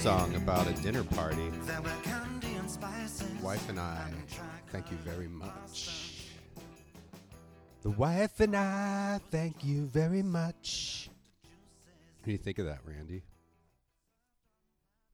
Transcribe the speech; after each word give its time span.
song 0.00 0.34
about 0.34 0.66
a 0.66 0.72
dinner 0.82 1.04
party. 1.04 1.50
Wife 3.42 3.68
and 3.68 3.78
I, 3.78 4.10
thank 4.72 4.90
you 4.90 4.96
very 4.96 5.28
much. 5.28 6.24
The 7.82 7.90
wife 7.90 8.40
and 8.40 8.56
I, 8.56 9.20
thank 9.30 9.62
you 9.62 9.84
very 9.84 10.22
much. 10.22 11.10
What 11.42 12.24
do 12.24 12.32
you 12.32 12.38
think 12.38 12.58
of 12.58 12.64
that, 12.64 12.78
Randy? 12.82 13.24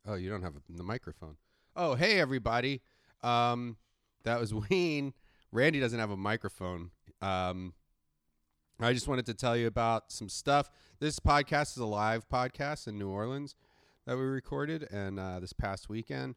Oh, 0.06 0.14
you 0.14 0.30
don't 0.30 0.42
have 0.42 0.54
a, 0.54 0.60
the 0.72 0.84
microphone. 0.84 1.36
Oh, 1.74 1.96
hey 1.96 2.20
everybody. 2.20 2.80
Um, 3.24 3.78
that 4.22 4.38
was 4.38 4.54
Ween. 4.70 5.14
Randy 5.50 5.80
doesn't 5.80 5.98
have 5.98 6.12
a 6.12 6.16
microphone. 6.16 6.92
Um, 7.20 7.74
I 8.78 8.92
just 8.92 9.08
wanted 9.08 9.26
to 9.26 9.34
tell 9.34 9.56
you 9.56 9.66
about 9.66 10.12
some 10.12 10.28
stuff. 10.28 10.70
This 11.00 11.18
podcast 11.18 11.72
is 11.72 11.78
a 11.78 11.86
live 11.86 12.28
podcast 12.28 12.86
in 12.86 12.96
New 13.00 13.08
Orleans 13.08 13.56
that 14.06 14.16
we 14.16 14.22
recorded, 14.22 14.86
and 14.90 15.18
uh, 15.18 15.40
this 15.40 15.52
past 15.52 15.88
weekend. 15.88 16.36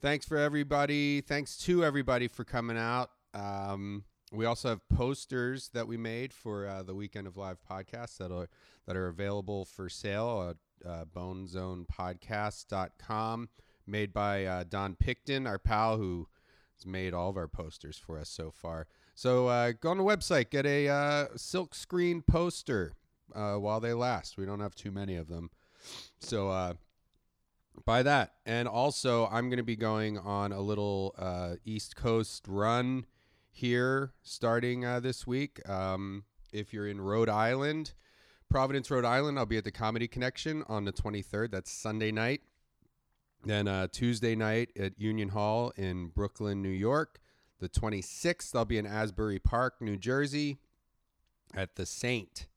Thanks 0.00 0.26
for 0.26 0.38
everybody. 0.38 1.20
Thanks 1.20 1.56
to 1.58 1.84
everybody 1.84 2.28
for 2.28 2.44
coming 2.44 2.78
out. 2.78 3.10
Um, 3.34 4.04
we 4.32 4.44
also 4.44 4.68
have 4.68 4.88
posters 4.88 5.70
that 5.74 5.88
we 5.88 5.96
made 5.96 6.32
for 6.32 6.66
uh, 6.66 6.82
the 6.82 6.94
weekend 6.94 7.26
of 7.26 7.36
live 7.36 7.58
podcasts 7.68 8.16
that 8.18 8.32
are 8.32 8.48
that 8.86 8.96
are 8.96 9.08
available 9.08 9.64
for 9.64 9.88
sale 9.88 10.50
at 10.50 10.56
uh, 10.88 11.04
bonezonepodcast.com 11.04 13.48
made 13.86 14.12
by 14.12 14.44
uh, 14.44 14.64
Don 14.68 14.94
Picton, 14.94 15.46
our 15.46 15.58
pal 15.58 15.96
who 15.96 16.28
has 16.76 16.86
made 16.86 17.12
all 17.12 17.28
of 17.28 17.36
our 17.36 17.48
posters 17.48 17.98
for 17.98 18.18
us 18.18 18.28
so 18.28 18.50
far. 18.50 18.86
So 19.14 19.48
uh, 19.48 19.72
go 19.72 19.90
on 19.90 19.98
the 19.98 20.04
website, 20.04 20.50
get 20.50 20.64
a 20.64 20.88
uh, 20.88 21.26
silk 21.36 21.74
screen 21.74 22.22
poster 22.22 22.92
uh, 23.34 23.56
while 23.56 23.80
they 23.80 23.92
last. 23.92 24.38
We 24.38 24.46
don't 24.46 24.60
have 24.60 24.74
too 24.74 24.92
many 24.92 25.16
of 25.16 25.28
them. 25.28 25.50
So 26.18 26.76
buy 27.84 28.02
that. 28.02 28.34
And 28.46 28.68
also, 28.68 29.26
I'm 29.26 29.48
going 29.48 29.58
to 29.58 29.62
be 29.62 29.76
going 29.76 30.18
on 30.18 30.52
a 30.52 30.60
little 30.60 31.14
uh, 31.18 31.56
East 31.64 31.96
Coast 31.96 32.46
run 32.48 33.06
here 33.50 34.12
starting 34.22 34.84
uh, 34.84 35.00
this 35.00 35.26
week. 35.26 35.66
Um, 35.68 36.24
if 36.52 36.72
you're 36.72 36.88
in 36.88 37.00
Rhode 37.00 37.28
Island, 37.28 37.92
Providence, 38.48 38.90
Rhode 38.90 39.04
Island, 39.04 39.38
I'll 39.38 39.46
be 39.46 39.56
at 39.56 39.64
the 39.64 39.72
Comedy 39.72 40.08
Connection 40.08 40.64
on 40.68 40.84
the 40.84 40.92
23rd. 40.92 41.50
That's 41.50 41.70
Sunday 41.70 42.10
night. 42.10 42.42
Then 43.44 43.68
uh, 43.68 43.88
Tuesday 43.90 44.34
night 44.34 44.70
at 44.78 45.00
Union 45.00 45.30
Hall 45.30 45.72
in 45.76 46.08
Brooklyn, 46.08 46.62
New 46.62 46.68
York. 46.68 47.20
The 47.58 47.68
26th, 47.68 48.54
I'll 48.54 48.64
be 48.64 48.78
in 48.78 48.86
Asbury 48.86 49.38
Park, 49.38 49.80
New 49.80 49.96
Jersey 49.96 50.58
at 51.54 51.76
the 51.76 51.86
Saint. 51.86 52.48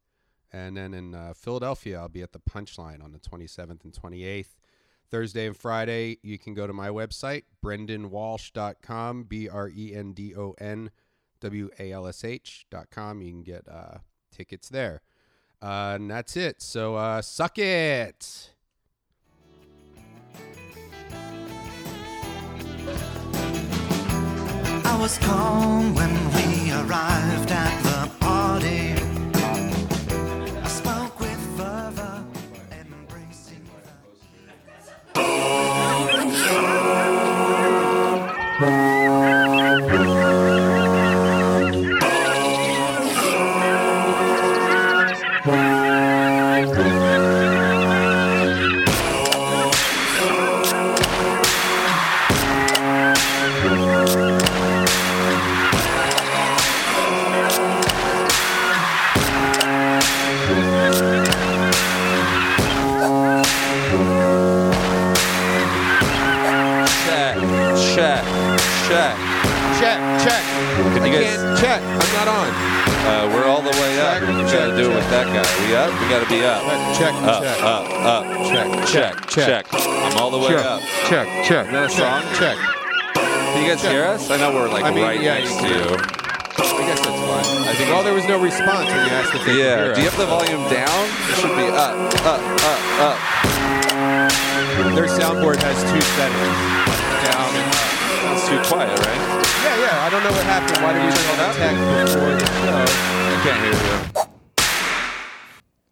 And 0.51 0.77
then 0.77 0.93
in 0.93 1.15
uh, 1.15 1.33
Philadelphia, 1.35 1.99
I'll 1.99 2.09
be 2.09 2.21
at 2.21 2.31
the 2.31 2.39
Punchline 2.39 3.03
on 3.03 3.11
the 3.11 3.19
27th 3.19 3.83
and 3.83 3.93
28th. 3.93 4.55
Thursday 5.13 5.45
and 5.45 5.55
Friday, 5.55 6.17
you 6.23 6.39
can 6.39 6.55
go 6.55 6.65
to 6.65 6.73
my 6.73 6.89
website, 6.89 7.43
brendonwalsh.com, 7.63 9.25
B 9.25 9.47
R 9.47 9.69
E 9.69 9.93
N 9.93 10.13
D 10.13 10.33
O 10.35 10.55
N 10.57 10.89
W 11.39 11.69
A 11.77 11.91
L 11.91 12.07
S 12.07 12.23
H.com. 12.23 13.21
You 13.21 13.29
can 13.29 13.43
get 13.43 13.67
uh, 13.69 13.99
tickets 14.35 14.69
there. 14.69 15.03
Uh, 15.61 15.97
and 15.97 16.09
that's 16.09 16.35
it. 16.35 16.63
So 16.63 16.95
uh, 16.95 17.21
suck 17.21 17.59
it. 17.59 18.55
I 24.83 24.97
was 24.99 25.19
calm 25.19 25.93
when 25.93 26.09
we 26.33 26.71
arrived 26.71 27.51
at 27.51 27.83
the 27.83 28.09
party. 28.19 29.02
Check, 38.59 38.92
that 75.73 75.89
up? 75.89 75.97
We 75.97 76.05
gotta 76.09 76.29
be 76.29 76.45
up. 76.45 76.61
Check, 76.97 77.13
Up, 77.25 77.41
check. 77.41 77.57
up, 77.65 77.85
up. 78.05 78.23
Check, 78.47 78.67
Check, 78.87 79.13
check. 79.29 79.65
check. 79.65 79.65
I'm 79.73 80.17
all 80.17 80.29
the 80.31 80.37
way 80.37 80.53
check, 80.53 80.65
up. 80.65 80.81
check, 81.09 81.27
check. 81.45 81.65
Is 81.67 81.73
that 81.73 81.85
a 81.85 81.89
song? 81.89 82.21
Check. 82.37 82.57
Can 83.17 83.61
you 83.61 83.69
guys 83.69 83.81
hear 83.85 84.05
us? 84.05 84.29
I 84.29 84.37
know 84.37 84.53
we're 84.53 84.69
like 84.69 84.83
I 84.85 84.91
mean, 84.91 85.03
right 85.03 85.21
yeah, 85.21 85.37
next 85.41 85.57
to 85.61 85.67
you. 85.67 85.85
I 86.53 86.85
guess 86.85 86.99
that's 87.01 87.21
fine. 87.25 87.47
I 87.65 87.73
think. 87.73 87.89
Well, 87.89 88.03
there 88.03 88.13
was 88.13 88.25
no 88.29 88.37
response 88.41 88.85
when 88.89 89.01
you 89.05 89.11
asked 89.13 89.33
if 89.33 89.41
they 89.45 89.53
could 89.53 89.57
Yeah. 89.61 89.77
hear 89.77 89.93
Do 89.93 90.01
you 90.01 90.07
us. 90.07 90.13
have 90.13 90.19
the 90.21 90.29
volume 90.29 90.63
down? 90.69 91.01
It 91.29 91.35
should 91.41 91.55
be 91.57 91.67
up, 91.73 91.93
up, 92.25 92.41
up, 92.65 92.79
up. 93.01 93.17
Their 94.93 95.09
soundboard 95.09 95.57
has 95.61 95.77
two 95.89 96.01
settings, 96.17 96.57
down 97.25 97.49
and 97.49 97.69
up. 97.73 98.37
It's 98.37 98.45
too 98.49 98.59
quiet, 98.69 98.93
right? 98.93 99.21
Yeah, 99.65 99.85
yeah. 99.89 100.05
I 100.05 100.09
don't 100.09 100.23
know 100.23 100.31
what 100.33 100.45
happened. 100.45 100.77
Why 100.83 100.93
did 100.93 101.01
we 101.05 101.09
turn 101.13 101.29
on 101.33 101.37
the 101.37 101.57
tech 101.57 101.75
before 102.05 102.33
the 102.37 102.45
show? 102.61 102.85
I 102.85 103.41
can't 103.43 103.59
hear 103.65 103.73
you. 103.73 104.22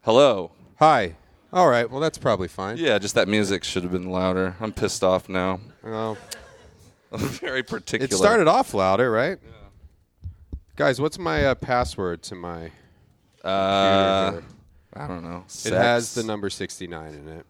Hello. 0.02 0.50
Hi. 0.78 1.16
All 1.52 1.68
right. 1.68 1.88
Well, 1.90 2.00
that's 2.00 2.18
probably 2.18 2.48
fine. 2.48 2.76
Yeah, 2.76 2.98
just 2.98 3.14
that 3.14 3.28
music 3.28 3.62
should 3.64 3.82
have 3.82 3.92
been 3.92 4.10
louder. 4.10 4.56
I'm 4.60 4.72
pissed 4.72 5.04
off 5.04 5.28
now. 5.28 5.60
Well, 5.82 6.16
I'm 7.12 7.20
very 7.20 7.62
particular. 7.62 8.12
it 8.12 8.16
started 8.16 8.48
off 8.48 8.74
louder, 8.74 9.10
right? 9.10 9.38
Guys, 10.76 11.00
what's 11.00 11.18
my 11.18 11.44
uh, 11.44 11.54
password 11.54 12.22
to 12.24 12.34
my 12.34 12.70
Uh, 13.44 14.30
computer? 14.32 14.46
I 14.94 15.06
don't 15.06 15.22
know. 15.22 15.44
It 15.64 15.72
has 15.72 16.14
the 16.14 16.22
number 16.22 16.50
69 16.50 17.14
in 17.14 17.28
it. 17.28 17.46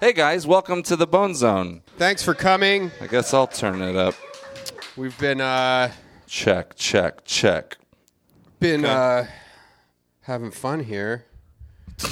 Hey 0.00 0.12
guys, 0.12 0.46
welcome 0.46 0.82
to 0.84 0.96
the 0.96 1.06
Bone 1.06 1.34
Zone. 1.34 1.82
Thanks 1.96 2.22
for 2.22 2.34
coming. 2.34 2.90
I 3.00 3.06
guess 3.06 3.32
I'll 3.32 3.46
turn 3.46 3.80
it 3.80 3.96
up. 3.96 4.14
We've 4.96 5.16
been 5.18 5.40
uh 5.40 5.90
Check, 6.26 6.74
check, 6.76 7.24
check. 7.24 7.78
been 8.60 8.84
uh 8.84 9.26
having 10.26 10.50
fun 10.50 10.80
here. 10.84 11.24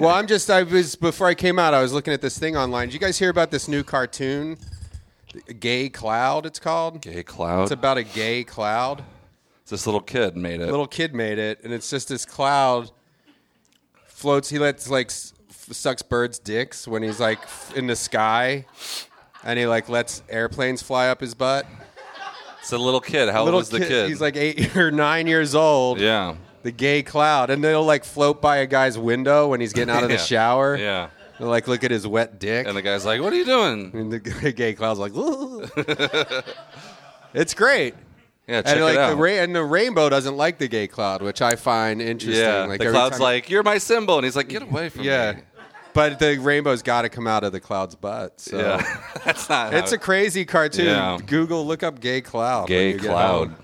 Well, 0.00 0.12
I'm 0.12 0.26
just 0.26 0.50
I 0.50 0.64
was 0.64 0.96
before 0.96 1.28
I 1.28 1.34
came 1.34 1.56
out, 1.56 1.72
I 1.72 1.80
was 1.80 1.92
looking 1.92 2.12
at 2.12 2.20
this 2.20 2.36
thing 2.36 2.56
online. 2.56 2.88
Did 2.88 2.94
you 2.94 2.98
guys 2.98 3.16
hear 3.16 3.30
about 3.30 3.52
this 3.52 3.68
new 3.68 3.84
cartoon? 3.84 4.58
Gay 5.60 5.88
Cloud 5.88 6.46
it's 6.46 6.58
called. 6.58 7.00
Gay 7.00 7.22
cloud. 7.22 7.62
It's 7.62 7.70
about 7.70 7.96
a 7.96 8.02
gay 8.02 8.42
cloud. 8.42 9.04
this 9.68 9.86
little 9.86 10.00
kid 10.00 10.36
made 10.36 10.60
it. 10.60 10.68
little 10.68 10.88
kid 10.88 11.14
made 11.14 11.38
it, 11.38 11.60
and 11.62 11.72
it's 11.72 11.88
just 11.88 12.08
this 12.08 12.24
cloud 12.24 12.90
floats. 14.08 14.48
He 14.48 14.58
lets 14.58 14.90
like 14.90 15.06
s- 15.10 15.32
sucks 15.48 16.02
birds' 16.02 16.40
dicks 16.40 16.88
when 16.88 17.04
he's 17.04 17.20
like 17.20 17.38
in 17.76 17.86
the 17.86 17.94
sky, 17.94 18.66
and 19.44 19.60
he 19.60 19.66
like 19.68 19.88
lets 19.88 20.24
airplanes 20.28 20.82
fly 20.82 21.06
up 21.06 21.20
his 21.20 21.34
butt. 21.34 21.66
It's 22.62 22.72
a 22.72 22.78
little 22.78 23.00
kid. 23.00 23.28
How 23.28 23.44
old 23.44 23.54
was 23.54 23.68
the 23.68 23.78
kid? 23.78 24.08
He's 24.08 24.20
like 24.20 24.34
eight 24.34 24.74
or 24.76 24.90
nine 24.90 25.28
years 25.28 25.54
old. 25.54 26.00
yeah. 26.00 26.34
The 26.64 26.72
gay 26.72 27.02
cloud, 27.02 27.50
and 27.50 27.62
they'll 27.62 27.84
like 27.84 28.04
float 28.04 28.42
by 28.42 28.56
a 28.56 28.66
guy's 28.66 28.98
window 28.98 29.48
when 29.48 29.60
he's 29.60 29.72
getting 29.72 29.94
out 29.94 30.02
of 30.02 30.08
the 30.08 30.14
Yeah. 30.16 30.20
shower. 30.20 30.76
Yeah. 30.76 31.08
They'll 31.38 31.48
like 31.48 31.68
look 31.68 31.84
at 31.84 31.90
his 31.90 32.06
wet 32.06 32.38
dick, 32.38 32.66
And 32.66 32.76
the 32.76 32.82
guy's 32.82 33.04
like, 33.04 33.20
"What 33.20 33.32
are 33.32 33.36
you 33.36 33.44
doing?" 33.44 33.90
and 33.94 34.12
the 34.12 34.52
gay 34.52 34.72
cloud's 34.74 34.98
like, 34.98 35.14
"Ooh." 35.14 35.66
it's 37.34 37.54
great. 37.54 37.94
Yeah, 38.46 38.60
check 38.62 38.76
And 38.76 38.84
like 38.84 38.94
it 38.94 38.98
out. 39.00 39.10
the 39.10 39.16
ra- 39.16 39.30
and 39.30 39.54
the 39.54 39.64
rainbow 39.64 40.08
doesn't 40.10 40.36
like 40.36 40.58
the 40.58 40.68
gay 40.68 40.86
cloud, 40.86 41.22
which 41.22 41.40
I 41.40 41.56
find 41.56 42.02
interesting. 42.02 42.44
yeah. 42.44 42.64
like 42.66 42.78
the 42.78 42.86
every 42.86 42.94
cloud's 42.98 43.16
time- 43.16 43.22
like, 43.22 43.48
"You're 43.50 43.62
my 43.62 43.78
symbol," 43.78 44.16
and 44.16 44.24
he's 44.24 44.36
like, 44.36 44.48
"Get 44.48 44.62
away 44.62 44.88
from 44.90 45.02
me. 45.02 45.08
Yeah. 45.08 45.32
me." 45.32 45.40
But 45.94 46.18
the 46.18 46.38
rainbow's 46.38 46.82
got 46.82 47.02
to 47.02 47.08
come 47.08 47.26
out 47.26 47.44
of 47.44 47.52
the 47.52 47.60
cloud's 47.60 47.94
butt. 47.94 48.40
So. 48.40 48.58
Yeah. 48.58 49.00
That's 49.24 49.48
not. 49.48 49.72
It's 49.72 49.90
how 49.92 49.96
a 49.96 49.98
crazy 49.98 50.44
cartoon. 50.44 50.86
Yeah. 50.86 51.18
Google, 51.24 51.64
look 51.66 51.82
up 51.84 52.00
gay 52.00 52.20
cloud. 52.20 52.62
when 52.62 52.78
gay 52.78 52.90
you 52.92 52.98
get 52.98 53.10
cloud. 53.10 53.54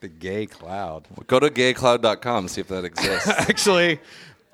The 0.00 0.08
gay 0.08 0.46
cloud. 0.46 1.06
Go 1.26 1.38
to 1.40 1.50
gaycloud.com 1.50 2.48
see 2.48 2.60
if 2.62 2.68
that 2.68 2.84
exists. 2.84 3.28
Actually, 3.28 4.00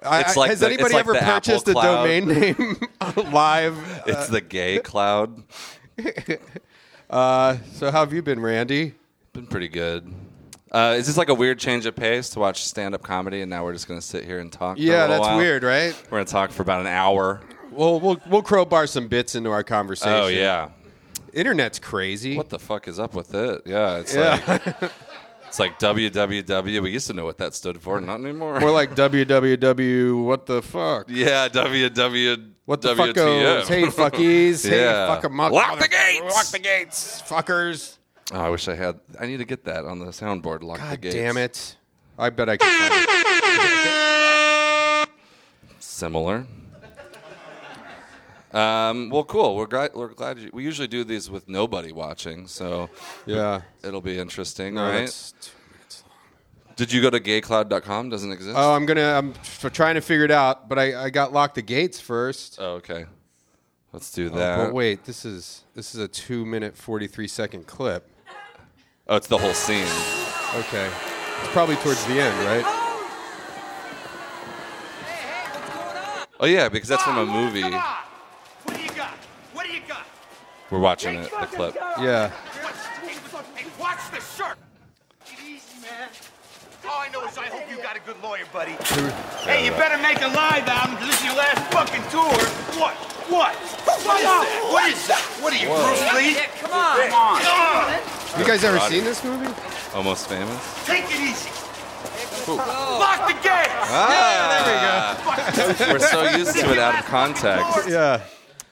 I, 0.03 0.19
like 0.37 0.51
has 0.51 0.61
the- 0.61 0.67
anybody 0.67 0.95
like 0.95 1.01
ever 1.07 1.15
purchased 1.15 1.69
a 1.69 1.73
domain 1.75 2.27
name 2.29 2.77
live? 3.33 4.03
it's 4.07 4.29
the 4.29 4.41
gay 4.41 4.79
cloud. 4.81 5.43
Uh, 7.09 7.57
so 7.73 7.91
how 7.91 8.01
have 8.01 8.13
you 8.13 8.23
been, 8.23 8.41
Randy? 8.41 8.95
Been 9.33 9.47
pretty 9.47 9.69
good. 9.69 10.13
Uh, 10.73 10.97
is 10.99 11.07
this 11.07 11.17
like 11.17 11.29
a 11.29 11.35
weird 11.35 11.59
change 11.59 11.87
of 11.87 11.95
pace 11.95 12.29
to 12.31 12.41
watch 12.41 12.65
stand-up 12.65 13.03
comedy, 13.03 13.41
and 13.41 13.49
now 13.49 13.63
we're 13.65 13.73
just 13.73 13.87
going 13.87 14.01
to 14.01 14.05
sit 14.07 14.25
here 14.25 14.41
and 14.41 14.51
talk? 14.53 14.79
Yeah, 14.79 15.07
that's 15.07 15.21
while? 15.21 15.37
weird, 15.39 15.63
right? 15.63 15.95
We're 16.11 16.19
going 16.19 16.27
to 16.27 16.33
talk 16.33 16.51
for 16.51 16.63
about 16.63 16.81
an 16.81 16.89
hour. 16.89 17.41
We'll 17.71 18.01
we'll 18.01 18.21
we'll 18.29 18.43
crowbar 18.43 18.87
some 18.87 19.07
bits 19.09 19.35
into 19.35 19.51
our 19.51 19.63
conversation. 19.63 20.13
Oh 20.13 20.27
yeah. 20.29 20.71
internet's 21.35 21.79
crazy. 21.79 22.37
What 22.37 22.49
the 22.49 22.59
fuck 22.59 22.89
is 22.89 22.99
up 22.99 23.15
with 23.15 23.35
it? 23.35 23.63
Yeah, 23.67 23.99
it's 23.99 24.15
Yeah. 24.15 24.41
like 24.81 24.93
it's 25.57 25.61
like 25.61 25.79
www. 25.79 26.83
We 26.83 26.91
used 26.91 27.07
to 27.07 27.15
know 27.15 27.25
what 27.25 27.39
that 27.39 27.55
stood 27.55 27.81
for, 27.81 27.99
not 27.99 28.21
anymore. 28.21 28.61
More 28.61 28.71
like 28.71 28.95
www. 28.95 30.25
What 30.25 30.45
the 30.45 30.61
fuck? 30.61 31.07
yeah, 31.09 31.49
www. 31.49 32.51
What 32.67 32.83
the 32.83 32.95
fuck 32.95 33.15
goes? 33.15 33.67
Hey 33.67 33.85
fuckies. 33.85 34.69
Hey 34.69 34.83
Yeah. 34.83 35.07
fuck 35.15 35.25
'em 35.25 35.41
up. 35.41 35.53
Lock 35.53 35.79
the 35.79 35.89
gates! 35.89 36.35
Lock 36.35 36.47
the 36.49 36.59
gates, 36.59 37.23
fuckers. 37.27 37.97
Oh, 38.33 38.41
I 38.41 38.51
wish 38.51 38.69
I 38.69 38.75
had. 38.75 39.01
I 39.19 39.25
need 39.27 39.39
to 39.39 39.45
get 39.47 39.65
that 39.65 39.87
on 39.87 39.99
the 40.01 40.07
soundboard. 40.07 40.63
Lock 40.63 40.79
the 40.79 40.85
God 40.85 41.01
gates. 41.01 41.15
damn 41.15 41.37
it. 41.39 41.77
I 42.19 42.29
bet 42.31 42.49
I 42.51 42.57
find 42.59 42.93
it. 45.09 45.09
Similar. 45.79 46.45
Um, 48.61 49.11
well, 49.11 49.25
cool. 49.25 49.55
We're 49.57 49.67
glad. 49.67 49.95
We're 49.95 50.15
glad. 50.15 50.39
You, 50.39 50.51
we 50.53 50.65
usually 50.65 50.89
do 50.89 51.05
these 51.05 51.31
with 51.31 51.47
nobody 51.49 51.93
watching, 51.93 52.47
so 52.47 52.89
Yeah. 53.27 53.61
it'll 53.83 54.01
be 54.01 54.19
interesting, 54.19 54.75
No, 54.75 54.83
right? 54.89 55.01
that's 55.01 55.33
two 55.33 55.51
minutes 55.73 56.05
long. 56.65 56.75
Did 56.77 56.91
you 56.91 57.03
go 57.03 57.11
to 57.11 57.21
gaycloud.com? 57.21 58.09
Doesn't 58.09 58.33
exist. 58.33 58.57
Oh, 58.59 58.73
I'm 58.75 58.87
gonna. 58.87 59.13
I'm 59.19 59.31
f- 59.33 59.71
trying 59.75 59.97
to 59.97 60.01
figure 60.01 60.25
it 60.25 60.31
out, 60.31 60.69
but 60.71 60.79
I, 60.79 61.05
I 61.05 61.11
got 61.11 61.35
locked 61.35 61.57
the 61.57 61.63
gates 61.63 62.01
first. 62.01 62.57
Oh, 62.59 62.75
okay. 62.77 63.05
Let's 63.93 64.11
do 64.11 64.31
Oh, 64.33 64.37
that. 64.37 64.57
but 64.59 64.73
wait, 64.75 65.05
this 65.05 65.25
is 65.27 65.65
this 65.75 65.95
is 65.95 66.01
a 66.01 66.09
two 66.09 66.47
minute 66.47 66.77
forty 66.79 67.07
three 67.07 67.29
second 67.29 67.67
clip. 67.67 68.09
Oh, 69.09 69.17
it's 69.17 69.27
the 69.29 69.39
whole 69.39 69.55
scene. 69.55 69.87
Okay, 70.61 70.91
it's 71.43 71.53
probably 71.53 71.77
towards 71.77 72.05
the 72.07 72.19
end, 72.21 72.47
right? 72.47 72.65
Oh 76.39 76.45
yeah, 76.47 76.69
because 76.69 76.89
that's 76.89 77.03
from 77.03 77.19
a 77.19 77.27
movie. 77.27 77.61
Come 77.63 77.75
on. 77.75 77.81
What 78.65 78.77
do 78.77 78.83
you 78.83 78.91
got? 78.91 79.11
What 79.55 79.67
do 79.67 79.73
you 79.73 79.81
got? 79.89 80.05
We're 80.71 80.81
watching 80.81 81.15
it, 81.17 81.31
the 81.31 81.47
clip. 81.47 81.75
Yeah. 82.01 82.29
Hey, 82.29 83.15
hey, 83.55 83.67
watch 83.79 84.11
the 84.11 84.21
shirt. 84.21 84.59
Easy, 85.31 85.81
man. 85.81 86.09
All 86.89 87.01
I 87.01 87.09
know 87.09 87.25
is 87.25 87.39
I 87.39 87.47
hope 87.47 87.71
you 87.71 87.77
got 87.83 87.97
a 87.97 88.01
good 88.01 88.21
lawyer, 88.23 88.45
buddy. 88.53 88.73
Hey, 89.47 89.65
you 89.65 89.71
better 89.73 89.97
make 90.03 90.21
a 90.23 90.29
live 90.29 90.67
album 90.67 90.97
because 90.97 91.09
this 91.11 91.21
is 91.21 91.27
your 91.27 91.37
last 91.37 91.63
fucking 91.73 92.03
tour. 92.11 92.35
What? 92.81 92.95
What? 93.31 93.55
What 93.55 94.19
is 94.19 94.27
that? 94.27 94.69
What 94.71 94.91
is 94.91 95.07
that? 95.07 95.23
What 95.41 95.53
are 95.53 95.57
you, 95.57 95.69
Bruce 95.69 96.15
Lee? 96.15 96.35
Come 96.63 96.73
on. 96.73 97.11
Come 97.11 98.35
on. 98.35 98.41
You 98.41 98.47
guys 98.47 98.65
ever 98.65 98.81
seen 98.81 99.05
this 99.05 99.23
movie? 99.23 99.53
Almost 99.95 100.29
famous. 100.29 100.85
Take 100.85 101.05
it 101.05 101.21
easy. 101.21 101.51
Lock 102.47 103.27
the 103.27 103.35
gate. 103.43 103.71
Ah, 103.89 105.15
We're 105.91 105.99
so 105.99 106.23
used 106.37 106.55
to 106.57 106.73
it 106.73 106.79
out 106.79 107.01
of 107.01 107.05
context. 107.07 107.89
Yeah. 107.89 108.21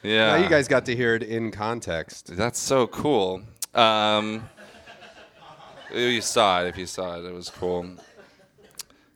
Yeah. 0.05 0.37
Now 0.37 0.43
you 0.43 0.49
guys 0.49 0.67
got 0.67 0.85
to 0.85 0.95
hear 0.95 1.15
it 1.15 1.23
in 1.23 1.51
context. 1.51 2.35
That's 2.35 2.59
so 2.59 2.87
cool. 2.87 3.41
Um, 3.73 4.47
you 5.93 6.21
saw 6.21 6.63
it. 6.63 6.67
If 6.67 6.77
you 6.77 6.85
saw 6.85 7.17
it, 7.17 7.25
it 7.25 7.33
was 7.33 7.49
cool. 7.49 7.87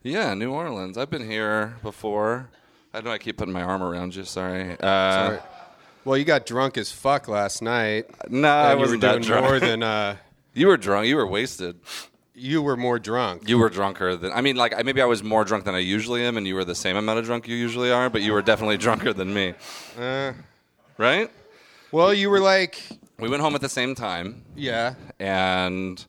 Yeah, 0.03 0.33
New 0.33 0.51
Orleans. 0.51 0.97
I've 0.97 1.09
been 1.09 1.29
here 1.29 1.75
before. 1.83 2.49
I 2.93 3.01
know 3.01 3.11
I 3.11 3.17
keep 3.17 3.37
putting 3.37 3.53
my 3.53 3.61
arm 3.61 3.83
around 3.83 4.15
you. 4.15 4.23
Sorry. 4.23 4.71
Uh, 4.79 5.27
Sorry. 5.27 5.39
Well, 6.05 6.17
you 6.17 6.25
got 6.25 6.45
drunk 6.45 6.77
as 6.77 6.91
fuck 6.91 7.27
last 7.27 7.61
night. 7.61 8.05
No, 8.29 8.47
I 8.47 8.71
you 8.71 8.75
were 8.77 8.81
wasn't 8.81 9.01
that 9.01 9.11
doing 9.11 9.23
drunk. 9.23 9.45
more 9.45 9.59
than 9.59 9.83
uh, 9.83 10.15
you 10.53 10.67
were 10.67 10.77
drunk. 10.77 11.07
You 11.07 11.17
were 11.17 11.27
wasted. 11.27 11.79
you 12.33 12.61
were 12.61 12.77
more 12.77 12.97
drunk. 12.97 13.47
You 13.47 13.59
were 13.59 13.69
drunker 13.69 14.15
than. 14.15 14.31
I 14.31 14.41
mean, 14.41 14.55
like 14.55 14.73
maybe 14.85 15.01
I 15.01 15.05
was 15.05 15.21
more 15.21 15.43
drunk 15.43 15.65
than 15.65 15.75
I 15.75 15.79
usually 15.79 16.23
am, 16.25 16.37
and 16.37 16.47
you 16.47 16.55
were 16.55 16.65
the 16.65 16.73
same 16.73 16.95
amount 16.95 17.19
of 17.19 17.25
drunk 17.25 17.47
you 17.47 17.55
usually 17.55 17.91
are. 17.91 18.09
But 18.09 18.21
you 18.21 18.31
were 18.33 18.41
definitely 18.41 18.77
drunker 18.85 19.13
than 19.13 19.33
me. 19.33 19.53
Uh, 19.99 20.31
Right? 20.99 21.31
well, 21.93 22.13
you 22.13 22.29
were 22.29 22.41
like, 22.41 22.83
We 23.19 23.29
went 23.29 23.41
home 23.41 23.55
at 23.55 23.61
the 23.61 23.69
same 23.69 23.95
time, 23.95 24.43
yeah. 24.53 24.95
and, 25.17 26.05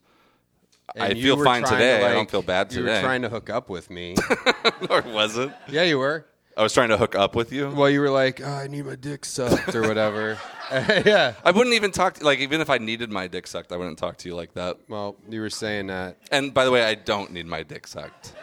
I 0.98 1.10
you 1.10 1.22
feel 1.22 1.36
were 1.36 1.44
fine 1.44 1.62
trying 1.62 1.74
to, 1.74 1.78
today. 1.78 2.06
I 2.06 2.12
don't 2.12 2.28
feel 2.28 2.42
bad 2.42 2.70
today. 2.70 2.80
You 2.80 2.86
today. 2.86 2.98
were 2.98 3.04
trying 3.06 3.22
to 3.22 3.28
hook 3.28 3.50
up 3.50 3.68
with 3.68 3.88
me. 3.88 4.16
or 4.90 5.02
was 5.02 5.38
it? 5.38 5.52
yeah, 5.68 5.84
you 5.84 5.98
were. 6.00 6.26
I 6.56 6.62
was 6.64 6.74
trying 6.74 6.88
to 6.88 6.96
hook 6.96 7.14
up 7.14 7.36
with 7.36 7.52
you. 7.52 7.70
Well, 7.70 7.88
you 7.88 8.00
were 8.00 8.10
like, 8.10 8.40
oh, 8.40 8.50
I 8.50 8.66
need 8.66 8.84
my 8.84 8.96
dick 8.96 9.24
sucked 9.24 9.76
or 9.76 9.82
whatever. 9.82 10.36
yeah. 10.72 11.34
I 11.44 11.52
wouldn't 11.52 11.74
even 11.76 11.92
talk 11.92 12.14
to 12.14 12.24
like 12.24 12.40
even 12.40 12.60
if 12.60 12.68
I 12.68 12.78
needed 12.78 13.10
my 13.10 13.28
dick 13.28 13.46
sucked, 13.46 13.70
I 13.70 13.76
wouldn't 13.76 13.98
talk 13.98 14.16
to 14.18 14.28
you 14.28 14.34
like 14.34 14.54
that. 14.54 14.76
Well, 14.88 15.16
you 15.28 15.40
were 15.40 15.50
saying 15.50 15.86
that. 15.86 16.16
And 16.32 16.52
by 16.52 16.64
the 16.64 16.72
way, 16.72 16.84
I 16.84 16.96
don't 16.96 17.32
need 17.32 17.46
my 17.46 17.62
dick 17.62 17.86
sucked. 17.86 18.34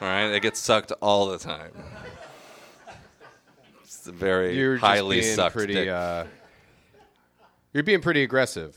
All 0.00 0.08
right, 0.08 0.24
it 0.24 0.40
gets 0.40 0.58
sucked 0.58 0.92
all 1.02 1.26
the 1.26 1.38
time. 1.38 1.72
It's 4.10 4.16
a 4.16 4.24
very 4.24 4.56
You're 4.56 4.74
just 4.76 4.84
highly 4.84 5.20
being 5.20 5.34
sucked 5.34 5.56
pretty. 5.56 5.74
dick. 5.74 5.88
Uh, 5.88 6.24
you're 7.72 7.82
being 7.84 8.00
pretty 8.00 8.22
aggressive. 8.22 8.76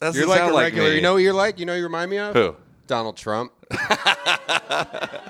That 0.00 0.14
You're 0.14 0.26
like 0.26 0.40
a 0.40 0.42
sound 0.44 0.54
like 0.54 0.64
regular. 0.64 0.90
me. 0.90 0.96
you 0.96 1.02
know 1.02 1.14
what 1.14 1.22
you're 1.22 1.32
like? 1.32 1.58
You 1.58 1.66
know 1.66 1.72
who 1.72 1.78
you 1.78 1.84
remind 1.84 2.10
me 2.10 2.18
of? 2.18 2.34
who? 2.34 2.54
Donald 2.86 3.16
Trump. 3.16 3.52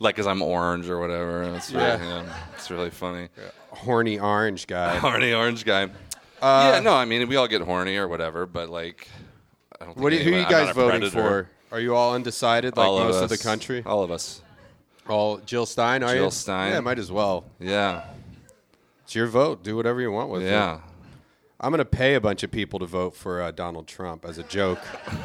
Like, 0.00 0.16
cause 0.16 0.26
I'm 0.26 0.42
orange 0.42 0.90
or 0.90 0.98
whatever. 0.98 1.44
It's 1.54 1.70
really, 1.70 1.84
Yeah. 1.86 2.22
yeah, 2.24 2.34
it's 2.56 2.68
really 2.70 2.90
funny. 2.90 3.28
Horny 3.70 4.18
orange 4.18 4.66
guy. 4.66 4.96
Horny 4.98 5.32
orange 5.32 5.64
guy. 5.64 5.84
Uh, 6.42 6.72
yeah, 6.74 6.80
no, 6.80 6.92
I 6.94 7.04
mean 7.04 7.26
we 7.28 7.36
all 7.36 7.46
get 7.46 7.62
horny 7.62 7.96
or 7.96 8.08
whatever, 8.08 8.44
but 8.44 8.68
like, 8.68 9.08
I 9.80 9.84
don't. 9.84 9.96
What 9.96 10.10
do 10.10 10.16
you, 10.16 10.22
who 10.24 10.30
are 10.30 10.32
you 10.32 10.36
anyone- 10.40 10.52
I'm 10.54 10.66
guys 10.66 10.66
not 10.66 10.70
a 10.70 10.74
voting 10.74 11.00
predator. 11.10 11.48
for? 11.70 11.76
Are 11.76 11.80
you 11.80 11.94
all 11.94 12.14
undecided 12.14 12.76
like 12.76 12.86
all 12.86 12.98
most 12.98 13.16
of, 13.16 13.22
of, 13.22 13.28
the 13.30 13.38
country? 13.38 13.82
All 13.86 14.02
of 14.02 14.10
us. 14.10 14.42
All 15.08 15.38
Jill 15.38 15.64
Stein, 15.64 16.02
are 16.02 16.12
you? 16.14 16.22
Jill 16.22 16.30
Stein. 16.32 16.72
Yeah, 16.72 16.80
might 16.80 16.98
as 16.98 17.10
well. 17.12 17.44
Yeah, 17.60 18.04
It's 19.04 19.14
your 19.14 19.26
vote. 19.26 19.62
Do 19.62 19.76
whatever 19.76 20.00
you 20.00 20.10
want 20.10 20.30
with 20.30 20.42
it. 20.42 20.50
yeah. 20.50 20.80
I'm 21.60 21.70
going 21.70 21.78
to 21.78 21.84
pay 21.84 22.14
a 22.14 22.20
bunch 22.20 22.42
of 22.42 22.50
people 22.50 22.78
to 22.80 22.86
vote 22.86 23.14
for 23.16 23.40
uh, 23.40 23.50
Donald 23.50 23.86
Trump 23.86 24.24
as 24.26 24.36
a 24.38 24.42
joke. 24.42 24.80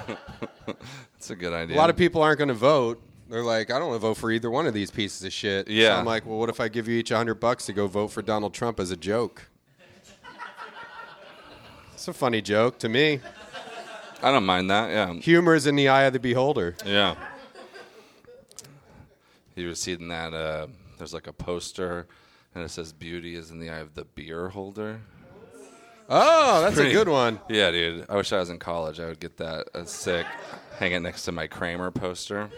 That's 0.66 1.30
a 1.32 1.36
good 1.36 1.52
idea. 1.54 1.76
A 1.76 1.78
lot 1.80 1.90
of 1.90 1.98
people 1.98 2.22
aren't 2.22 2.38
going 2.38 2.48
to 2.50 2.54
vote. 2.54 3.02
They're 3.30 3.44
like, 3.44 3.72
I 3.72 3.80
don't 3.80 3.90
want 3.90 4.02
to 4.02 4.08
vote 4.08 4.14
for 4.18 4.32
either 4.32 4.50
one 4.50 4.66
of 4.66 4.74
these 4.74 4.90
pieces 4.92 5.24
of 5.24 5.34
shit. 5.34 5.68
So 5.68 5.74
Yeah. 5.74 5.98
I'm 6.00 6.06
like, 6.06 6.26
well, 6.26 6.38
what 6.38 6.50
if 6.50 6.60
I 6.62 6.68
give 6.68 6.88
you 6.88 6.98
each 6.98 7.12
a 7.12 7.18
hundred 7.18 7.36
bucks 7.36 7.66
to 7.66 7.74
go 7.74 7.88
vote 7.88 8.08
for 8.10 8.22
Donald 8.22 8.54
Trump 8.54 8.80
as 8.80 8.92
a 8.92 8.96
joke? 8.98 9.50
It's 11.94 12.08
a 12.08 12.14
funny 12.14 12.42
joke 12.42 12.80
to 12.80 12.90
me. 12.90 13.20
I 14.24 14.32
don't 14.32 14.46
mind 14.46 14.70
that. 14.70 14.90
Yeah, 14.90 15.14
Humor 15.14 15.56
is 15.56 15.68
in 15.68 15.76
the 15.76 15.90
eye 15.90 16.04
of 16.04 16.14
the 16.14 16.20
beholder. 16.20 16.76
yeah. 16.86 17.16
You 19.56 19.68
were 19.68 19.76
seeing 19.76 20.08
that? 20.08 20.34
Uh, 20.34 20.68
there's 20.98 21.14
like 21.14 21.28
a 21.28 21.34
poster, 21.34 22.08
and 22.56 22.64
it 22.64 22.70
says 22.70 22.94
"Beauty 22.94 23.36
is 23.36 23.52
in 23.52 23.60
the 23.60 23.70
eye 23.70 23.80
of 23.80 23.94
the 23.96 24.06
beer 24.06 24.50
holder." 24.50 25.02
Oh, 26.12 26.62
that's 26.62 26.76
Pretty- 26.76 26.90
a 26.90 26.94
good 26.94 27.08
one. 27.08 27.40
Yeah, 27.50 27.70
dude. 27.72 28.06
I 28.10 28.16
wish 28.16 28.34
I 28.34 28.40
was 28.40 28.50
in 28.50 28.58
college. 28.58 29.00
I 29.00 29.06
would 29.06 29.20
get 29.20 29.38
that. 29.38 29.70
That's 29.74 29.92
sick. 29.94 30.26
Hang 30.80 30.92
it 30.94 31.02
next 31.02 31.26
to 31.26 31.32
my 31.32 31.46
Kramer 31.46 31.92
poster. 31.92 32.50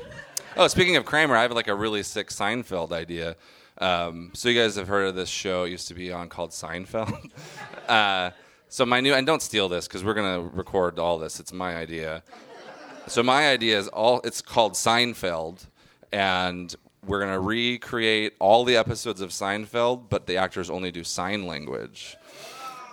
Oh, 0.56 0.68
speaking 0.68 0.96
of 0.96 1.06
Kramer, 1.06 1.36
I 1.36 1.42
have 1.42 1.52
like 1.52 1.68
a 1.68 1.76
really 1.76 2.04
sick 2.04 2.30
Seinfeld 2.30 2.92
idea. 2.94 3.36
Um, 3.80 4.32
so 4.34 4.48
you 4.48 4.60
guys 4.60 4.76
have 4.76 4.88
heard 4.88 5.08
of 5.08 5.16
this 5.16 5.28
show? 5.30 5.64
It 5.64 5.72
used 5.72 5.88
to 5.90 5.94
be 5.94 6.12
on 6.14 6.30
called 6.30 6.52
Seinfeld. 6.52 7.30
uh, 7.90 8.32
so 8.70 8.86
my 8.86 9.02
new 9.02 9.14
and 9.14 9.28
don't 9.28 9.42
steal 9.42 9.68
this 9.68 9.88
because 9.88 10.04
we're 10.04 10.14
gonna 10.14 10.42
record 10.42 10.98
all 11.00 11.18
this. 11.20 11.40
It's 11.40 11.52
my 11.52 11.76
idea. 11.76 12.24
So 13.08 13.22
my 13.24 13.50
idea 13.50 13.78
is 13.80 13.88
all. 13.90 14.22
It's 14.24 14.42
called 14.42 14.74
Seinfeld, 14.74 15.66
and 16.14 16.74
we're 17.06 17.20
gonna 17.20 17.40
recreate 17.40 18.34
all 18.40 18.64
the 18.64 18.78
episodes 18.78 19.22
of 19.22 19.30
Seinfeld, 19.32 20.10
but 20.10 20.28
the 20.28 20.38
actors 20.38 20.70
only 20.70 20.92
do 20.92 21.04
sign 21.04 21.46
language. 21.48 22.16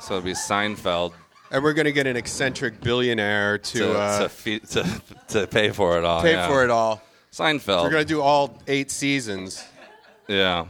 So 0.00 0.16
it'll 0.16 0.24
be 0.24 0.32
Seinfeld 0.32 1.12
And 1.50 1.62
we're 1.62 1.72
going 1.72 1.86
to 1.86 1.92
get 1.92 2.06
an 2.06 2.16
eccentric 2.16 2.80
billionaire 2.80 3.58
to, 3.58 3.78
to 3.78 3.98
uh, 3.98 4.18
to, 4.22 4.28
fe- 4.28 4.58
to 4.60 5.02
to 5.28 5.46
pay 5.46 5.70
for 5.70 5.98
it 5.98 6.04
all. 6.04 6.22
pay 6.22 6.32
yeah. 6.32 6.46
for 6.46 6.62
it 6.64 6.70
all. 6.70 7.02
Seinfeld. 7.32 7.82
We're 7.82 7.90
going 7.90 8.04
to 8.04 8.08
do 8.08 8.20
all 8.20 8.58
eight 8.66 8.90
seasons. 8.90 9.64
yeah, 10.28 10.66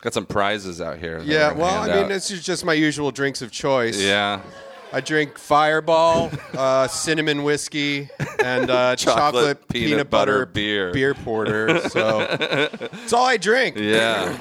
got 0.00 0.14
some 0.14 0.26
prizes 0.26 0.80
out 0.80 0.98
here. 0.98 1.20
Yeah, 1.24 1.52
well, 1.52 1.82
I 1.82 1.86
mean, 1.86 2.04
out. 2.04 2.08
this 2.08 2.30
is 2.30 2.44
just 2.44 2.64
my 2.64 2.74
usual 2.74 3.10
drinks 3.10 3.42
of 3.42 3.50
choice. 3.50 4.00
yeah, 4.00 4.40
I 4.92 5.00
drink 5.00 5.36
Fireball, 5.38 6.30
uh, 6.56 6.88
cinnamon 6.88 7.42
whiskey, 7.42 8.08
and 8.42 8.70
uh, 8.70 8.96
chocolate, 8.96 9.66
peanut 9.68 10.08
butter 10.10 10.46
beer. 10.46 10.92
beer 10.92 11.14
porter. 11.14 11.88
So 11.88 12.26
it's 12.30 13.12
all 13.12 13.26
I 13.26 13.36
drink. 13.36 13.76
yeah. 13.76 14.40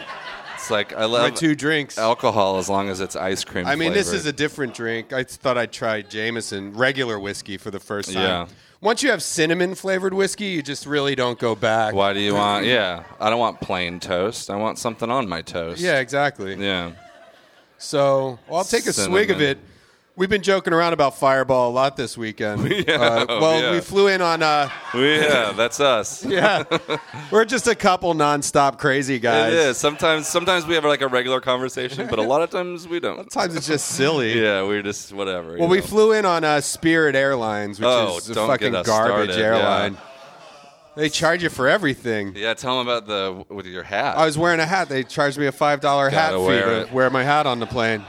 it's 0.54 0.70
like 0.70 0.94
I 0.94 1.06
love 1.06 1.24
My 1.24 1.30
two 1.32 1.56
drinks. 1.56 1.98
alcohol 1.98 2.58
as 2.58 2.70
long 2.70 2.90
as 2.90 3.02
it's 3.02 3.16
ice 3.16 3.44
cream. 3.44 3.66
I 3.66 3.76
mean, 3.76 3.94
this 3.94 4.14
is 4.14 4.26
a 4.26 4.34
different 4.34 4.74
drink. 4.74 5.12
I 5.14 5.24
thought 5.24 5.58
I'd 5.58 5.72
try 5.72 6.02
Jameson 6.02 6.74
regular 6.74 7.20
whiskey 7.20 7.58
for 7.58 7.72
the 7.72 7.80
first 7.80 8.14
time. 8.14 8.22
Yeah. 8.22 8.48
Once 8.82 9.02
you 9.02 9.10
have 9.10 9.24
cinnamon 9.24 9.74
flavored 9.74 10.14
whiskey, 10.14 10.46
you 10.46 10.62
just 10.62 10.86
really 10.86 11.16
don't 11.16 11.40
go 11.40 11.56
back. 11.56 11.94
Why 11.96 12.14
do 12.14 12.20
you 12.20 12.36
want? 12.36 12.66
Yeah, 12.66 13.04
I 13.20 13.30
don't 13.32 13.40
want 13.40 13.60
plain 13.60 14.00
toast. 14.00 14.50
I 14.52 14.58
want 14.58 14.78
something 14.78 15.10
on 15.10 15.28
my 15.28 15.42
toast. 15.42 15.82
Yeah, 15.82 16.00
exactly. 16.00 16.54
yeah. 16.56 16.92
So 17.78 18.38
well, 18.48 18.60
I'll 18.60 18.64
take 18.64 18.86
a 18.86 18.94
swig 18.94 19.32
of 19.32 19.42
it. 19.42 19.58
We've 20.18 20.30
been 20.30 20.44
joking 20.44 20.72
around 20.72 20.94
about 20.94 21.18
Fireball 21.18 21.70
a 21.72 21.74
lot 21.74 21.98
this 21.98 22.18
weekend. 22.18 22.62
uh, 22.90 23.26
well, 23.28 23.62
yeah. 23.62 23.72
we 23.74 23.82
flew 23.82 24.08
in 24.08 24.22
on. 24.22 24.42
Uh, 24.42 24.70
yeah, 24.94 25.52
that's 25.52 25.82
us. 25.82 26.24
yeah, 26.26 26.64
we're 27.32 27.44
just 27.44 27.68
a 27.68 27.76
couple 27.76 28.14
nonstop 28.14 28.78
crazy 28.78 29.20
guys. 29.20 29.52
It 29.52 29.60
is. 29.60 29.78
Sometimes 29.78 30.28
sometimes 30.28 30.66
we 30.66 30.76
have 30.76 30.86
like 30.86 31.02
a 31.02 31.10
regular 31.10 31.42
conversation, 31.42 32.08
but 32.10 32.18
a 32.18 32.22
lot 32.22 32.42
of 32.42 32.50
times 32.50 32.88
we 32.88 33.02
don't. 33.02 33.30
Sometimes 33.30 33.58
it's 33.58 33.68
just 33.68 33.88
silly. 33.88 34.40
Yeah, 34.46 34.64
we're 34.64 34.84
just 34.84 35.12
whatever. 35.12 35.54
you 35.54 35.60
Well, 35.60 35.70
we 35.70 35.82
flew 35.82 36.12
in 36.14 36.24
on 36.26 36.44
uh, 36.44 36.62
Spirit 36.62 37.16
Airlines, 37.16 37.80
which 37.80 37.88
Oh, 37.88 38.18
is 38.18 38.30
a 38.30 38.36
fucking 38.36 38.72
garbage 38.72 38.86
started, 39.32 39.32
airline. 39.32 39.94
yeah. 39.94 40.00
They 40.96 41.10
charge 41.10 41.44
you 41.44 41.50
for 41.50 41.68
everything. 41.68 42.36
Yeah, 42.36 42.54
tell 42.54 42.78
them 42.78 42.88
about 42.88 43.06
the 43.08 43.54
with 43.54 43.66
your 43.66 43.84
hat. 43.84 44.18
I 44.18 44.26
was 44.26 44.38
wearing 44.38 44.60
a 44.62 44.66
hat. 44.66 44.88
They 44.88 45.04
charged 45.04 45.38
me 45.38 45.48
a 45.48 45.52
five 45.52 45.82
dollar 45.82 46.10
hat 46.10 46.32
fee 46.32 46.38
to 46.38 46.88
wear 46.94 47.10
my 47.10 47.24
hat 47.24 47.48
on 47.48 47.60
the 47.60 47.66
plane. 47.66 48.04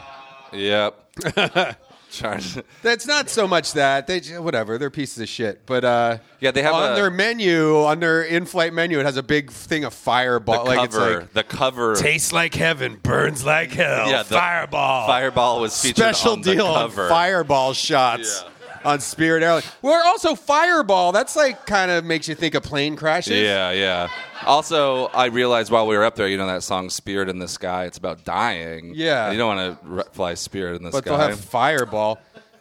Yep. 0.52 1.76
Charge. 2.16 2.58
That's 2.82 3.06
not 3.06 3.28
so 3.30 3.46
much 3.46 3.72
that 3.74 4.06
they 4.06 4.20
whatever 4.38 4.78
they're 4.78 4.90
pieces 4.90 5.20
of 5.22 5.28
shit. 5.28 5.66
But 5.66 5.84
uh, 5.84 6.18
Yeah, 6.40 6.50
they 6.50 6.62
have 6.62 6.74
on 6.74 6.92
a- 6.92 6.94
their 6.96 7.10
menu 7.10 7.84
on 7.84 8.00
their 8.00 8.22
in-flight 8.22 8.72
menu. 8.72 8.98
It 8.98 9.06
has 9.06 9.16
a 9.16 9.22
big 9.22 9.50
thing 9.50 9.84
of 9.84 9.92
The 9.92 9.96
fireball. 9.98 10.64
like 10.64 10.84
it's 10.86 10.96
cover. 10.96 11.20
like 11.20 11.32
the 11.32 11.44
cover. 11.44 11.94
tastes 11.96 12.32
like 12.32 12.54
heaven, 12.54 12.98
burns 13.02 13.44
like 13.44 13.70
hell. 13.72 14.10
Yeah, 14.10 14.22
fireball. 14.22 15.06
Fireball 15.06 15.60
was 15.60 15.80
featured 15.80 15.96
Special 15.96 16.32
on 16.32 16.40
the 16.42 16.54
deal 16.54 16.66
on 16.66 16.88
cover. 16.88 17.08
fireball 17.08 17.72
shots. 17.74 18.44
On 18.86 19.00
Spirit 19.00 19.42
Airlines. 19.42 19.70
Well, 19.82 20.00
also 20.06 20.34
Fireball. 20.34 21.10
That's 21.12 21.34
like 21.36 21.66
kind 21.66 21.90
of 21.90 22.04
makes 22.04 22.28
you 22.28 22.34
think 22.34 22.54
of 22.54 22.62
plane 22.62 22.94
crashes. 22.96 23.36
Yeah, 23.36 23.72
yeah. 23.72 24.08
Also, 24.46 25.06
I 25.06 25.26
realized 25.26 25.70
while 25.72 25.86
we 25.86 25.96
were 25.96 26.04
up 26.04 26.14
there, 26.14 26.28
you 26.28 26.36
know 26.38 26.46
that 26.46 26.62
song 26.62 26.88
"Spirit 26.88 27.28
in 27.28 27.38
the 27.40 27.48
Sky." 27.48 27.84
It's 27.86 27.98
about 27.98 28.24
dying. 28.24 28.92
Yeah. 28.94 29.32
you 29.32 29.38
don't 29.38 29.56
want 29.56 29.80
to 29.82 29.86
re- 29.88 30.02
fly 30.12 30.34
Spirit 30.34 30.76
in 30.76 30.84
the 30.84 30.90
but 30.90 30.98
Sky 31.04 31.10
But 31.10 31.16
they'll 31.18 31.28
have 31.30 31.40
Fireball. 31.40 32.18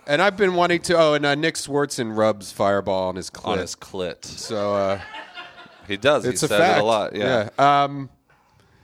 And 0.07 0.21
I've 0.21 0.35
been 0.37 0.55
wanting 0.55 0.81
to. 0.83 0.97
Oh, 0.97 1.13
and 1.13 1.25
uh, 1.25 1.35
Nick 1.35 1.55
Swardson 1.55 2.15
rubs 2.17 2.51
Fireball 2.51 3.09
on 3.09 3.15
his 3.15 3.29
clit. 3.29 3.45
on 3.47 3.57
his 3.59 3.75
clit. 3.75 4.25
so 4.25 4.73
uh, 4.75 5.01
He 5.87 5.97
does. 5.97 6.25
it's 6.25 6.41
he 6.41 6.45
a 6.45 6.49
said 6.49 6.57
fact. 6.59 6.77
it 6.77 6.81
a 6.81 6.85
lot. 6.85 7.15
Yeah. 7.15 7.49
Um, 7.59 8.09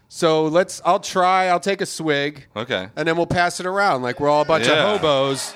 so 0.09 0.45
let's. 0.45 0.81
I'll 0.85 0.99
try. 0.99 1.47
I'll 1.47 1.59
take 1.59 1.81
a 1.81 1.85
swig. 1.85 2.45
Okay. 2.55 2.87
And 2.95 3.07
then 3.07 3.17
we'll 3.17 3.25
pass 3.27 3.59
it 3.59 3.65
around 3.65 4.01
like 4.03 4.19
we're 4.19 4.29
all 4.29 4.41
a 4.41 4.45
bunch 4.45 4.67
Yeah. 4.67 4.73
of 4.93 4.99
hobos. 5.01 5.53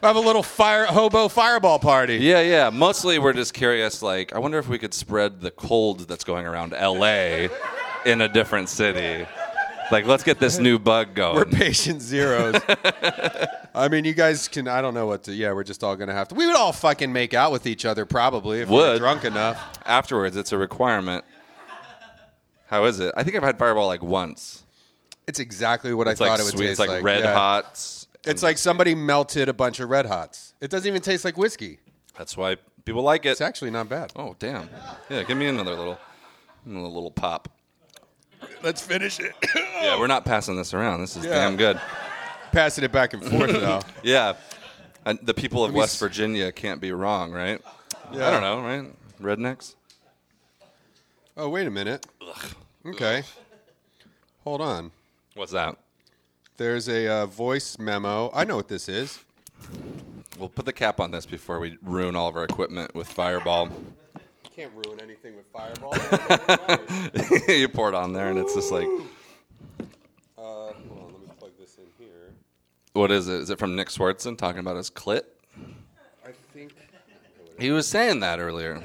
We'll 0.00 0.14
have 0.14 0.16
a 0.16 0.26
little 0.26 0.42
fire 0.42 0.86
hobo 0.86 1.28
fireball 1.28 1.78
party. 1.78 2.16
Yeah, 2.16 2.40
yeah. 2.40 2.70
Mostly, 2.70 3.18
we're 3.18 3.34
just 3.34 3.52
curious. 3.52 4.00
Like, 4.02 4.32
I 4.34 4.38
wonder 4.38 4.58
if 4.58 4.66
we 4.68 4.78
could 4.78 4.94
spread 4.94 5.40
the 5.42 5.50
cold 5.50 6.00
that's 6.08 6.24
going 6.24 6.46
around 6.46 6.72
L.A. 6.72 7.50
in 8.06 8.22
a 8.22 8.28
different 8.28 8.70
city. 8.70 9.26
Like, 9.92 10.06
let's 10.06 10.22
get 10.24 10.38
this 10.38 10.58
new 10.58 10.78
bug 10.78 11.14
going. 11.14 11.36
We're 11.36 11.44
patient 11.44 12.00
zeros. 12.00 12.54
I 13.74 13.88
mean, 13.90 14.04
you 14.06 14.14
guys 14.14 14.48
can. 14.48 14.68
I 14.68 14.80
don't 14.80 14.94
know 14.94 15.06
what 15.06 15.24
to. 15.24 15.32
Yeah, 15.34 15.52
we're 15.52 15.64
just 15.64 15.84
all 15.84 15.96
gonna 15.96 16.14
have 16.14 16.28
to. 16.28 16.34
We 16.34 16.46
would 16.46 16.56
all 16.56 16.72
fucking 16.72 17.12
make 17.12 17.34
out 17.34 17.52
with 17.52 17.66
each 17.66 17.84
other 17.84 18.06
probably 18.06 18.60
if 18.60 18.68
we 18.68 18.76
were 18.76 18.92
Would. 18.92 18.98
drunk 18.98 19.24
enough. 19.24 19.78
Afterwards, 19.84 20.36
it's 20.36 20.52
a 20.52 20.58
requirement. 20.58 21.24
How 22.68 22.84
is 22.84 23.00
it? 23.00 23.12
I 23.16 23.22
think 23.24 23.36
I've 23.36 23.42
had 23.42 23.58
Fireball 23.58 23.86
like 23.88 24.02
once. 24.02 24.62
It's 25.26 25.40
exactly 25.40 25.92
what 25.92 26.06
It's 26.08 26.20
I 26.20 26.24
like 26.24 26.30
thought 26.38 26.40
it 26.40 26.44
would 26.44 26.52
sweet. 26.54 26.66
taste 26.68 26.80
It's 26.80 26.88
like, 26.88 27.02
red 27.04 27.20
yeah. 27.24 27.34
hots. 27.34 27.99
It's 28.26 28.42
like 28.42 28.58
somebody 28.58 28.94
melted 28.94 29.48
a 29.48 29.52
bunch 29.54 29.80
of 29.80 29.88
red 29.88 30.06
hots. 30.06 30.54
It 30.60 30.70
doesn't 30.70 30.86
even 30.86 31.00
taste 31.00 31.24
like 31.24 31.36
whiskey. 31.38 31.78
That's 32.18 32.36
why 32.36 32.56
people 32.84 33.02
like 33.02 33.24
it. 33.24 33.30
It's 33.30 33.40
actually 33.40 33.70
not 33.70 33.88
bad. 33.88 34.12
Oh 34.16 34.36
damn! 34.38 34.68
Yeah, 35.08 35.22
give 35.22 35.38
me 35.38 35.46
another 35.46 35.74
little, 35.74 35.98
another 36.66 36.88
little 36.88 37.10
pop. 37.10 37.48
Let's 38.62 38.82
finish 38.82 39.20
it. 39.20 39.32
Yeah, 39.82 39.98
we're 39.98 40.08
not 40.08 40.26
passing 40.26 40.56
this 40.56 40.74
around. 40.74 41.00
This 41.00 41.16
is 41.16 41.24
Yeah. 41.24 41.30
damn 41.36 41.56
good. 41.56 41.80
Passing 42.52 42.84
it 42.84 42.92
back 42.92 43.14
and 43.14 43.24
forth 43.24 43.50
though. 43.50 43.80
Yeah, 44.02 44.34
and 45.06 45.18
the 45.22 45.32
people 45.32 45.64
of 45.64 45.72
me 45.72 45.78
West 45.78 45.94
s- 45.94 46.00
Virginia 46.00 46.52
can't 46.52 46.82
be 46.82 46.92
wrong, 46.92 47.32
right? 47.32 47.62
Yeah. 48.12 48.28
I 48.28 48.30
don't 48.30 48.42
know, 48.42 48.60
right? 48.60 48.92
Rednecks. 49.22 49.74
Oh 51.38 51.48
wait 51.48 51.66
a 51.66 51.70
minute. 51.70 52.04
Okay. 52.84 53.22
Hold 54.44 54.60
on. 54.60 54.92
What's 55.34 55.52
that? 55.52 55.78
There's 56.60 56.90
a 56.90 57.08
uh, 57.08 57.24
voice 57.24 57.78
memo. 57.78 58.30
I 58.34 58.44
know 58.44 58.54
what 58.54 58.68
this 58.68 58.86
is. 58.86 59.24
We'll 60.38 60.50
put 60.50 60.66
the 60.66 60.74
cap 60.74 61.00
on 61.00 61.10
this 61.10 61.24
before 61.24 61.58
we 61.58 61.78
ruin 61.80 62.14
all 62.14 62.28
of 62.28 62.36
our 62.36 62.44
equipment 62.44 62.94
with 62.94 63.08
Fireball. 63.08 63.70
Can't 64.54 64.70
ruin 64.74 65.00
anything 65.00 65.36
with 65.36 65.46
Fireball. 65.46 65.94
you 67.48 67.66
pour 67.66 67.88
it 67.88 67.94
on 67.94 68.12
there, 68.12 68.28
and 68.28 68.38
it's 68.38 68.54
just 68.54 68.70
like, 68.70 68.84
uh, 70.36 70.42
hold 70.42 70.74
on, 70.76 71.12
let 71.12 71.22
me 71.22 71.28
plug 71.38 71.52
this 71.58 71.78
in 71.78 71.84
here. 71.98 72.34
what 72.92 73.10
is 73.10 73.26
it? 73.26 73.40
Is 73.40 73.48
it 73.48 73.58
from 73.58 73.74
Nick 73.74 73.88
Swardson 73.88 74.36
talking 74.36 74.60
about 74.60 74.76
his 74.76 74.90
clit? 74.90 75.22
I 76.26 76.32
think. 76.52 76.74
He 77.58 77.70
was 77.70 77.88
saying 77.88 78.20
that 78.20 78.38
earlier. 78.38 78.82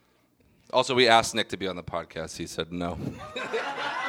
also, 0.72 0.94
we 0.94 1.08
asked 1.08 1.34
Nick 1.34 1.50
to 1.50 1.58
be 1.58 1.68
on 1.68 1.76
the 1.76 1.82
podcast. 1.82 2.38
He 2.38 2.46
said 2.46 2.72
no. 2.72 2.98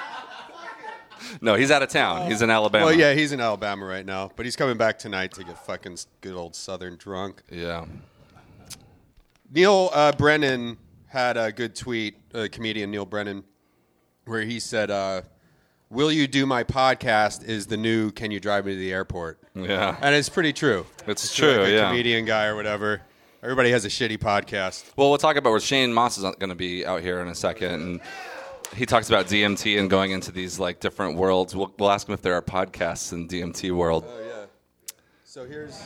no, 1.42 1.56
he's 1.56 1.72
out 1.72 1.82
of 1.84 1.90
town. 1.90 2.30
He's 2.30 2.42
in 2.42 2.50
Alabama. 2.50 2.86
Well, 2.86 2.94
yeah, 2.96 3.14
he's 3.14 3.32
in 3.32 3.40
Alabama 3.40 3.86
right 3.86 4.06
now, 4.06 4.32
but 4.36 4.46
he's 4.46 4.56
coming 4.56 4.78
back 4.78 5.00
tonight 5.00 5.32
to 5.34 5.44
get 5.44 5.58
fucking 5.66 5.98
good 6.22 6.36
old 6.36 6.56
Southern 6.56 6.96
drunk. 6.98 7.44
Yeah. 7.52 7.86
Neal 9.52 9.90
uh, 9.94 10.12
Brennan 10.12 10.78
had 11.08 11.38
a 11.38 11.52
good 11.52 11.76
tweet, 11.76 12.16
uh, 12.34 12.48
comedian 12.52 12.92
Neal 12.92 13.06
Brennan, 13.06 13.44
where 14.26 14.42
he 14.42 14.60
said, 14.60 14.92
uh, 14.92 15.22
"Will 15.90 16.12
you 16.12 16.28
do 16.28 16.46
my 16.46 16.64
podcast? 16.64 17.44
Is 17.46 17.68
the 17.68 17.78
new 17.78 18.12
Can 18.12 18.32
you 18.32 18.40
drive 18.40 18.66
me 18.66 18.74
to 18.74 18.78
the 18.78 18.92
airport?" 18.92 19.40
Yeah. 19.56 19.96
And 20.02 20.14
it's 20.14 20.30
pretty 20.30 20.54
true. 20.54 20.86
It's 21.08 21.26
If 21.26 21.36
true, 21.36 21.58
like 21.60 21.68
a 21.68 21.72
yeah. 21.72 21.90
comedian 21.90 22.26
guy 22.26 22.46
or 22.46 22.56
whatever. 22.56 23.02
Everybody 23.42 23.72
has 23.72 23.86
a 23.86 23.90
shitty 23.90 24.18
podcast. 24.18 24.84
Well, 24.98 25.10
we'll 25.10 25.20
talk 25.20 25.38
about 25.38 25.52
where 25.52 25.60
Shane 25.60 25.94
Mauss 25.94 26.18
is 26.18 26.24
going 26.24 26.50
to 26.50 26.56
be 26.56 26.86
out 26.86 27.02
here 27.02 27.22
in 27.22 27.28
a 27.28 27.36
second, 27.36 27.72
and 27.72 28.02
he 28.76 28.86
talks 28.86 29.10
about 29.10 29.28
DMT 29.28 29.80
and 29.80 29.90
going 29.90 30.12
into 30.12 30.32
these 30.32 30.60
like 30.60 30.80
different 30.80 31.18
worlds. 31.18 31.56
We'll, 31.56 31.74
we'll 31.78 31.92
ask 31.92 32.08
him 32.08 32.14
if 32.14 32.22
there 32.22 32.34
are 32.36 32.42
podcasts 32.42 33.14
in 33.14 33.28
DMT 33.28 33.72
world. 33.76 34.06
Oh 34.08 34.26
yeah. 34.28 34.46
So 35.24 35.46
here's. 35.46 35.82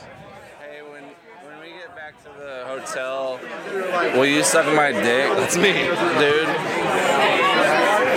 Hey, 0.60 0.82
when, 0.82 1.02
when 1.02 1.60
we 1.60 1.68
get 1.78 1.94
back 1.94 2.22
to 2.24 2.30
the 2.38 2.64
hotel, 2.66 3.40
will 4.16 4.26
you 4.26 4.42
suck 4.42 4.66
my 4.74 4.92
dick? 4.92 5.36
That's 5.36 5.56
me. 5.56 5.72
Dude. 5.72 6.48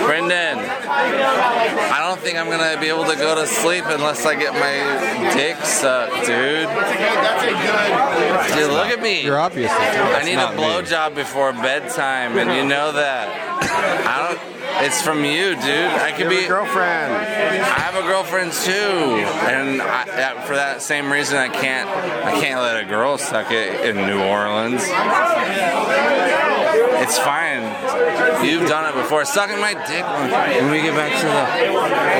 Brendon, 0.06 0.58
I 0.58 1.98
don't 2.06 2.20
think 2.20 2.38
I'm 2.38 2.48
gonna 2.48 2.80
be 2.80 2.86
able 2.86 3.06
to 3.06 3.16
go 3.16 3.34
to 3.34 3.46
sleep 3.46 3.84
unless 3.86 4.24
I 4.24 4.36
get 4.36 4.52
my 4.52 5.34
dick 5.34 5.56
sucked, 5.64 6.26
dude. 6.26 6.68
Dude, 8.56 8.70
look 8.70 8.86
at 8.86 9.00
me. 9.02 9.24
You're 9.24 9.40
obviously. 9.40 9.76
I 9.76 10.22
need 10.24 10.34
a 10.34 10.36
not 10.36 10.54
me. 10.54 10.62
blowjob 10.62 11.16
before 11.16 11.52
bedtime, 11.52 12.38
and 12.38 12.52
you 12.52 12.64
know 12.64 12.92
that. 12.92 13.28
I 14.06 14.28
don't. 14.28 14.55
It's 14.78 15.00
from 15.00 15.24
you, 15.24 15.54
dude. 15.54 15.64
I 15.64 16.12
could 16.12 16.28
be. 16.28 16.46
girlfriend. 16.46 17.12
I 17.14 17.80
have 17.80 17.96
a 17.96 18.02
girlfriend 18.02 18.52
too, 18.52 18.72
and 18.72 19.80
I, 19.80 20.04
that, 20.04 20.46
for 20.46 20.54
that 20.54 20.82
same 20.82 21.10
reason, 21.10 21.38
I 21.38 21.48
can't. 21.48 21.88
I 21.88 22.38
can't 22.40 22.60
let 22.60 22.84
a 22.84 22.86
girl 22.86 23.16
suck 23.16 23.50
it 23.50 23.86
in 23.86 23.96
New 23.96 24.22
Orleans. 24.22 24.82
It's 27.02 27.18
fine. 27.18 27.62
You've 28.44 28.68
done 28.68 28.92
it 28.92 29.00
before. 29.00 29.24
Sucking 29.24 29.60
my 29.60 29.72
dick 29.86 30.04
when, 30.04 30.30
when 30.30 30.70
we 30.70 30.82
get 30.82 30.94
back 30.94 31.12
to 31.20 31.26
the. 31.26 31.72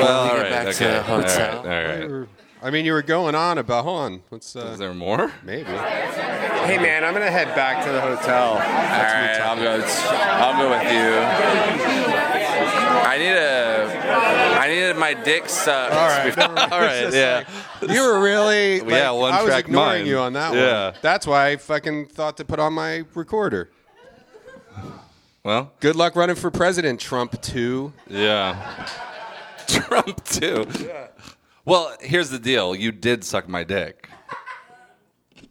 Well, 0.03 0.23
we 0.23 0.29
get 0.31 0.41
right, 0.43 0.51
back 0.51 0.67
okay. 0.67 0.77
to 0.77 0.85
the 0.85 1.03
hotel. 1.03 1.59
All 1.59 1.65
right, 1.65 2.03
all 2.03 2.09
right. 2.09 2.29
I 2.63 2.71
mean, 2.71 2.85
you 2.85 2.93
were 2.93 3.03
going 3.03 3.35
on 3.35 3.59
about. 3.59 3.83
Hold 3.83 3.99
on. 3.99 4.23
Let's. 4.31 4.55
Uh, 4.55 4.71
Is 4.73 4.79
there 4.79 4.93
more? 4.93 5.31
maybe. 5.43 5.71
Hey 6.67 6.77
man, 6.77 7.05
I'm 7.05 7.13
gonna 7.13 7.31
head 7.31 7.55
back 7.55 7.85
to 7.85 7.91
the 7.91 8.01
hotel. 8.01 8.53
All 8.53 8.57
right, 8.57 9.39
I'll 9.39 9.55
go. 9.55 9.79
I'll 9.85 10.57
go 10.57 10.69
with 10.71 10.91
you. 10.91 12.16
I 12.87 13.17
need 13.17 13.33
a. 13.33 14.59
I 14.59 14.67
needed 14.67 14.97
my 14.97 15.13
dick 15.13 15.47
sucked. 15.49 15.93
All 15.93 16.07
right. 16.07 16.37
All 16.71 16.79
right, 16.79 17.13
yeah. 17.13 17.43
You 17.81 18.01
were 18.01 18.19
really. 18.21 18.79
Like, 18.81 18.89
Yeah, 18.89 19.11
one 19.11 19.33
I 19.33 19.41
was 19.43 19.49
track 19.51 19.65
ignoring 19.65 19.89
mind. 19.99 20.07
you 20.07 20.17
on 20.19 20.33
that 20.33 20.53
Yeah. 20.53 20.85
one. 20.91 20.95
That's 21.01 21.25
why 21.27 21.47
I 21.49 21.57
fucking 21.57 22.07
thought 22.07 22.37
to 22.37 22.45
put 22.45 22.59
on 22.59 22.73
my 22.73 23.03
recorder. 23.13 23.69
Well, 25.43 25.71
Good 25.79 25.95
luck 25.95 26.15
running 26.15 26.35
for 26.35 26.51
president, 26.51 26.99
Trump. 26.99 27.41
Two. 27.41 27.93
yeah. 28.09 28.87
Trump 29.67 30.23
too. 30.25 30.65
Well, 31.65 31.95
here's 32.01 32.29
the 32.29 32.39
deal. 32.39 32.75
You 32.75 32.91
did 32.91 33.23
suck 33.23 33.47
my 33.47 33.63
dick. 33.63 34.09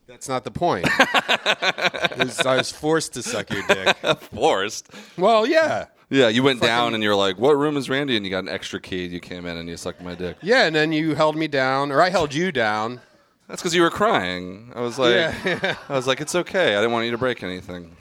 That's 0.06 0.28
not 0.28 0.44
the 0.44 0.50
point. 0.50 0.84
Was- 2.18 2.40
I 2.40 2.56
was 2.56 2.72
forced 2.72 3.14
to 3.14 3.22
suck 3.22 3.50
your 3.50 3.62
dick. 3.66 3.96
Forced. 4.34 4.88
Well, 5.18 5.46
yeah. 5.46 5.86
Yeah, 6.08 6.28
you 6.28 6.42
went 6.44 6.60
down 6.62 6.94
and 6.94 7.02
you're 7.02 7.16
like, 7.16 7.36
"What 7.38 7.56
room 7.56 7.76
is 7.76 7.90
Randy?" 7.90 8.16
And 8.16 8.24
you 8.24 8.30
got 8.30 8.44
an 8.44 8.48
extra 8.48 8.80
key. 8.80 9.06
You 9.06 9.18
came 9.20 9.44
in 9.44 9.56
and 9.56 9.68
you 9.68 9.76
sucked 9.76 10.00
my 10.02 10.14
dick. 10.14 10.36
Yeah, 10.40 10.66
and 10.66 10.74
then 10.76 10.92
you 10.92 11.14
held 11.16 11.34
me 11.36 11.48
down, 11.48 11.90
or 11.90 12.00
I 12.00 12.10
held 12.10 12.32
you 12.32 12.52
down. 12.52 13.00
That's 13.48 13.60
because 13.62 13.74
you 13.74 13.82
were 13.82 13.90
crying. 13.90 14.72
I 14.74 14.80
was 14.80 14.98
like, 14.98 15.14
Yeah. 15.44 15.76
I 15.88 15.92
was 15.94 16.06
like, 16.06 16.20
it's 16.20 16.34
okay. 16.34 16.74
I 16.76 16.80
didn't 16.80 16.92
want 16.92 17.04
you 17.06 17.10
to 17.12 17.18
break 17.18 17.42
anything. 17.42 17.96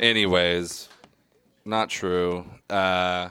Anyways, 0.00 0.88
not 1.64 1.88
true. 1.88 2.44
Uh, 2.68 3.28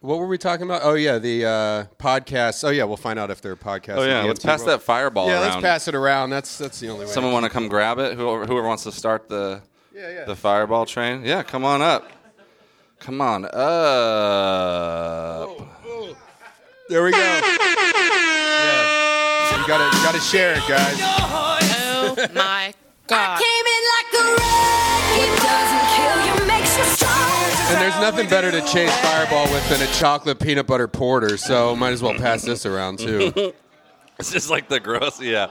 What 0.00 0.18
were 0.18 0.26
we 0.26 0.38
talking 0.38 0.64
about? 0.66 0.82
Oh 0.84 0.94
yeah, 0.94 1.18
the 1.18 1.44
uh, 1.46 1.84
podcast. 1.98 2.62
Oh 2.64 2.70
yeah, 2.70 2.84
we'll 2.84 2.96
find 2.96 3.18
out 3.18 3.30
if 3.30 3.40
they're 3.40 3.56
podcasting. 3.56 3.96
Oh 3.98 4.04
yeah, 4.04 4.22
let's 4.24 4.44
pass 4.44 4.62
that 4.64 4.82
fireball 4.82 5.26
Yeah, 5.28 5.34
around. 5.40 5.42
let's 5.50 5.62
pass 5.62 5.88
it 5.88 5.94
around. 5.94 6.30
That's 6.30 6.58
that's 6.58 6.78
the 6.80 6.88
only 6.88 7.06
way. 7.06 7.10
Someone 7.10 7.32
want 7.32 7.44
to 7.44 7.50
come 7.50 7.68
grab 7.68 7.98
it? 7.98 8.16
Whoever, 8.16 8.44
whoever 8.46 8.66
wants 8.68 8.82
to 8.84 8.92
start 8.92 9.28
the 9.28 9.62
Yeah, 9.94 10.10
yeah. 10.10 10.24
the 10.24 10.36
fireball 10.36 10.84
train? 10.86 11.24
Yeah, 11.24 11.42
come 11.42 11.64
on 11.64 11.80
up. 11.82 12.10
Come 13.00 13.20
on 13.20 13.44
up. 13.44 13.52
There 16.88 17.02
we 17.04 17.10
go. 17.12 17.18
yeah. 17.18 17.40
You 19.60 19.66
gotta 19.66 19.84
you 19.96 20.02
gotta 20.04 20.20
share 20.20 20.52
it, 20.54 20.62
guys. 20.68 20.96
Oh 21.00 22.16
my 22.34 22.72
god. 23.06 23.40
Came 23.40 23.66
in 23.66 23.82
like 23.96 24.12
a 24.14 24.24
wrecking 24.32 25.34
doesn't 25.42 25.86
kill 25.96 26.18
you 26.26 26.34
makes 26.46 26.76
you 26.78 26.84
stronger. 26.84 27.72
And 27.72 27.80
there's 27.80 27.98
nothing 28.00 28.28
better 28.28 28.50
to 28.50 28.60
chase 28.62 28.94
Fireball 29.00 29.46
with 29.52 29.68
than 29.68 29.82
a 29.82 29.86
chocolate 29.94 30.38
peanut 30.38 30.66
butter 30.66 30.88
porter. 30.88 31.36
So 31.36 31.74
might 31.76 31.92
as 31.92 32.02
well 32.02 32.14
pass 32.14 32.42
this 32.42 32.64
around 32.66 32.98
too. 32.98 33.32
It's 34.18 34.32
just 34.32 34.48
like 34.48 34.70
the 34.70 34.80
gross. 34.80 35.20
Yeah. 35.20 35.50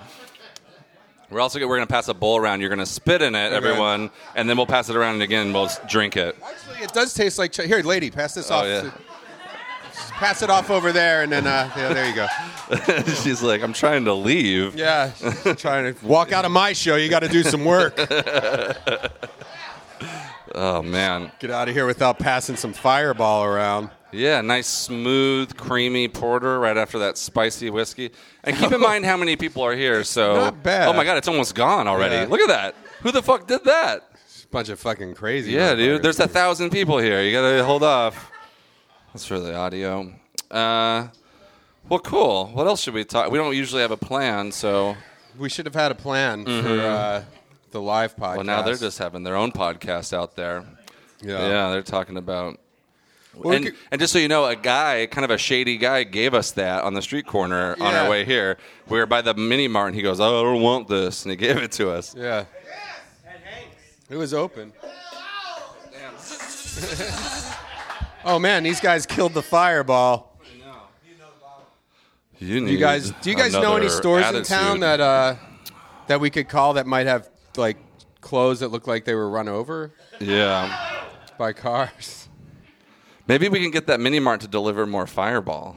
We're 1.29 1.39
also 1.41 1.59
we're 1.67 1.75
gonna 1.77 1.87
pass 1.87 2.07
a 2.07 2.13
bowl 2.13 2.37
around. 2.37 2.61
You're 2.61 2.69
gonna 2.69 2.85
spit 2.85 3.21
in 3.21 3.33
it, 3.35 3.51
everyone, 3.51 4.11
and 4.35 4.47
then 4.49 4.57
we'll 4.57 4.65
pass 4.67 4.89
it 4.89 4.95
around 4.95 5.21
again. 5.21 5.51
We'll 5.53 5.65
s- 5.65 5.79
drink 5.89 6.15
it. 6.17 6.37
Actually, 6.43 6.83
it 6.83 6.93
does 6.93 7.13
taste 7.13 7.37
like 7.39 7.51
ch- 7.51 7.61
here, 7.65 7.81
lady. 7.81 8.11
Pass 8.11 8.35
this 8.35 8.51
Oh, 8.51 8.55
off. 8.57 8.65
yeah. 8.65 8.91
pass 10.11 10.41
it 10.43 10.49
off 10.51 10.69
over 10.69 10.91
there, 10.91 11.23
and 11.23 11.31
then 11.31 11.47
uh, 11.47 11.69
yeah, 11.75 11.93
there 11.93 12.07
you 12.07 12.15
go. 12.15 12.27
She's 13.23 13.41
like, 13.41 13.63
I'm 13.63 13.73
trying 13.73 14.05
to 14.05 14.13
leave. 14.13 14.75
Yeah, 14.75 15.11
trying 15.57 15.93
to 15.95 16.05
walk 16.05 16.31
out 16.31 16.45
of 16.45 16.51
my 16.51 16.73
show. 16.73 16.95
You 16.95 17.09
got 17.09 17.21
to 17.21 17.27
do 17.29 17.41
some 17.43 17.65
work. 17.65 17.97
Oh 20.55 20.81
man. 20.81 21.31
Get 21.39 21.51
out 21.51 21.67
of 21.67 21.75
here 21.75 21.85
without 21.85 22.17
passing 22.17 22.55
some 22.55 22.73
Fireball 22.73 23.43
around. 23.43 23.89
Yeah, 24.11 24.39
nice, 24.39 24.67
smooth, 24.67 25.57
creamy 25.57 26.07
porter 26.07 26.57
right 26.59 26.77
after 26.77 26.99
that 26.99 27.17
spicy 27.17 27.69
whiskey. 27.69 28.11
And 28.45 28.55
keep 28.55 28.71
in 28.71 28.79
mind 28.91 29.03
how 29.05 29.17
many 29.17 29.35
people 29.35 29.61
are 29.63 29.75
here. 29.75 30.05
So, 30.05 30.35
not 30.35 30.63
bad. 30.63 30.87
oh 30.87 30.93
my 30.93 31.03
god, 31.03 31.17
it's 31.17 31.27
almost 31.27 31.53
gone 31.53 31.87
already. 31.89 32.15
Yeah. 32.15 32.27
Look 32.29 32.39
at 32.39 32.47
that. 32.47 32.75
Who 33.01 33.11
the 33.11 33.21
fuck 33.21 33.45
did 33.47 33.65
that? 33.65 34.03
A 34.43 34.47
Bunch 34.51 34.69
of 34.69 34.79
fucking 34.79 35.15
crazy. 35.15 35.51
Yeah, 35.51 35.75
dude. 35.75 36.01
There's 36.01 36.19
a 36.21 36.27
thousand 36.29 36.69
people 36.69 36.97
here. 36.97 37.21
You 37.21 37.33
gotta 37.33 37.63
hold 37.65 37.83
off. 37.83 38.31
That's 39.11 39.25
for 39.25 39.39
the 39.39 39.53
audio. 39.53 40.13
Uh, 40.49 41.07
well, 41.89 41.99
cool. 41.99 42.47
What 42.53 42.67
else 42.67 42.81
should 42.81 42.93
we 42.93 43.03
talk? 43.03 43.31
We 43.31 43.37
don't 43.37 43.53
usually 43.55 43.81
have 43.81 43.91
a 43.91 43.97
plan, 43.97 44.51
so 44.53 44.95
We 45.37 45.49
should 45.49 45.65
have 45.65 45.75
had 45.75 45.91
a 45.91 45.95
plan 45.95 46.45
for 46.45 46.79
uh, 46.79 47.23
the 47.75 47.81
live 47.81 48.15
podcast. 48.15 48.35
Well 48.37 48.43
now 48.45 48.61
they're 48.61 48.77
just 48.77 48.97
having 48.99 49.23
their 49.23 49.35
own 49.35 49.51
podcast 49.51 50.13
out 50.13 50.35
there. 50.37 50.63
yeah. 51.21 51.47
Yeah, 51.47 51.69
they're 51.71 51.81
talking 51.83 52.15
about. 52.17 52.57
Well, 53.35 53.53
and, 53.53 53.65
could- 53.65 53.75
and 53.91 53.99
just 53.99 54.13
so 54.13 54.19
you 54.19 54.29
know, 54.29 54.45
a 54.45 54.55
guy, 54.55 55.07
kind 55.07 55.25
of 55.25 55.29
a 55.31 55.37
shady 55.37 55.75
guy, 55.75 56.03
gave 56.05 56.33
us 56.33 56.51
that 56.51 56.85
on 56.85 56.93
the 56.93 57.01
street 57.01 57.27
corner 57.27 57.73
on 57.81 57.93
our 57.93 58.09
way 58.09 58.23
here. 58.23 58.57
We 58.87 58.97
were 58.97 59.05
by 59.05 59.21
the 59.21 59.33
mini 59.33 59.67
mart, 59.67 59.87
and 59.87 59.95
he 59.95 60.01
goes, 60.01 60.21
"Oh, 60.21 60.39
I 60.39 60.43
don't 60.43 60.61
want 60.61 60.87
this," 60.87 61.25
and 61.25 61.31
he 61.31 61.35
gave 61.47 61.57
it 61.57 61.73
to 61.73 61.89
us. 61.91 62.15
Yeah. 62.17 62.45
It 64.09 64.15
was 64.15 64.33
open. 64.33 64.71
oh 68.23 68.39
man, 68.39 68.63
these 68.63 68.79
guys 68.79 69.05
killed 69.05 69.33
the 69.33 69.41
fireball. 69.41 70.31
You, 72.39 72.59
Do 72.65 72.71
you 72.71 72.77
guys 72.77 73.11
do 73.21 73.29
you 73.29 73.35
guys 73.35 73.53
know 73.53 73.75
any 73.77 73.89
stores 73.89 74.29
in 74.33 74.43
town 74.43 74.81
that 74.81 74.99
uh 74.99 75.35
that 76.07 76.19
we 76.19 76.29
could 76.29 76.47
call 76.49 76.73
that 76.73 76.85
might 76.85 77.07
have 77.07 77.29
like 77.57 77.77
clothes 78.21 78.59
that 78.61 78.69
look 78.69 78.87
like 78.87 79.05
they 79.05 79.15
were 79.15 79.29
run 79.29 79.47
over 79.47 79.91
Yeah, 80.19 81.05
by 81.37 81.53
cars? 81.53 82.27
maybe 83.27 83.49
we 83.49 83.59
can 83.59 83.71
get 83.71 83.87
that 83.87 83.99
mini 83.99 84.19
mart 84.19 84.41
to 84.41 84.47
deliver 84.47 84.85
more 84.85 85.07
Fireball. 85.07 85.75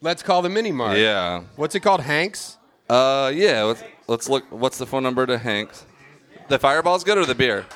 Let's 0.00 0.22
call 0.22 0.40
the 0.42 0.48
mini 0.48 0.72
mart. 0.72 0.96
Yeah. 0.98 1.42
What's 1.56 1.74
it 1.74 1.80
called? 1.80 2.00
Hanks? 2.00 2.56
Uh, 2.88 3.30
yeah. 3.34 3.62
Let's, 3.64 3.82
let's 4.08 4.28
look. 4.28 4.44
What's 4.50 4.78
the 4.78 4.86
phone 4.86 5.02
number 5.02 5.26
to 5.26 5.36
Hanks? 5.38 5.84
The 6.48 6.58
Fireball's 6.58 7.04
good 7.04 7.18
or 7.18 7.26
the 7.26 7.34
beer? 7.34 7.66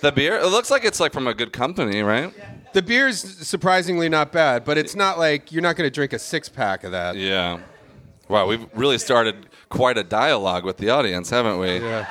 The 0.00 0.10
beer. 0.10 0.38
It 0.38 0.46
looks 0.46 0.70
like 0.70 0.84
it's 0.84 0.98
like 1.00 1.12
from 1.12 1.26
a 1.26 1.34
good 1.34 1.52
company, 1.52 2.00
right? 2.02 2.32
The 2.72 2.80
beer's 2.80 3.20
surprisingly 3.46 4.08
not 4.08 4.32
bad, 4.32 4.64
but 4.64 4.78
it's 4.78 4.94
not 4.96 5.18
like 5.18 5.52
you're 5.52 5.60
not 5.62 5.76
going 5.76 5.86
to 5.86 5.92
drink 5.94 6.12
a 6.14 6.18
six 6.18 6.48
pack 6.48 6.82
of 6.84 6.92
that. 6.92 7.16
Yeah. 7.16 7.60
Wow, 8.28 8.46
we've 8.46 8.64
really 8.74 8.96
started 8.98 9.48
quite 9.68 9.98
a 9.98 10.04
dialogue 10.04 10.64
with 10.64 10.78
the 10.78 10.88
audience, 10.88 11.28
haven't 11.30 11.58
we? 11.58 11.78
Yeah. 11.78 12.06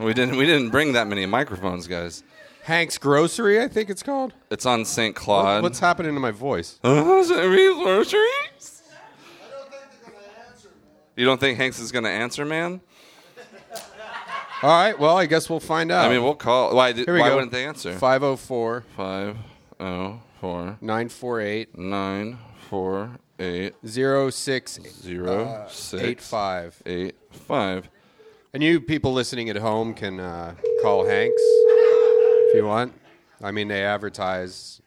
We 0.00 0.14
didn't. 0.14 0.36
We 0.36 0.46
didn't 0.46 0.70
bring 0.70 0.94
that 0.94 1.06
many 1.06 1.26
microphones, 1.26 1.86
guys. 1.86 2.22
Hanks 2.64 2.98
Grocery, 2.98 3.60
I 3.62 3.68
think 3.68 3.90
it's 3.90 4.02
called. 4.02 4.32
It's 4.50 4.66
on 4.66 4.84
St. 4.84 5.14
Claude. 5.16 5.62
What's 5.62 5.78
happening 5.80 6.14
to 6.14 6.20
my 6.20 6.30
voice? 6.30 6.78
Uh, 6.84 6.88
is 7.20 7.30
it 7.30 7.42
real 7.42 7.82
groceries? 7.82 8.82
You 11.16 11.26
don't 11.26 11.40
think 11.40 11.58
Hanks 11.58 11.78
is 11.78 11.90
going 11.92 12.04
to 12.04 12.10
answer, 12.10 12.44
man? 12.44 12.80
All 14.62 14.70
right, 14.70 14.98
well, 14.98 15.16
I 15.16 15.24
guess 15.24 15.48
we'll 15.48 15.58
find 15.60 15.90
out. 15.90 16.06
I 16.06 16.12
mean, 16.12 16.22
we'll 16.22 16.34
call. 16.34 16.74
Why? 16.74 16.92
did- 16.92 17.06
Here 17.06 17.14
we 17.14 17.20
why 17.20 17.28
go. 17.30 17.36
wouldn't 17.36 17.52
they 17.52 17.64
answer? 17.64 17.92
504 17.94 18.84
Five 18.96 19.36
oh 19.80 20.20
four 20.40 20.76
948 20.82 21.78
nine 21.78 22.38
four 22.68 23.18
eight 23.38 23.74
0685. 23.86 24.92
zero 24.92 25.66
six 25.70 26.32
eight 26.86 27.16
five. 27.32 27.88
And 28.52 28.62
you 28.62 28.80
people 28.80 29.12
listening 29.12 29.48
at 29.48 29.56
home 29.56 29.94
can 29.94 30.18
uh, 30.18 30.54
call 30.82 31.06
Hanks 31.06 31.40
if 32.48 32.56
you 32.56 32.64
want. 32.66 32.92
I 33.42 33.52
mean, 33.52 33.68
they 33.68 33.84
advertise. 33.84 34.80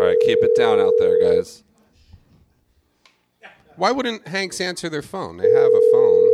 All 0.00 0.06
right, 0.06 0.16
keep 0.22 0.38
it 0.42 0.56
down 0.56 0.80
out 0.80 0.92
there, 0.98 1.20
guys. 1.22 1.62
Why 3.76 3.92
wouldn't 3.92 4.26
Hanks 4.28 4.60
answer 4.60 4.88
their 4.88 5.02
phone? 5.02 5.36
They 5.36 5.48
have 5.50 5.70
a 5.72 5.82
phone. 5.92 6.30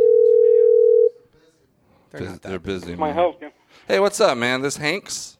They're 2.09 2.19
Bus- 2.21 2.29
not 2.29 2.41
that 2.41 2.49
They're 2.49 2.59
busy. 2.59 2.95
My 2.95 3.07
man. 3.07 3.15
help. 3.15 3.41
Hey, 3.87 3.99
what's 3.99 4.19
up, 4.19 4.37
man? 4.37 4.61
This 4.61 4.77
Hanks? 4.77 5.37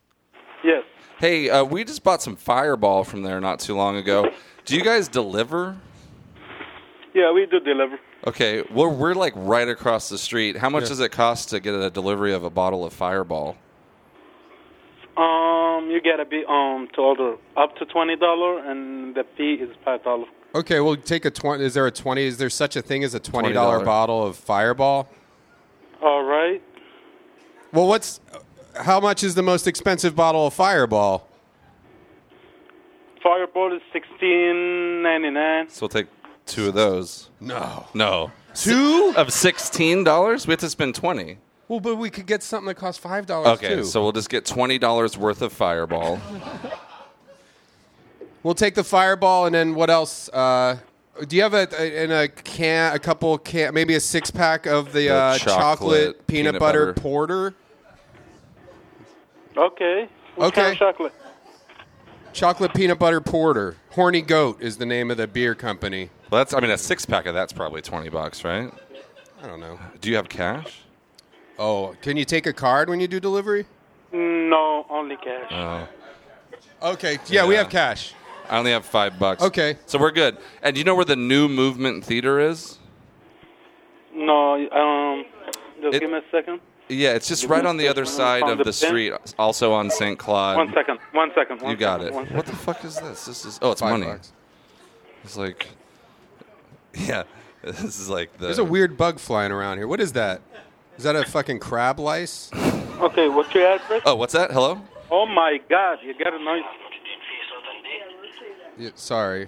Yes. 0.63 0.83
Hey, 1.19 1.49
uh, 1.49 1.63
we 1.63 1.83
just 1.83 2.03
bought 2.03 2.21
some 2.21 2.35
Fireball 2.35 3.03
from 3.03 3.23
there 3.23 3.41
not 3.41 3.59
too 3.59 3.75
long 3.75 3.95
ago. 3.97 4.29
Do 4.65 4.75
you 4.75 4.83
guys 4.83 5.07
deliver? 5.07 5.77
Yeah, 7.13 7.31
we 7.31 7.45
do 7.47 7.59
deliver. 7.59 7.97
Okay, 8.25 8.63
we're, 8.71 8.89
we're 8.89 9.13
like 9.13 9.33
right 9.35 9.67
across 9.67 10.09
the 10.09 10.17
street. 10.17 10.57
How 10.57 10.69
much 10.69 10.83
Yeah. 10.83 10.89
does 10.89 10.99
it 11.01 11.11
cost 11.11 11.49
to 11.49 11.59
get 11.59 11.75
a 11.75 11.89
delivery 11.89 12.33
of 12.33 12.43
a 12.43 12.49
bottle 12.49 12.83
of 12.85 12.93
Fireball? 12.93 13.55
Um, 15.15 15.89
you 15.89 15.99
get 16.01 16.19
a 16.19 16.25
be 16.25 16.43
um 16.47 16.87
to 16.93 17.01
order 17.01 17.35
up 17.55 17.75
to 17.77 17.85
twenty 17.85 18.15
dollar, 18.15 18.59
and 18.59 19.15
the 19.15 19.23
fee 19.35 19.53
is 19.53 19.69
five 19.83 20.03
dollar. 20.03 20.25
Okay, 20.53 20.79
well, 20.79 20.95
take 20.95 21.25
a 21.25 21.31
twenty. 21.31 21.63
Is 21.65 21.73
there 21.73 21.87
a 21.87 21.91
twenty? 21.91 22.25
Is 22.25 22.37
there 22.37 22.49
such 22.49 22.75
a 22.75 22.81
thing 22.81 23.03
as 23.03 23.13
a 23.15 23.19
twenty 23.19 23.49
$20 23.49 23.85
bottle 23.85 24.25
of 24.25 24.35
Fireball? 24.35 25.07
All 26.01 26.23
right. 26.23 26.61
Well, 27.73 27.87
what's 27.87 28.19
how 28.75 28.99
much 28.99 29.23
is 29.23 29.33
the 29.35 29.41
most 29.43 29.65
expensive 29.67 30.15
bottle 30.15 30.45
of 30.47 30.53
Fireball? 30.53 31.27
Fireball 33.23 33.75
is 33.75 33.81
sixteen 33.91 35.01
ninety 35.01 35.31
nine. 35.31 35.67
So 35.69 35.83
we'll 35.83 35.89
take 35.89 36.07
two 36.47 36.69
of 36.69 36.73
those. 36.73 37.29
No, 37.39 37.85
No. 37.93 38.31
two. 38.55 39.13
Of 39.15 39.27
$16? 39.27 40.47
We 40.47 40.51
have 40.51 40.59
to 40.61 40.69
spend 40.69 40.95
20 40.95 41.37
Well, 41.67 41.79
but 41.79 41.95
we 41.97 42.09
could 42.09 42.25
get 42.25 42.41
something 42.43 42.67
that 42.67 42.75
costs 42.75 42.99
five 42.99 43.25
dollars 43.25 43.59
Okay, 43.59 43.75
too. 43.75 43.83
so 43.83 44.01
we'll 44.01 44.11
just 44.13 44.29
get 44.29 44.45
$20 44.45 45.17
worth 45.17 45.41
of 45.41 45.51
Fireball. 45.53 46.19
We'll 48.43 48.53
take 48.55 48.75
the 48.75 48.83
Fireball, 48.83 49.45
and 49.47 49.53
then 49.53 49.75
what 49.75 49.89
else? 49.89 50.29
Uh, 50.29 50.77
do 51.27 51.35
you 51.35 51.41
have 51.41 51.53
a, 51.53 51.67
a 51.77 52.03
in 52.05 52.11
a 52.13 52.27
can, 52.29 52.95
a 52.95 52.99
couple 52.99 53.37
can, 53.39 53.73
maybe 53.73 53.95
a 53.95 53.99
six 53.99 54.31
pack 54.31 54.65
of 54.65 54.93
the, 54.93 55.07
The 55.07 55.13
uh, 55.13 55.37
chocolate 55.37 55.55
chocolate, 55.57 56.27
peanut, 56.27 56.51
peanut 56.51 56.59
butter, 56.59 56.85
butter. 56.93 57.01
porter? 57.01 57.53
Okay. 59.57 60.07
What 60.35 60.47
Okay. 60.49 60.61
kind 60.61 60.71
of 60.73 60.77
chocolate? 60.79 61.13
Chocolate 62.31 62.73
peanut 62.73 62.99
butter 62.99 63.19
porter. 63.19 63.75
Horny 63.91 64.21
Goat 64.21 64.61
is 64.61 64.77
the 64.77 64.85
name 64.85 65.11
of 65.11 65.17
the 65.17 65.27
beer 65.27 65.55
company. 65.55 66.09
Well, 66.29 66.39
that's 66.39 66.53
I 66.53 66.59
mean 66.59 66.71
a 66.71 66.77
six 66.77 67.05
pack 67.05 67.25
of 67.25 67.33
that's 67.33 67.53
probably 67.53 67.81
20 67.81 68.09
bucks, 68.09 68.43
right? 68.43 68.71
I 69.41 69.47
don't 69.47 69.59
know. 69.59 69.79
Do 70.01 70.09
you 70.09 70.15
have 70.15 70.29
cash? 70.29 70.81
Oh, 71.59 71.95
can 72.01 72.17
you 72.17 72.25
take 72.25 72.45
a 72.45 72.53
card 72.53 72.89
when 72.89 72.99
you 72.99 73.07
do 73.07 73.19
delivery? 73.19 73.65
No, 74.11 74.85
only 74.89 75.15
cash. 75.17 75.51
Oh. 75.51 75.87
Okay, 76.93 77.17
yeah, 77.27 77.45
we 77.45 77.53
Yeah. 77.55 77.61
have 77.63 77.69
cash. 77.69 78.13
I 78.49 78.57
only 78.57 78.71
have 78.71 78.85
5 78.85 79.19
bucks. 79.19 79.43
Okay. 79.43 79.77
So 79.87 79.97
we're 79.99 80.11
good. 80.11 80.37
And 80.61 80.73
do 80.73 80.79
you 80.79 80.85
know 80.85 80.95
where 80.95 81.03
the 81.05 81.15
new 81.17 81.47
movement 81.49 82.03
theater 82.05 82.39
is? 82.39 82.77
no, 84.13 84.53
um, 84.71 85.25
just 85.81 85.95
It- 85.95 85.99
give 85.99 86.09
me 86.09 86.17
a 86.17 86.23
second. 86.31 86.59
Yeah, 86.89 87.11
it's 87.11 87.27
just 87.27 87.43
right 87.45 87.65
on 87.65 87.77
the 87.77 87.87
other 87.87 88.05
side 88.05 88.43
of 88.43 88.57
the 88.59 88.63
the 88.63 88.73
street, 88.73 89.13
also 89.37 89.73
on 89.73 89.89
St. 89.91 90.17
Claude. 90.17 90.55
One 90.57 90.73
second. 90.73 90.99
One 91.11 91.31
second. 91.35 91.61
One 91.61 91.71
You 91.71 91.77
got 91.77 91.99
second, 91.99 92.07
it. 92.07 92.15
one 92.15 92.25
What 92.27 92.45
the 92.45 92.55
fuck 92.55 92.83
is 92.85 92.95
this? 92.97 93.25
This 93.25 93.45
is 93.45 93.59
oh, 93.61 93.71
it's 93.71 93.81
Five 93.81 93.91
money. 93.99 94.05
bucks. 94.11 94.31
It's 95.23 95.35
like, 95.37 95.67
yeah, 96.95 97.23
this 97.63 97.99
is 97.99 98.09
like 98.09 98.31
the. 98.37 98.45
There's 98.45 98.59
a 98.59 98.63
weird 98.63 98.97
bug 98.97 99.19
flying 99.19 99.51
around 99.51 99.77
here. 99.77 99.87
What 99.87 99.99
is 99.99 100.13
that? 100.13 100.41
Is 100.97 101.03
that 101.03 101.15
a 101.15 101.23
fucking 101.25 101.59
crab 101.59 101.99
lice? 101.99 102.49
Okay, 102.99 103.29
what's 103.29 103.53
your 103.53 103.67
address? 103.67 104.01
Oh, 104.05 104.15
what's 104.15 104.33
that? 104.33 104.51
Hello. 104.51 104.81
Oh 105.11 105.25
my 105.25 105.59
God, 105.69 105.99
you 106.03 106.13
got 106.17 106.33
a 106.33 106.43
noise. 106.43 106.63
Yeah, 108.77 108.89
sorry. 108.95 109.47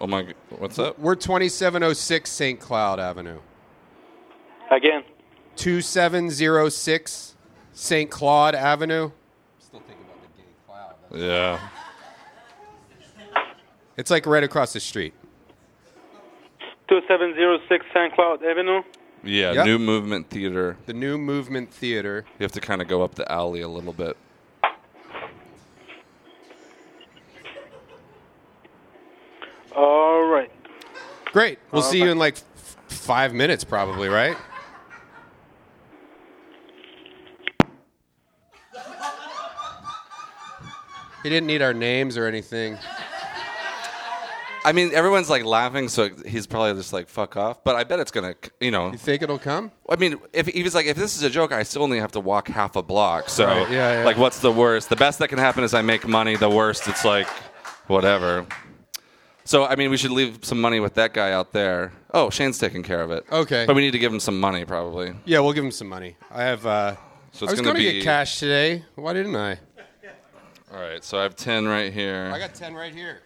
Oh 0.00 0.06
my, 0.06 0.22
g- 0.24 0.34
what's 0.50 0.78
up? 0.78 0.98
We're 0.98 1.14
2706 1.14 2.30
St. 2.30 2.60
Claude 2.60 2.98
Avenue. 2.98 3.38
Again. 4.70 5.04
2706 5.56 7.34
St. 7.72 8.10
Claude 8.10 8.54
Avenue. 8.54 9.10
Yeah. 11.12 11.60
It's 13.96 14.10
like 14.10 14.26
right 14.26 14.42
across 14.42 14.72
the 14.72 14.80
street. 14.80 15.14
2706 16.88 17.86
St. 17.94 18.12
Claude 18.14 18.42
Avenue. 18.44 18.82
Yeah, 19.22 19.52
Yep. 19.52 19.66
New 19.66 19.78
Movement 19.78 20.28
Theater. 20.28 20.76
The 20.86 20.92
New 20.92 21.16
Movement 21.16 21.72
Theater. 21.72 22.24
You 22.38 22.44
have 22.44 22.52
to 22.52 22.60
kind 22.60 22.82
of 22.82 22.88
go 22.88 23.02
up 23.02 23.14
the 23.14 23.30
alley 23.30 23.62
a 23.62 23.68
little 23.68 23.94
bit. 23.94 24.16
All 29.74 30.24
right. 30.30 30.50
Great. 31.32 31.58
We'll 31.72 31.82
see 31.82 31.98
you 31.98 32.10
in 32.10 32.18
like 32.18 32.36
f- 32.36 32.76
five 32.88 33.32
minutes, 33.34 33.64
probably, 33.64 34.08
right? 34.08 34.36
He 41.22 41.30
didn't 41.30 41.46
need 41.46 41.62
our 41.62 41.72
names 41.72 42.16
or 42.16 42.26
anything. 42.26 42.76
I 44.66 44.72
mean, 44.72 44.92
everyone's 44.94 45.28
like 45.28 45.44
laughing, 45.44 45.88
so 45.88 46.08
he's 46.26 46.46
probably 46.46 46.72
just 46.74 46.92
like 46.92 47.08
fuck 47.08 47.36
off. 47.36 47.62
But 47.64 47.76
I 47.76 47.84
bet 47.84 48.00
it's 48.00 48.10
gonna, 48.10 48.34
you 48.60 48.70
know. 48.70 48.92
You 48.92 48.96
think 48.98 49.20
it'll 49.22 49.38
come? 49.38 49.70
I 49.88 49.96
mean, 49.96 50.16
if 50.32 50.46
he 50.46 50.62
was 50.62 50.74
like, 50.74 50.86
if 50.86 50.96
this 50.96 51.14
is 51.16 51.22
a 51.22 51.28
joke, 51.30 51.52
I 51.52 51.62
still 51.64 51.82
only 51.82 51.98
have 52.00 52.12
to 52.12 52.20
walk 52.20 52.48
half 52.48 52.74
a 52.76 52.82
block. 52.82 53.28
So, 53.28 53.46
Right, 53.46 53.70
yeah, 53.70 53.98
yeah. 54.00 54.04
like, 54.04 54.16
what's 54.16 54.38
the 54.40 54.50
worst? 54.52 54.88
The 54.88 54.96
best 54.96 55.18
that 55.18 55.28
can 55.28 55.38
happen 55.38 55.64
is 55.64 55.74
I 55.74 55.82
make 55.82 56.08
money. 56.08 56.36
The 56.36 56.48
worst, 56.48 56.88
it's 56.88 57.04
like, 57.04 57.28
whatever. 57.88 58.46
So, 59.44 59.66
I 59.66 59.76
mean, 59.76 59.90
we 59.90 59.98
should 59.98 60.12
leave 60.12 60.38
some 60.42 60.58
money 60.60 60.80
with 60.80 60.94
that 60.94 61.12
guy 61.12 61.32
out 61.32 61.52
there. 61.52 61.92
Oh, 62.14 62.30
Shane's 62.30 62.58
taking 62.58 62.82
care 62.82 63.02
of 63.02 63.10
it. 63.10 63.26
Okay. 63.30 63.66
But 63.66 63.76
we 63.76 63.82
need 63.82 63.90
to 63.90 63.98
give 63.98 64.10
him 64.12 64.20
some 64.20 64.40
money, 64.40 64.64
probably. 64.64 65.12
Yeah, 65.26 65.40
we'll 65.40 65.52
give 65.52 65.64
him 65.64 65.70
some 65.70 65.88
money. 65.88 66.16
I 66.30 66.42
have. 66.44 66.64
uh 66.64 66.96
So 67.32 67.46
I 67.46 67.50
was 67.50 67.60
gonna 67.60 67.72
going 67.74 67.76
to 67.84 67.90
be- 67.90 67.92
get 67.98 68.04
cash 68.04 68.38
today. 68.38 68.84
Why 68.94 69.12
didn't 69.12 69.36
I? 69.36 69.58
All 70.72 70.80
right. 70.80 71.04
So 71.04 71.18
I 71.18 71.22
have 71.24 71.36
ten 71.36 71.68
right 71.68 71.92
here. 71.92 72.30
I 72.34 72.38
got 72.38 72.54
ten 72.54 72.74
right 72.74 72.94
here. 72.94 73.20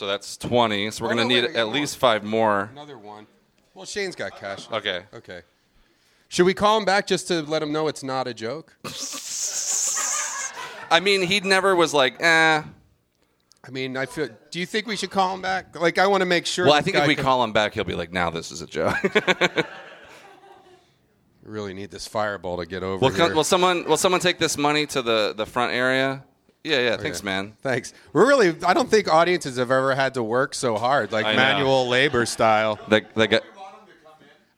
So 0.00 0.06
that's 0.06 0.38
twenty. 0.38 0.90
So 0.90 1.04
we're 1.04 1.08
Oh, 1.12 1.14
gonna 1.14 1.22
no, 1.24 1.28
need 1.28 1.44
wait, 1.44 1.56
at 1.56 1.68
least 1.68 1.98
five 1.98 2.24
more. 2.24 2.70
Another 2.72 2.96
one. 2.96 3.26
Well, 3.74 3.84
Shane's 3.84 4.16
got 4.16 4.34
cash. 4.40 4.66
Okay. 4.72 5.02
Okay. 5.12 5.42
Should 6.28 6.46
we 6.46 6.54
call 6.54 6.78
him 6.78 6.86
back 6.86 7.06
just 7.06 7.28
to 7.28 7.42
let 7.42 7.62
him 7.62 7.70
know 7.70 7.86
it's 7.86 8.02
not 8.02 8.26
a 8.26 8.32
joke? 8.32 8.74
I 10.90 11.00
mean, 11.00 11.20
he 11.22 11.40
never 11.40 11.76
was 11.76 11.92
like, 11.92 12.14
eh. 12.22 12.62
I 13.62 13.70
mean, 13.70 13.98
I 13.98 14.06
feel. 14.06 14.30
Do 14.50 14.58
you 14.58 14.64
think 14.64 14.86
we 14.86 14.96
should 14.96 15.10
call 15.10 15.34
him 15.34 15.42
back? 15.42 15.78
Like, 15.78 15.98
I 15.98 16.06
want 16.06 16.22
to 16.22 16.26
make 16.26 16.46
sure. 16.46 16.64
Well, 16.64 16.74
I 16.74 16.80
think 16.80 16.96
if 16.96 17.06
we 17.06 17.14
can- 17.14 17.22
call 17.22 17.44
him 17.44 17.52
back, 17.52 17.74
he'll 17.74 17.84
be 17.84 17.94
like, 17.94 18.10
now 18.10 18.30
this 18.30 18.50
is 18.50 18.62
a 18.62 18.66
joke. 18.66 18.96
We 21.42 21.52
really 21.54 21.72
need 21.74 21.90
this 21.90 22.06
fireball 22.06 22.58
to 22.58 22.66
get 22.66 22.82
over 22.82 22.98
Will, 23.06 23.08
here. 23.14 23.28
co- 23.28 23.34
will 23.34 23.44
someone 23.44 23.84
will 23.84 23.96
someone 23.96 24.20
take 24.20 24.38
this 24.38 24.56
money 24.58 24.86
to 24.86 25.02
the, 25.02 25.34
the 25.36 25.46
front 25.46 25.72
area? 25.72 26.22
Yeah, 26.62 26.78
yeah. 26.80 26.96
Oh, 26.98 27.02
thanks, 27.02 27.18
Okay. 27.20 27.24
man. 27.26 27.52
Thanks. 27.62 27.94
We're 28.12 28.26
really. 28.28 28.54
I 28.66 28.74
don't 28.74 28.90
think 28.90 29.08
audiences 29.08 29.56
have 29.56 29.70
ever 29.70 29.94
had 29.94 30.14
to 30.14 30.22
work 30.22 30.54
so 30.54 30.76
hard, 30.76 31.10
like 31.12 31.24
I 31.24 31.32
know. 31.32 31.36
manual 31.38 31.88
labor 31.88 32.26
style. 32.26 32.78
They 32.88 33.00
got, 33.26 33.42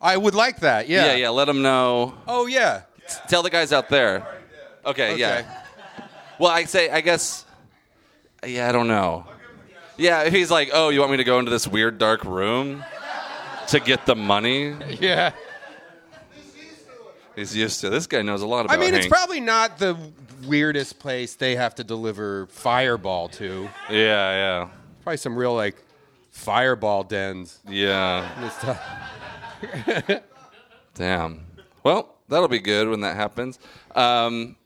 I 0.00 0.16
would 0.16 0.34
like 0.34 0.60
that. 0.60 0.88
Yeah. 0.88 1.06
yeah, 1.06 1.14
yeah. 1.14 1.28
Let 1.28 1.44
them 1.44 1.62
know. 1.62 2.14
Oh 2.26 2.46
yeah. 2.46 2.82
Tell 3.28 3.42
the 3.42 3.50
guys 3.50 3.72
out 3.72 3.88
there. 3.88 4.26
Okay, 4.84 5.12
Okay. 5.12 5.20
yeah. 5.20 5.62
Well, 6.38 6.50
I 6.50 6.64
say, 6.64 6.90
I 6.90 7.02
guess. 7.02 7.44
Yeah, 8.44 8.68
I 8.68 8.72
don't 8.72 8.88
know. 8.88 9.26
Yeah, 9.96 10.28
he's 10.28 10.50
like, 10.50 10.70
oh, 10.72 10.88
you 10.88 10.98
want 10.98 11.12
me 11.12 11.18
to 11.18 11.24
go 11.24 11.38
into 11.38 11.50
this 11.52 11.68
weird 11.68 11.98
dark 11.98 12.24
room 12.24 12.82
to 13.68 13.78
get 13.78 14.06
the 14.06 14.16
money? 14.16 14.74
Yeah. 15.00 15.32
He's 17.36 17.56
used 17.56 17.80
to. 17.80 17.86
It. 17.86 17.90
This 17.90 18.06
guy 18.06 18.22
knows 18.22 18.42
a 18.42 18.46
lot 18.46 18.64
about. 18.66 18.76
I 18.76 18.80
mean, 18.80 18.94
it's 18.94 19.06
probably 19.06 19.40
not 19.40 19.78
the 19.78 19.96
weirdest 20.46 20.98
place 20.98 21.34
they 21.34 21.56
have 21.56 21.74
to 21.76 21.84
deliver 21.84 22.46
fireball 22.46 23.28
to. 23.30 23.68
Yeah, 23.90 23.96
yeah, 23.96 24.68
Probably 25.02 25.16
some 25.16 25.36
real 25.36 25.54
like 25.54 25.76
fireball 26.30 27.04
dens. 27.04 27.58
yeah. 27.68 28.50
Damn. 30.94 31.46
Well, 31.84 32.14
that'll 32.28 32.48
be 32.48 32.58
good 32.60 32.88
when 32.88 33.00
that 33.00 33.16
happens. 33.16 33.58
Um, 33.94 34.56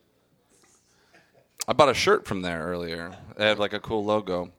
I 1.68 1.72
bought 1.72 1.88
a 1.88 1.94
shirt 1.94 2.26
from 2.26 2.42
there 2.42 2.62
earlier. 2.62 3.16
It 3.38 3.42
had 3.42 3.58
like 3.58 3.72
a 3.72 3.80
cool 3.80 4.04
logo. 4.04 4.52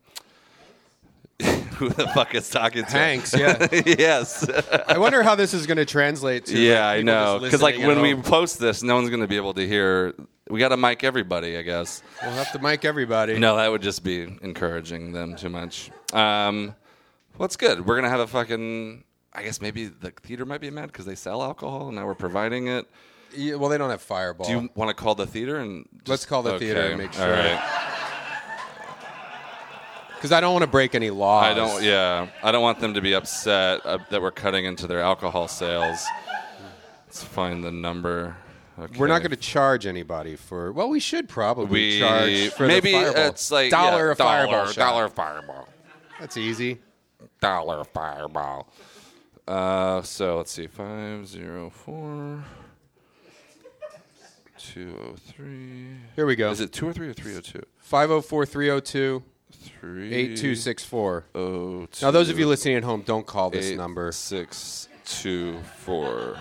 Who 1.78 1.90
the 1.90 2.08
fuck 2.08 2.34
is 2.34 2.50
talking 2.50 2.84
to? 2.86 2.92
Hanks, 2.92 3.38
yeah. 3.38 3.68
yes. 3.86 4.50
I 4.88 4.98
wonder 4.98 5.22
how 5.22 5.36
this 5.36 5.54
is 5.54 5.68
going 5.68 5.78
to 5.78 5.86
translate 5.86 6.46
to. 6.48 6.60
yeah, 6.60 6.86
like, 6.88 7.00
I 7.00 7.02
know. 7.04 7.40
Because 7.40 7.62
like 7.62 7.78
when 7.78 8.02
we 8.02 8.16
post 8.16 8.60
this, 8.60 8.82
no 8.82 8.96
one's 8.96 9.10
going 9.10 9.22
to 9.22 9.28
be 9.28 9.36
able 9.38 9.54
to 9.54 9.68
hear. 9.68 10.16
We 10.50 10.60
got 10.60 10.70
to 10.70 10.78
mic 10.78 11.04
everybody, 11.04 11.58
I 11.58 11.62
guess. 11.62 12.02
we'll 12.22 12.32
have 12.32 12.52
to 12.54 12.60
mic 12.60 12.86
everybody. 12.86 13.38
No, 13.38 13.58
that 13.58 13.70
would 13.70 13.82
just 13.82 14.04
be 14.04 14.22
encouraging 14.42 15.12
them 15.12 15.36
too 15.36 15.50
much. 15.50 15.92
Um, 16.14 16.74
well, 17.38 17.50
good. 17.58 17.86
We're 17.86 17.96
gonna 17.96 18.10
have 18.10 18.20
a 18.20 18.28
fucking. 18.28 19.04
I 19.34 19.44
guess 19.44 19.62
maybe 19.62 19.86
the 19.86 20.12
theater 20.12 20.46
might 20.46 20.62
be 20.62 20.72
mad 20.72 20.88
because 20.88 21.06
they 21.06 21.16
sell 21.16 21.44
alcohol 21.44 21.88
and 21.88 21.96
now 21.96 22.08
we're 22.08 22.16
providing 22.16 22.68
it. 22.68 22.88
Yeah, 23.36 23.56
well, 23.56 23.70
they 23.70 23.78
don't 23.78 23.90
have 23.92 24.02
fireball. 24.02 24.48
Do 24.48 24.54
you 24.54 24.70
want 24.74 24.90
to 24.90 24.96
call 24.96 25.14
the 25.14 25.28
theater 25.28 25.58
and 25.58 25.88
Let's 26.08 26.26
call 26.26 26.42
the 26.42 26.58
theater 26.58 26.82
and 26.82 26.98
make 26.98 27.14
sure. 27.14 27.30
right. 27.30 27.84
Because 30.16 30.32
I 30.32 30.42
don't 30.42 30.54
want 30.54 30.64
to 30.64 30.72
break 30.72 30.96
any 30.96 31.12
laws. 31.12 31.44
I 31.46 31.54
don't. 31.54 31.84
Yeah, 31.84 32.28
I 32.42 32.52
don't 32.52 32.64
want 32.64 32.80
them 32.80 32.96
to 32.96 33.02
be 33.02 33.14
upset 33.14 33.86
uh, 33.86 34.00
that 34.10 34.20
we're 34.20 34.32
cutting 34.32 34.66
into 34.66 34.88
their 34.88 35.02
alcohol 35.02 35.48
sales. 35.48 36.04
Let's 37.06 37.24
find 37.24 37.64
the 37.64 37.72
number. 37.72 38.36
Okay. 38.80 39.00
We're 39.00 39.08
not 39.08 39.20
going 39.20 39.32
to 39.32 39.36
charge 39.38 39.86
anybody 39.88 40.36
for. 40.36 40.72
Well, 40.72 40.90
we 40.90 41.00
should 41.00 41.28
probably 41.28 41.66
We 41.66 42.00
charge 42.00 42.50
for 42.50 42.68
maybe 42.68 42.92
the 42.92 42.98
fireball. 43.06 43.24
it's 43.26 43.50
like 43.52 43.72
dollar 43.72 44.08
yeah, 44.08 44.12
a 44.12 44.16
fireball. 44.16 44.52
dollar, 44.54 44.68
shot. 44.68 44.76
dollar 44.76 45.10
fireball, 45.10 45.68
That's 46.20 46.38
easy. 46.38 46.80
dollar 47.42 47.84
fireball. 47.84 48.72
Uh, 49.48 50.02
so 50.04 50.38
let's 50.38 50.52
see, 50.52 50.68
five 50.68 51.28
zero 51.28 51.70
four. 51.70 52.44
203. 54.60 55.88
Here 56.16 56.26
we 56.26 56.36
go. 56.36 56.50
Is 56.52 56.60
it 56.60 56.72
203 56.74 57.10
or 57.10 57.14
302? 57.14 57.62
504 57.78 58.46
302 58.46 59.24
Three 59.52 60.14
8264. 60.14 61.26
oh 61.36 61.88
Now, 62.02 62.12
those 62.12 62.30
of 62.30 62.38
you 62.38 62.48
listening 62.48 62.76
at 62.76 62.84
home, 62.84 63.02
don't 63.06 63.26
call 63.26 63.50
this 63.50 63.68
eight 63.72 63.78
number. 63.78 64.12
Six 64.12 64.90
two 65.06 65.60
four. 65.78 66.38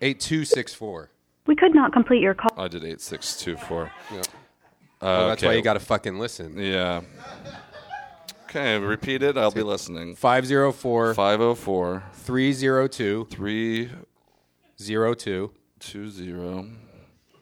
8264. 0.00 1.10
We 1.46 1.54
could 1.56 1.74
not 1.74 1.92
complete 1.92 2.20
your 2.22 2.34
call. 2.34 2.52
I 2.56 2.68
did 2.68 2.84
eight 2.84 3.00
six 3.00 3.36
two 3.36 3.56
four. 3.56 3.90
Yep. 4.12 4.26
Uh, 4.26 5.04
Well, 5.06 5.28
that's 5.28 5.42
why 5.42 5.52
you 5.52 5.62
got 5.62 5.74
to 5.74 5.80
fucking 5.80 6.18
listen. 6.18 6.56
Yeah. 6.58 7.02
Okay, 8.44 8.78
repeat 8.78 9.22
it. 9.22 9.36
I'll 9.36 9.50
be 9.50 9.62
listening. 9.62 10.14
504 10.14 11.14
504 11.14 12.02
302 12.14 13.26
320 13.30 15.14
02 15.16 15.50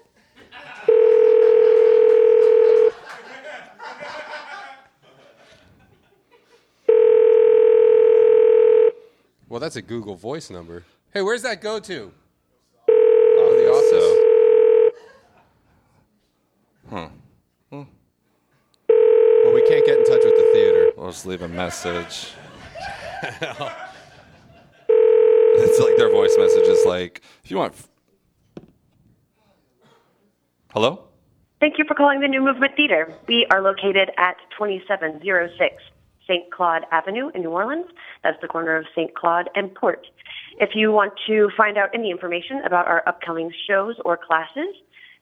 Well, 9.49 9.61
that's 9.61 9.77
a 9.77 9.83
Google 9.83 10.17
Voice 10.17 10.51
number. 10.51 10.83
Hey, 11.15 11.23
where's 11.23 11.43
that 11.43 11.61
go 11.61 11.79
to? 11.79 12.13
Oh, 12.89 13.55
the 13.57 13.71
office. 13.71 14.93
Huh. 16.91 17.09
Well, 19.89 19.97
we 19.97 20.05
can't 20.05 20.07
get 20.07 20.15
in 20.15 20.21
touch 20.21 20.25
with 20.25 20.37
the 20.37 20.51
theater. 20.53 20.93
We'll 20.97 21.11
just 21.11 21.27
leave 21.27 21.43
a 21.43 21.49
message. 21.49 22.33
it's 25.57 25.81
like 25.81 25.97
their 25.97 26.11
voice 26.11 26.35
message 26.39 26.69
is 26.69 26.85
like, 26.87 27.23
if 27.45 27.51
you 27.51 27.57
want. 27.57 27.75
Hello? 30.73 31.05
Thank 31.61 31.79
you 31.79 31.85
for 31.87 31.95
calling 31.95 32.21
the 32.21 32.29
New 32.29 32.41
Movement 32.43 32.73
Theater. 32.77 33.13
We 33.27 33.47
are 33.51 33.61
located 33.63 34.11
at 34.17 34.37
2706 34.57 35.75
St. 36.27 36.53
Claude 36.53 36.83
Avenue 36.93 37.31
in 37.35 37.41
New 37.43 37.51
Orleans. 37.51 37.87
That's 38.23 38.37
the 38.41 38.49
corner 38.49 38.77
of 38.77 38.85
St. 38.95 39.15
Claude 39.15 39.49
and 39.55 39.75
Port. 39.75 40.07
If 40.61 40.71
you 40.75 40.93
want 40.93 41.15
to 41.27 41.49
find 41.57 41.79
out 41.79 41.89
any 41.95 42.11
information 42.11 42.61
about 42.65 42.87
our 42.87 43.03
upcoming 43.09 43.51
shows 43.67 43.97
or 44.05 44.17
classes, 44.17 44.75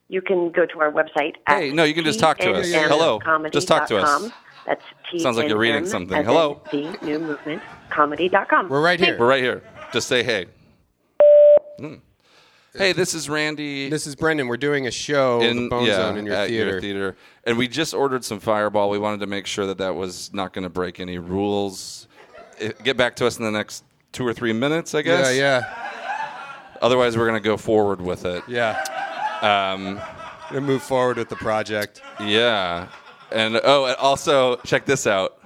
you 0.09 0.21
can 0.21 0.51
go 0.51 0.65
to 0.65 0.79
our 0.79 0.91
website. 0.91 1.35
at 1.47 1.59
Hey, 1.59 1.71
no, 1.71 1.83
you 1.83 1.93
can 1.93 2.03
just 2.03 2.19
talk 2.19 2.37
to 2.39 2.53
us. 2.53 2.71
Hello. 2.71 3.19
Just 3.49 3.67
talk 3.67 3.87
to 3.87 3.97
us. 3.97 4.31
tnmcomedy.com. 4.67 4.75
That's 5.11 5.23
Sounds 5.23 5.37
like 5.37 5.47
you're 5.49 5.57
reading 5.57 5.83
TNM 5.83 5.87
something. 5.87 6.23
Hello. 6.23 6.61
The 6.71 6.97
New 7.01 7.19
Movement 7.19 7.61
Comedy.com. 7.89 8.69
We're 8.69 8.81
right 8.81 8.99
here. 8.99 9.17
We're 9.19 9.27
right 9.27 9.43
here. 9.43 9.63
Just 9.93 10.07
say 10.07 10.23
hey. 10.23 10.47
Hmm. 11.79 11.95
Hey, 12.75 12.91
this 12.91 13.13
is 13.15 13.27
Randy. 13.27 13.89
This 13.89 14.05
is 14.05 14.15
Brendon. 14.15 14.47
We're 14.47 14.57
doing 14.57 14.85
a 14.85 14.91
show, 14.91 15.39
the 15.39 15.67
Bone 15.67 15.87
Zone, 15.87 16.17
in 16.17 16.25
your 16.27 16.35
at 16.35 16.47
theater. 16.49 16.79
theater. 16.79 17.17
And 17.45 17.57
we 17.57 17.67
just 17.67 17.93
ordered 17.95 18.23
some 18.23 18.39
Fireball. 18.39 18.89
We 18.91 18.99
wanted 18.99 19.21
to 19.21 19.25
make 19.25 19.47
sure 19.47 19.65
that 19.65 19.79
that 19.79 19.95
was 19.95 20.31
not 20.31 20.53
going 20.53 20.63
to 20.63 20.69
break 20.69 20.99
any 20.99 21.17
rules. 21.17 22.07
I- 22.61 22.73
Get 22.83 22.95
back 22.95 23.15
to 23.15 23.25
us 23.25 23.39
in 23.39 23.45
the 23.45 23.51
next 23.51 23.83
two 24.11 24.27
or 24.27 24.33
three 24.33 24.53
minutes, 24.53 24.93
I 24.93 25.01
guess. 25.01 25.35
Yeah, 25.35 25.61
yeah, 25.61 26.77
Otherwise, 26.81 27.17
we're 27.17 27.27
going 27.27 27.41
to 27.41 27.47
go 27.47 27.57
forward 27.57 27.99
with 28.01 28.25
it. 28.25 28.43
yeah. 28.47 28.83
Um, 29.41 29.99
Gonna 30.49 30.61
move 30.61 30.81
forward 30.83 31.17
with 31.17 31.29
the 31.29 31.35
project. 31.35 32.01
yeah. 32.19 32.87
And 33.31 33.59
oh, 33.63 33.85
and 33.85 33.95
also 33.97 34.55
check 34.57 34.85
this 34.85 35.05
out. 35.05 35.37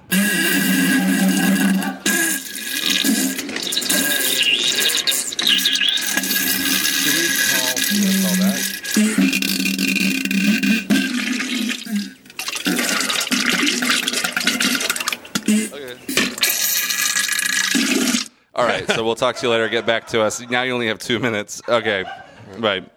All 18.54 18.66
right, 18.66 18.86
so 18.86 19.02
we'll 19.02 19.14
talk 19.14 19.36
to 19.36 19.46
you 19.46 19.50
later. 19.50 19.68
Get 19.68 19.86
back 19.86 20.06
to 20.08 20.22
us. 20.22 20.40
Now 20.40 20.62
you 20.62 20.72
only 20.72 20.86
have 20.86 20.98
two 20.98 21.18
minutes. 21.18 21.60
Okay, 21.68 22.04
right. 22.58 22.88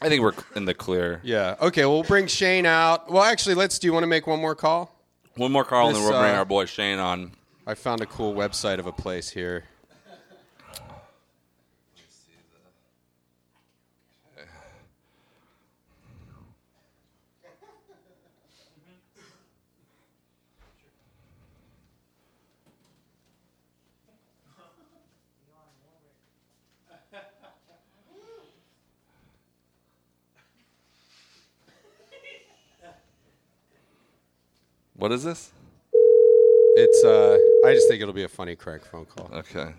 I 0.00 0.08
think 0.08 0.22
we're 0.22 0.34
in 0.54 0.64
the 0.64 0.74
clear. 0.74 1.20
Yeah. 1.24 1.56
Okay. 1.60 1.84
Well, 1.84 1.94
we'll 1.94 2.02
bring 2.04 2.26
Shane 2.26 2.66
out. 2.66 3.10
Well, 3.10 3.22
actually, 3.22 3.54
let's. 3.56 3.78
Do 3.78 3.86
you 3.86 3.92
want 3.92 4.04
to 4.04 4.08
make 4.08 4.26
one 4.26 4.40
more 4.40 4.54
call? 4.54 4.94
One 5.36 5.52
more 5.52 5.64
call, 5.64 5.88
and 5.88 5.96
then 5.96 6.02
This, 6.02 6.10
we'll 6.10 6.20
bring 6.20 6.34
uh, 6.34 6.38
our 6.38 6.44
boy 6.44 6.66
Shane 6.66 6.98
on. 6.98 7.32
I 7.66 7.74
found 7.74 8.00
a 8.00 8.06
cool 8.06 8.34
website 8.34 8.78
of 8.78 8.86
a 8.86 8.92
place 8.92 9.30
here. 9.30 9.64
What 34.98 35.12
is 35.12 35.22
this? 35.22 35.52
It's. 36.74 37.04
uh 37.04 37.38
I 37.64 37.72
just 37.72 37.86
think 37.88 38.02
it'll 38.02 38.12
be 38.12 38.24
a 38.24 38.28
funny 38.28 38.56
crank 38.56 38.84
phone 38.84 39.06
call. 39.06 39.30
Okay. 39.32 39.72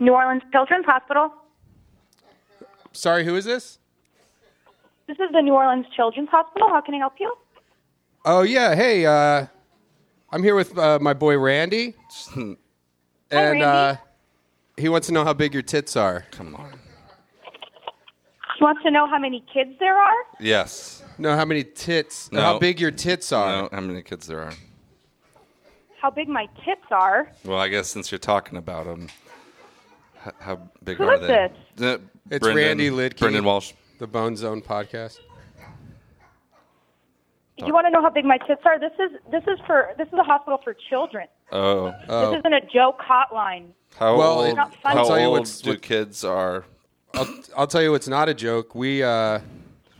New 0.00 0.12
Orleans 0.12 0.42
Children's 0.52 0.84
Hospital. 0.84 1.32
Sorry, 2.92 3.24
who 3.24 3.36
is 3.36 3.46
this? 3.46 3.78
This 5.06 5.16
is 5.18 5.32
the 5.32 5.40
New 5.40 5.54
Orleans 5.54 5.86
Children's 5.96 6.28
Hospital. 6.28 6.68
How 6.68 6.82
can 6.82 6.94
I 6.94 6.98
help 6.98 7.14
you? 7.18 7.32
Oh 8.26 8.42
yeah. 8.42 8.74
Hey, 8.74 9.06
uh, 9.06 9.46
I'm 10.32 10.42
here 10.42 10.54
with 10.54 10.76
uh, 10.78 10.98
my 11.00 11.12
boy 11.12 11.36
Randy, 11.38 11.94
and 12.34 12.56
Randy. 13.30 13.62
uh, 13.62 13.96
he 14.78 14.88
wants 14.88 15.06
to 15.08 15.12
know 15.12 15.24
how 15.24 15.32
big 15.34 15.52
your 15.52 15.62
tits 15.62 15.94
are. 15.96 16.24
Come 16.30 16.54
on. 16.54 16.72
He 18.58 18.64
wants 18.64 18.82
to 18.84 18.90
know 18.90 19.06
how 19.06 19.18
many 19.18 19.44
kids 19.52 19.70
there 19.78 19.96
are. 19.96 20.14
Yes. 20.40 21.02
No, 21.18 21.36
how 21.36 21.44
many 21.44 21.64
tits? 21.64 22.30
No. 22.32 22.40
How 22.40 22.58
big 22.58 22.80
your 22.80 22.90
tits 22.90 23.32
are? 23.32 23.62
No, 23.62 23.68
how 23.72 23.80
many 23.80 24.02
kids 24.02 24.26
there 24.26 24.40
are? 24.40 24.52
How 26.00 26.10
big 26.10 26.28
my 26.28 26.46
tits 26.64 26.80
are. 26.90 27.30
Well, 27.44 27.58
I 27.58 27.68
guess 27.68 27.88
since 27.88 28.10
you're 28.10 28.18
talking 28.18 28.56
about 28.58 28.86
them, 28.86 29.08
how, 30.16 30.32
how 30.40 30.70
big 30.82 30.96
Who 30.96 31.04
are 31.04 31.14
is 31.14 31.20
they? 31.20 31.26
this? 31.76 31.84
Uh, 31.84 31.98
It's 32.30 32.38
Brendon- 32.42 32.64
Randy 32.64 32.90
Liedtke. 32.90 33.18
Brendon 33.18 33.44
Walsh. 33.44 33.72
the 33.98 34.06
Bone 34.06 34.36
Zone 34.36 34.62
podcast. 34.62 35.18
You 37.66 37.72
want 37.74 37.86
to 37.86 37.90
know 37.90 38.02
how 38.02 38.10
big 38.10 38.24
my 38.24 38.38
tits 38.38 38.62
are? 38.64 38.78
This 38.78 38.92
is 38.98 39.10
this 39.30 39.42
is 39.44 39.58
for 39.66 39.90
this 39.98 40.08
is 40.08 40.14
a 40.14 40.22
hospital 40.22 40.58
for 40.62 40.74
children. 40.90 41.26
Oh. 41.52 41.92
This 42.08 42.38
isn't 42.40 42.52
a 42.54 42.60
joke 42.72 42.98
hotline. 43.00 43.68
How 43.96 44.16
Well, 44.16 44.38
old? 44.40 44.48
it- 44.48 44.54
Not 44.54 44.74
funny. 44.82 44.94
How 44.96 45.02
I'll 45.02 45.06
tell 45.08 45.18
you 45.18 45.26
old 45.26 45.38
what's- 45.40 45.60
do 45.60 45.70
what- 45.70 45.82
kids 45.82 46.24
are? 46.24 46.64
I'll, 47.14 47.28
I'll 47.56 47.66
tell 47.66 47.82
you 47.82 47.90
what's 47.92 48.08
not 48.08 48.28
a 48.30 48.34
joke. 48.34 48.74
We 48.74 49.02
uh, 49.02 49.40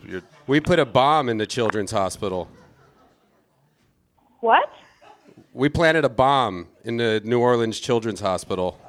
You're, 0.03 0.23
we 0.47 0.59
put 0.59 0.79
a 0.79 0.85
bomb 0.85 1.29
in 1.29 1.37
the 1.37 1.45
children's 1.45 1.91
hospital. 1.91 2.49
What? 4.39 4.69
We 5.53 5.69
planted 5.69 6.03
a 6.05 6.09
bomb 6.09 6.67
in 6.83 6.97
the 6.97 7.21
New 7.23 7.39
Orleans 7.39 7.79
Children's 7.79 8.19
Hospital. 8.19 8.79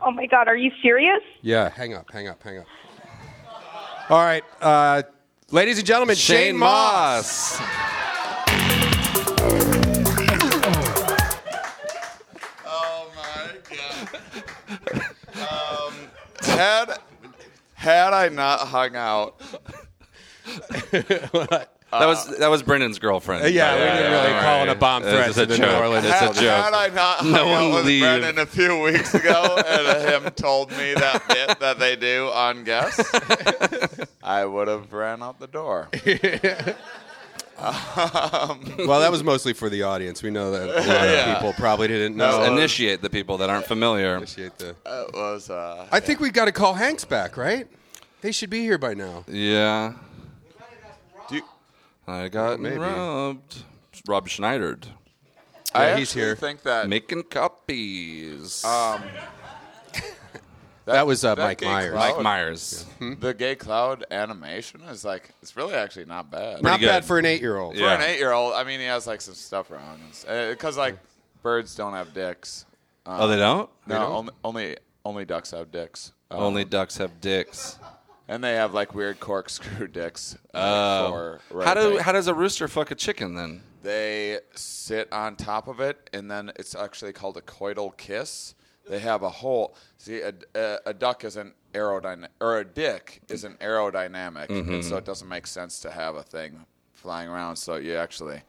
Oh 0.00 0.10
my 0.12 0.26
God, 0.26 0.46
are 0.48 0.56
you 0.56 0.70
serious? 0.80 1.20
Yeah, 1.42 1.68
hang 1.68 1.94
up, 1.94 2.10
hang 2.12 2.28
up, 2.28 2.42
hang 2.42 2.58
up. 2.58 2.66
All 4.08 4.18
right, 4.24 4.44
uh, 4.60 5.02
ladies 5.50 5.78
and 5.78 5.86
gentlemen, 5.86 6.14
Shane, 6.16 6.36
Shane 6.52 6.56
Mauss. 6.58 7.58
Oh 7.60 7.98
had 16.62 16.98
had 17.74 18.12
I 18.12 18.28
not 18.28 18.60
hung 18.60 18.94
out, 18.96 19.40
that 20.92 21.68
was 21.92 22.38
that 22.38 22.48
was 22.48 22.62
Brendon's 22.62 22.98
girlfriend. 22.98 23.44
Uh, 23.44 23.48
yeah, 23.48 23.74
we 23.74 23.80
didn't 23.98 24.12
really 24.12 24.32
all 24.34 24.40
call 24.42 24.62
it 24.62 24.68
a 24.68 24.74
bomb 24.74 25.02
It's 25.02 25.10
threat 25.12 25.26
just 25.26 25.36
to 25.38 25.42
a 25.42 25.46
the 25.46 25.58
New 25.58 25.64
joke. 25.64 25.80
Orleans 25.80 26.06
It's 26.06 26.14
had, 26.14 26.30
a 26.30 26.34
joke. 26.34 26.64
had 26.64 26.74
I 26.74 26.88
not 26.88 27.24
No 27.24 27.30
hung 27.32 27.50
one 27.50 27.62
out 27.64 27.74
with 27.74 27.86
leave. 27.86 28.02
Brendon 28.02 28.38
a 28.38 28.46
few 28.46 28.80
weeks 28.80 29.14
ago 29.14 29.56
and 29.66 30.24
him 30.24 30.30
told 30.32 30.70
me 30.70 30.94
that 30.94 31.22
bit 31.28 31.58
that 31.60 31.78
they 31.78 31.96
do 31.96 32.28
on 32.32 32.64
guests, 32.64 33.12
I 34.22 34.44
would 34.44 34.68
have 34.68 34.92
ran 34.92 35.22
out 35.22 35.38
the 35.40 35.48
door. 35.48 35.88
Um, 37.62 38.60
Well, 38.88 39.00
that 39.00 39.10
was 39.10 39.22
mostly 39.22 39.52
for 39.52 39.68
the 39.70 39.82
audience. 39.82 40.22
We 40.22 40.30
know 40.30 40.50
that 40.50 40.62
a 40.68 40.88
lot 40.88 41.08
of 41.08 41.36
people 41.36 41.52
probably 41.54 41.88
didn't 41.88 42.16
know. 42.16 42.42
uh, 42.42 42.52
Initiate 42.52 43.02
the 43.02 43.10
people 43.10 43.38
that 43.38 43.50
aren't 43.50 43.66
familiar. 43.66 44.16
Initiate 44.16 44.58
the. 44.58 44.70
it 44.70 45.12
was. 45.14 45.48
Uh, 45.50 45.86
I 45.92 46.00
think 46.00 46.20
we've 46.20 46.32
got 46.32 46.46
to 46.46 46.52
call 46.52 46.74
Hanks 46.74 47.04
back, 47.04 47.36
right? 47.36 47.66
They 48.20 48.32
should 48.32 48.50
be 48.50 48.60
here 48.62 48.78
by 48.78 48.94
now. 48.94 49.24
Yeah. 49.28 49.94
you, 51.30 51.42
I 52.06 52.28
got 52.28 52.60
Maybe. 52.60 52.76
robbed. 52.78 53.62
Rob 54.08 54.28
Schneidered. 54.28 54.86
I 55.74 55.96
he's 55.98 56.12
here. 56.12 56.34
think 56.36 56.62
that 56.64 56.88
Making 56.88 57.22
copies. 57.24 58.64
um, 58.64 59.02
That 60.84 61.06
was, 61.06 61.24
uh, 61.24 61.34
that 61.36 61.42
Mike 61.44 61.58
gay 61.58 61.66
Myers. 61.66 61.94
Mike 61.94 62.12
cloud- 62.14 62.22
Myers. 62.24 62.86
The 63.00 63.34
gay 63.34 63.54
cloud 63.54 64.04
animation 64.10 64.80
is 64.82 65.04
like 65.04 65.30
it's 65.42 65.56
really 65.56 65.74
actually 65.74 66.06
not 66.06 66.30
bad. 66.30 66.62
Not 66.62 66.80
good. 66.80 66.86
bad 66.86 67.04
for 67.04 67.18
an 67.18 67.24
eight-year-old. 67.26 67.76
For 67.76 67.84
an 67.84 68.02
eight-year-old, 68.02 68.54
I 68.54 68.64
mean, 68.64 68.80
he 68.80 68.86
has 68.86 69.06
like 69.06 69.20
some 69.20 69.34
stuff 69.34 69.70
around 69.70 70.00
because 70.50 70.76
like 70.76 70.96
birds 71.42 71.74
don't 71.76 71.92
have 71.92 72.12
dicks. 72.14 72.64
Um, 73.06 73.20
Oh, 73.20 73.28
they 73.28 73.36
don't? 73.36 73.68
No, 73.86 73.98
don't? 73.98 74.12
only 74.12 74.32
only 74.44 74.76
only 75.04 75.24
ducks 75.24 75.50
have 75.52 75.70
dicks. 75.70 76.12
Um, 76.30 76.40
Only 76.40 76.64
ducks 76.64 76.96
have 76.98 77.20
dicks. 77.20 77.78
and 78.28 78.42
they 78.42 78.54
have 78.54 78.72
like 78.74 78.94
weird 78.94 79.20
corkscrew 79.20 79.86
dicks. 79.88 80.36
uh, 80.54 80.58
Oh. 80.58 81.38
for 81.48 81.64
how 81.64 81.74
do 81.74 81.98
how 81.98 82.12
does 82.12 82.26
a 82.28 82.34
rooster 82.34 82.66
fuck 82.68 82.90
a 82.90 82.94
chicken 82.94 83.34
then? 83.34 83.62
they 83.82 84.38
sit 84.54 85.12
on 85.12 85.34
top 85.34 85.66
of 85.66 85.80
it, 85.80 86.08
and 86.12 86.30
then 86.30 86.52
it's 86.56 86.74
actually 86.76 87.12
called 87.12 87.36
a 87.36 87.40
coital 87.40 87.96
kiss. 87.96 88.54
They 88.88 88.98
have 88.98 89.22
a 89.22 89.30
hole. 89.30 89.74
See, 89.98 90.20
a, 90.20 90.32
a, 90.54 90.78
a 90.86 90.94
duck 90.94 91.24
is 91.24 91.36
an 91.36 91.54
aerodynamic, 91.72 92.28
or 92.40 92.58
a 92.58 92.64
dick 92.64 93.22
is 93.28 93.44
an 93.44 93.56
aerodynamic, 93.60 94.48
Mm-hmm. 94.48 94.72
and 94.74 94.84
so 94.84 94.96
it 94.96 95.04
doesn't 95.04 95.28
make 95.28 95.46
sense 95.46 95.80
to 95.80 95.90
have 95.90 96.16
a 96.16 96.22
thing 96.22 96.66
flying 96.92 97.28
around. 97.28 97.56
So 97.56 97.76
you 97.76 97.94
actually. 97.96 98.42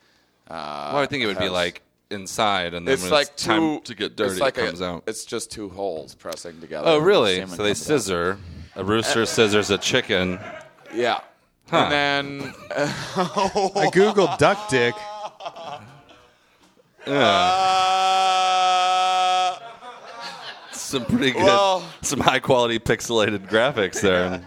Uh, 0.49 0.89
well, 0.93 0.97
I 1.03 1.05
think 1.05 1.23
it 1.23 1.27
would 1.27 1.39
be 1.39 1.49
like 1.49 1.81
inside, 2.09 2.73
and 2.73 2.87
then 2.87 2.93
it's 2.95 3.03
when 3.03 3.11
like 3.11 3.27
it's 3.29 3.43
time 3.45 3.77
two 3.77 3.81
to 3.85 3.95
get 3.95 4.15
dirty, 4.15 4.31
It's 4.33 4.41
like 4.41 4.57
it 4.57 4.65
comes 4.65 4.81
a, 4.81 4.85
out. 4.85 5.03
It's 5.07 5.23
just 5.23 5.51
two 5.51 5.69
holes 5.69 6.15
pressing 6.15 6.59
together. 6.59 6.87
Oh, 6.87 6.97
really? 6.97 7.35
semen 7.35 7.49
So 7.55 7.63
they 7.63 7.69
comes 7.69 7.81
out. 7.81 7.85
scissor. 7.85 8.37
A 8.75 8.83
rooster 8.83 9.25
scissors 9.25 9.69
a 9.69 9.77
chicken. 9.77 10.39
Yeah. 10.93 11.21
Huh. 11.69 11.77
And 11.77 12.41
then 12.41 12.53
I 12.75 13.89
googled 13.93 14.37
duck 14.39 14.67
dick. 14.69 14.95
Yeah. 17.05 18.19
some 20.93 21.05
pretty 21.05 21.31
good, 21.31 21.43
Well- 21.43 21.83
some 22.01 22.19
high 22.21 22.39
quality 22.39 22.79
pixelated 22.79 23.49
graphics 23.49 23.99
there. 24.01 24.41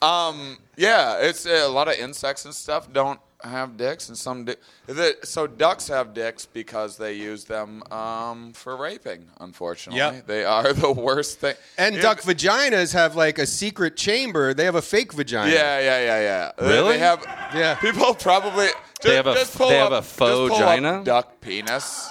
Um, 0.00 0.58
yeah, 0.76 1.18
it's 1.20 1.46
uh, 1.46 1.62
a 1.64 1.68
lot 1.68 1.88
of 1.88 1.94
insects 1.94 2.44
and 2.44 2.54
stuff 2.54 2.92
don't 2.92 3.20
have 3.44 3.76
dicks, 3.76 4.08
and 4.08 4.16
some 4.16 4.44
di- 4.44 4.56
the, 4.86 5.16
so 5.24 5.46
ducks 5.46 5.88
have 5.88 6.14
dicks 6.14 6.46
because 6.46 6.96
they 6.96 7.12
use 7.14 7.44
them 7.44 7.82
um, 7.92 8.52
for 8.52 8.76
raping. 8.76 9.28
Unfortunately, 9.40 9.98
Yep. 9.98 10.26
they 10.26 10.44
are 10.44 10.72
the 10.84 10.90
worst 10.92 11.38
thing. 11.40 11.54
And 11.78 11.94
Yeah, 11.96 12.02
duck 12.02 12.20
vaginas 12.22 12.92
have 12.94 13.14
like 13.16 13.38
a 13.38 13.46
secret 13.46 13.96
chamber. 13.96 14.54
They 14.54 14.64
have 14.64 14.76
a 14.76 14.82
fake 14.82 15.12
vagina. 15.12 15.52
Yeah, 15.52 15.78
yeah, 15.80 15.98
yeah, 16.04 16.20
yeah. 16.20 16.52
They- 16.58 16.68
Really? 16.68 16.92
They 16.94 16.98
have. 17.00 17.22
Yeah. 17.54 17.74
People 17.76 18.14
probably. 18.14 18.66
Just, 18.66 19.02
They 19.02 19.16
have 19.16 19.26
a- 19.26 19.34
just 19.34 19.56
pull 19.56 19.68
they 19.70 19.76
have 19.78 19.92
a 19.92 20.02
faux 20.02 20.30
just 20.30 20.38
pull 20.38 20.52
up 20.68 20.76
vagina? 20.76 21.04
duck 21.04 21.40
penis. 21.40 22.08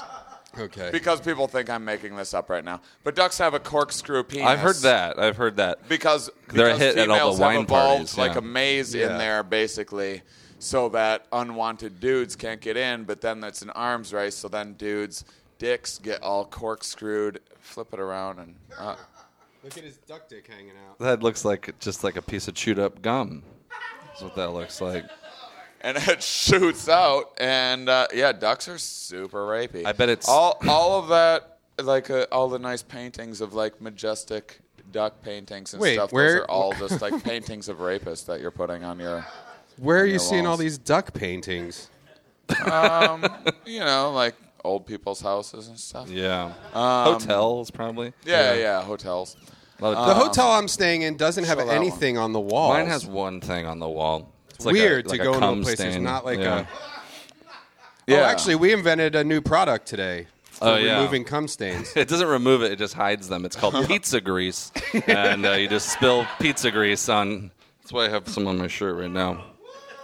Okay. 0.59 0.89
Because 0.91 1.21
people 1.21 1.47
think 1.47 1.69
I'm 1.69 1.85
making 1.85 2.15
this 2.15 2.33
up 2.33 2.49
right 2.49 2.63
now, 2.63 2.81
but 3.03 3.15
ducks 3.15 3.37
have 3.37 3.53
a 3.53 3.59
corkscrew 3.59 4.23
penis. 4.23 4.47
I've 4.47 4.59
heard 4.59 4.75
that. 4.77 5.17
I've 5.19 5.37
heard 5.37 5.55
that. 5.57 5.87
because 5.87 6.29
They're 6.49 6.67
a 6.69 6.73
because 6.73 6.95
hit 6.95 6.97
at 6.97 7.09
all 7.09 7.33
the 7.33 7.41
wine 7.41 7.55
have 7.55 7.63
evolved 7.63 7.97
parties, 7.99 8.17
like 8.17 8.35
a 8.35 8.41
maze 8.41 8.93
Yeah. 8.93 9.11
in 9.11 9.17
there 9.17 9.43
basically 9.43 10.21
so 10.59 10.89
that 10.89 11.25
unwanted 11.31 11.99
dudes 11.99 12.35
can't 12.35 12.61
get 12.61 12.77
in 12.77 13.03
but 13.03 13.19
then 13.21 13.43
it's 13.43 13.61
an 13.63 13.69
arms 13.71 14.13
race 14.13 14.35
so 14.35 14.47
then 14.47 14.73
dudes 14.73 15.25
dicks 15.57 15.97
get 15.97 16.21
all 16.21 16.45
corkscrewed 16.45 17.39
flip 17.59 17.91
it 17.93 17.99
around 17.99 18.37
and 18.39 18.55
uh, 18.77 18.95
Look 19.63 19.77
at 19.77 19.83
his 19.83 19.97
duck 19.97 20.27
dick 20.27 20.47
hanging 20.47 20.71
out. 20.89 20.97
That 20.99 21.21
looks 21.23 21.45
like 21.45 21.77
just 21.79 22.03
like 22.03 22.15
a 22.15 22.21
piece 22.21 22.47
of 22.47 22.55
chewed 22.55 22.77
up 22.79 23.01
gum. 23.01 23.43
That's 24.07 24.21
what 24.23 24.35
that 24.35 24.51
looks 24.53 24.81
like. 24.81 25.05
And 25.81 25.97
it 26.07 26.21
shoots 26.23 26.87
out 26.89 27.31
and 27.39 27.89
uh, 27.89 28.07
yeah 28.13 28.31
ducks 28.31 28.67
are 28.67 28.77
super 28.77 29.45
rapey 29.45 29.85
I 29.85 29.91
bet 29.93 30.09
it's- 30.09 30.27
all 30.27 30.57
all 30.67 30.99
of 30.99 31.07
that 31.09 31.57
like 31.81 32.09
uh, 32.09 32.27
all 32.31 32.47
the 32.49 32.59
nice 32.59 32.81
paintings 32.83 33.41
of 33.41 33.53
like 33.53 33.81
majestic 33.81 34.59
duck 34.91 35.21
paintings 35.23 35.73
and 35.73 35.81
Wait, 35.81 35.95
stuff 35.95 36.11
where- 36.11 36.33
those 36.33 36.41
are 36.41 36.45
all 36.51 36.73
just 36.73 37.01
like 37.01 37.23
paintings 37.31 37.69
of 37.69 37.77
rapists 37.77 38.25
that 38.27 38.41
you're 38.41 38.51
putting 38.51 38.83
on 38.83 38.99
your 38.99 39.25
Where 39.77 40.01
are 40.01 40.05
you 40.05 40.11
your 40.13 40.19
seeing 40.19 40.45
all 40.45 40.51
walls. 40.51 40.59
these 40.59 40.77
duck 40.77 41.13
paintings? 41.13 41.89
um, 42.69 43.25
you 43.65 43.79
know, 43.79 44.11
like 44.11 44.35
old 44.63 44.85
people's 44.85 45.21
houses 45.21 45.69
and 45.69 45.79
stuff. 45.79 46.09
Yeah. 46.09 46.53
Um, 46.73 47.13
Hotels 47.13 47.71
probably. 47.71 48.13
Yeah, 48.25 48.53
yeah, 48.55 48.81
hotels. 48.83 49.37
A 49.79 49.83
lot 49.83 49.95
of- 49.97 50.07
The 50.07 50.13
hotel 50.25 50.51
I'm 50.51 50.67
staying 50.67 51.01
in 51.03 51.17
doesn't 51.17 51.45
have 51.45 51.57
show 51.59 51.65
that 51.65 51.73
anything 51.73 52.17
on 52.17 52.33
the 52.33 52.39
wall. 52.39 52.69
Mine 52.73 52.87
has 52.87 53.05
one 53.05 53.39
thing 53.41 53.65
on 53.65 53.79
the 53.79 53.89
wall. 53.89 54.30
It's 54.61 54.65
like 54.67 54.73
weird 54.73 55.05
a, 55.05 55.09
like 55.09 55.19
to 55.19 55.23
go 55.25 55.33
into 55.33 55.47
a 55.47 55.53
place. 55.55 55.77
that's 55.77 55.91
stain. 55.91 56.03
not 56.03 56.25
like 56.25 56.39
yeah. 56.39 56.59
a. 56.59 56.65
Yeah. 58.07 58.17
Oh, 58.21 58.23
actually, 58.23 58.55
we 58.55 58.73
invented 58.73 59.15
a 59.15 59.23
new 59.23 59.41
product 59.41 59.85
today. 59.87 60.27
For 60.43 60.67
Oh, 60.67 60.75
yeah. 60.75 60.97
removing 60.97 61.23
cum 61.23 61.47
stains. 61.47 61.93
It 61.95 62.07
doesn't 62.07 62.27
remove 62.27 62.61
it; 62.63 62.71
it 62.71 62.79
just 62.79 62.93
hides 62.93 63.27
them. 63.29 63.45
It's 63.45 63.55
called 63.55 63.87
pizza 63.87 64.21
grease, 64.21 64.71
and 65.07 65.45
uh, 65.45 65.53
you 65.53 65.67
just 65.67 65.89
spill 65.89 66.25
pizza 66.39 66.71
grease 66.71 67.07
on. 67.09 67.51
That's 67.81 67.93
why 67.93 68.05
I 68.05 68.09
have 68.09 68.27
some 68.27 68.47
on 68.47 68.57
my 68.57 68.67
shirt 68.67 68.95
right 68.97 69.09
now. 69.09 69.43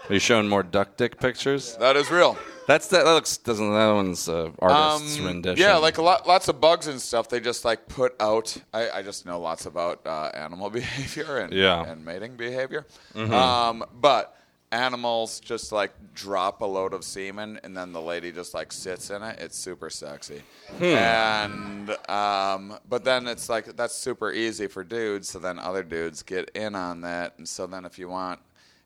Are 0.10 0.14
you 0.14 0.20
showing 0.20 0.48
more 0.48 0.64
duck 0.64 0.96
dick 0.98 1.20
pictures? 1.20 1.76
That 1.78 1.96
is 1.98 2.10
real. 2.10 2.38
That's 2.66 2.88
that. 2.90 3.04
That 3.06 3.14
looks 3.14 3.38
doesn't 3.38 3.72
that 3.74 3.92
one's 3.94 4.28
uh, 4.30 4.50
artist's 4.60 5.20
Um, 5.20 5.26
rendition? 5.26 5.62
Yeah, 5.62 5.76
like 5.78 5.98
a 5.98 6.02
lot, 6.02 6.28
lots 6.28 6.48
of 6.48 6.60
bugs 6.62 6.88
and 6.88 7.00
stuff. 7.02 7.30
They 7.30 7.40
just 7.40 7.64
like 7.66 7.88
put 7.88 8.16
out. 8.20 8.56
I, 8.74 8.90
I 8.90 9.02
just 9.04 9.26
know 9.26 9.40
lots 9.40 9.66
about 9.66 10.06
uh, 10.08 10.32
animal 10.34 10.70
behavior 10.80 11.38
and 11.40 11.54
Yeah. 11.54 11.84
and 11.86 12.04
mating 12.06 12.36
behavior. 12.36 12.86
Mhm. 13.16 13.32
Um, 13.32 13.84
but 14.00 14.36
animals 14.72 15.40
just 15.40 15.72
like 15.72 15.92
drop 16.14 16.62
a 16.62 16.66
load 16.66 16.94
of 16.94 17.04
semen 17.04 17.60
and 17.64 17.76
then 17.76 17.94
the 17.94 18.02
lady 18.02 18.32
just 18.32 18.54
like 18.54 18.72
sits 18.72 19.10
in 19.10 19.24
it. 19.24 19.40
It's 19.40 19.58
super 19.58 19.90
sexy. 19.90 20.42
Hmm. 20.78 20.84
And 20.84 22.10
um, 22.10 22.78
but 22.88 23.04
then 23.04 23.28
it's 23.28 23.50
like 23.50 23.76
that's 23.76 23.96
super 23.96 24.32
easy 24.32 24.68
for 24.68 24.84
dudes. 24.84 25.30
So 25.30 25.40
then 25.40 25.60
other 25.60 25.84
dudes 25.84 26.24
get 26.24 26.50
in 26.54 26.76
on 26.76 27.02
that. 27.02 27.36
And 27.38 27.48
so 27.48 27.68
then 27.68 27.86
if 27.86 27.98
you 27.98 28.10
want 28.10 28.40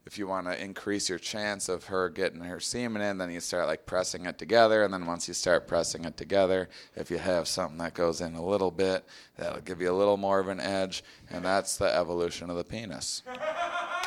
if 0.06 0.17
you 0.17 0.28
want 0.28 0.48
to 0.48 0.62
increase 0.62 1.10
your 1.10 1.20
chance 1.20 1.70
of 1.70 1.86
her 1.86 2.10
getting 2.10 2.41
her 2.41 2.60
semen 2.60 3.02
in, 3.02 3.17
then 3.20 3.32
you 3.32 3.39
start 3.39 3.67
like 3.67 3.86
pressing 3.86 4.26
it 4.26 4.38
together. 4.38 4.84
And 4.84 4.94
then 4.94 5.06
once 5.06 5.28
you 5.28 5.34
start 5.34 5.67
pressing 5.67 6.06
it 6.06 6.17
together, 6.17 6.70
if 6.96 7.12
you 7.12 7.17
have 7.20 7.48
something 7.48 7.78
that 7.78 7.94
goes 7.94 8.20
in 8.20 8.34
a 8.34 8.44
little 8.44 8.72
bit, 8.72 9.06
that'll 9.38 9.62
give 9.62 9.80
you 9.80 9.91
a 9.91 9.94
little 9.94 10.17
more 10.17 10.39
of 10.39 10.48
an 10.48 10.60
edge. 10.60 11.04
And 11.30 11.46
that's 11.46 11.78
the 11.78 11.96
evolution 11.96 12.50
of 12.50 12.58
the 12.58 12.63
penis. 12.63 13.22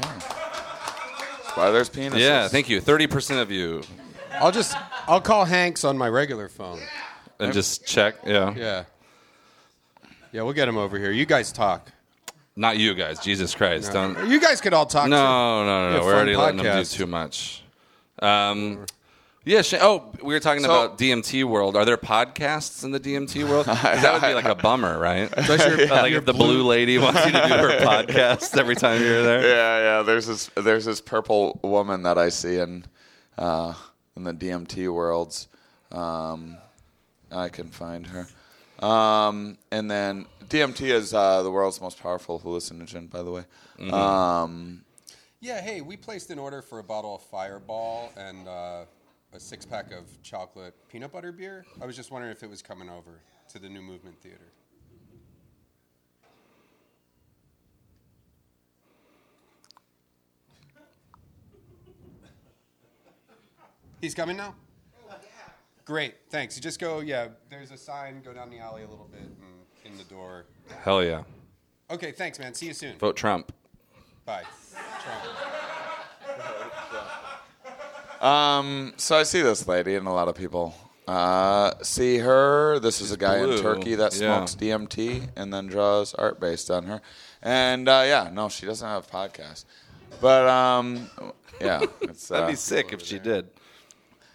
Yeah. 0.00 0.18
That's 0.18 1.56
why 1.56 1.70
there's 1.70 1.90
penises. 1.90 2.18
yeah. 2.18 2.48
Thank 2.48 2.68
you. 2.68 2.80
Thirty 2.80 3.06
percent 3.06 3.40
of 3.40 3.50
you, 3.50 3.82
I'll 4.32 4.52
just 4.52 4.76
I'll 5.06 5.20
call 5.20 5.44
Hanks 5.44 5.84
on 5.84 5.98
my 5.98 6.08
regular 6.08 6.48
phone. 6.48 6.80
and 7.38 7.52
just 7.52 7.86
check. 7.86 8.16
Yeah. 8.26 8.54
Yeah. 8.54 8.84
Yeah, 10.32 10.42
we'll 10.42 10.54
get 10.54 10.66
him 10.68 10.78
over 10.78 10.98
here. 10.98 11.10
You 11.10 11.26
guys 11.26 11.52
talk. 11.52 11.92
Not 12.56 12.78
you 12.78 12.94
guys. 12.94 13.18
Jesus 13.18 13.54
Christ! 13.54 13.92
No. 13.92 14.14
Don't. 14.14 14.30
You 14.30 14.40
guys 14.40 14.60
could 14.60 14.74
all 14.74 14.86
talk. 14.86 15.08
No, 15.08 15.16
too. 15.16 15.22
no, 15.22 15.64
no, 15.64 15.90
no. 15.92 16.04
We're 16.04 16.10
fun 16.12 16.14
already 16.14 16.36
letting 16.36 16.56
them 16.58 16.66
do 16.66 16.82
podcast. 16.82 16.94
too 16.96 17.06
much. 17.06 17.62
Um, 18.20 18.84
yeah. 19.44 19.62
Sh- 19.62 19.74
oh, 19.80 20.12
we 20.22 20.34
were 20.34 20.40
talking 20.40 20.62
So- 20.64 20.70
about 20.70 20.98
DMT 20.98 21.44
world. 21.44 21.76
Are 21.76 21.84
there 21.84 21.96
podcasts 21.96 22.84
in 22.84 22.90
the 22.90 23.00
DMT 23.00 23.48
world? 23.48 23.66
that 23.66 24.12
would 24.12 24.22
be 24.28 24.34
like 24.34 24.44
a 24.44 24.54
bummer, 24.62 24.98
right? 24.98 25.30
Does 25.46 25.64
your- 25.64 25.86
like 25.88 26.12
if 26.12 26.24
the 26.24 26.32
blue 26.32 26.58
blue- 26.58 26.64
lady 26.64 26.98
wants 26.98 27.24
you 27.26 27.32
to 27.32 27.42
do 27.48 27.54
her 27.54 27.78
podcast 27.80 28.56
every 28.58 28.76
time 28.76 29.00
you're 29.02 29.22
there. 29.22 29.42
Yeah, 29.42 29.78
yeah. 29.98 30.02
There's 30.02 30.26
this 30.26 30.50
there's 30.56 30.84
this 30.84 31.00
purple 31.00 31.58
woman 31.62 32.02
that 32.04 32.18
I 32.18 32.28
see 32.28 32.58
in 32.58 32.84
uh, 33.38 33.74
in 34.16 34.24
the 34.24 34.32
DMT 34.34 34.92
worlds. 34.92 35.48
Um, 35.90 36.56
I 37.30 37.48
can 37.48 37.68
find 37.68 38.06
her. 38.08 38.26
Um, 38.86 39.58
and 39.70 39.90
then 39.90 40.26
DMT 40.48 40.82
is 40.90 41.14
uh, 41.14 41.42
the 41.42 41.50
world's 41.50 41.80
most 41.80 42.00
powerful 42.02 42.40
hallucinogen, 42.40 43.08
by 43.08 43.22
the 43.22 43.30
way. 43.30 43.44
Mm-hmm. 43.78 43.94
Um, 43.94 44.84
Yeah, 45.40 45.60
hey, 45.60 45.80
we 45.80 45.96
placed 45.96 46.30
an 46.30 46.38
order 46.38 46.62
for 46.62 46.78
a 46.78 46.82
bottle 46.82 47.14
of 47.16 47.22
Fireball 47.22 48.12
and 48.16 48.46
uh, 48.48 48.84
a 49.32 49.40
six 49.40 49.64
pack 49.64 49.92
of 49.92 50.20
chocolate 50.22 50.74
peanut 50.88 51.12
butter 51.12 51.32
beer. 51.32 51.64
I 51.80 51.86
was 51.86 51.96
just 51.96 52.10
wondering 52.10 52.32
if 52.32 52.42
it 52.42 52.50
was 52.50 52.62
coming 52.62 52.88
over 52.88 53.20
to 53.50 53.58
the 53.58 53.68
New 53.68 53.82
Movement 53.82 54.20
Theater. 54.20 54.52
He's 64.00 64.14
coming 64.14 64.36
now? 64.36 64.54
Great, 65.84 66.14
thanks. 66.28 66.56
You 66.56 66.62
just 66.62 66.80
go, 66.80 67.00
yeah, 67.00 67.28
there's 67.50 67.70
a 67.70 67.76
sign, 67.76 68.20
go 68.24 68.32
down 68.32 68.50
the 68.50 68.58
alley 68.58 68.82
a 68.82 68.88
little 68.88 69.08
bit 69.10 69.20
and 69.20 69.92
in 69.92 69.98
the 69.98 70.04
door. 70.04 70.46
Hell 70.82 71.02
yeah. 71.04 71.22
Okay, 71.90 72.12
thanks, 72.12 72.38
man. 72.38 72.54
See 72.54 72.66
you 72.66 72.74
soon. 72.74 72.98
Vote 72.98 73.16
Trump. 73.16 73.52
Bye. 74.24 74.44
Um, 78.22 78.94
so 78.96 79.16
I 79.16 79.24
see 79.24 79.42
this 79.42 79.66
lady, 79.66 79.96
and 79.96 80.06
a 80.06 80.12
lot 80.12 80.28
of 80.28 80.34
people 80.36 80.74
uh, 81.08 81.72
see 81.82 82.18
her. 82.18 82.78
This 82.78 83.00
is 83.00 83.10
a 83.12 83.16
guy 83.16 83.42
blue. 83.42 83.56
in 83.56 83.62
Turkey 83.62 83.94
that 83.96 84.12
Yeah. 84.14 84.36
smokes 84.46 84.54
DMT 84.54 85.28
and 85.36 85.52
then 85.52 85.66
draws 85.66 86.14
art 86.14 86.38
based 86.40 86.70
on 86.70 86.84
her. 86.84 87.00
And 87.42 87.88
uh, 87.88 88.04
yeah, 88.06 88.30
no, 88.32 88.48
she 88.48 88.66
doesn't 88.66 88.86
have 88.86 89.06
a 89.06 89.10
podcast, 89.10 89.64
but 90.20 90.46
um, 90.48 91.10
yeah, 91.60 91.80
it's, 92.02 92.28
That'd 92.28 92.44
uh, 92.44 92.48
be 92.50 92.54
sick 92.56 92.92
if 92.92 93.02
she 93.02 93.18
did. 93.18 93.48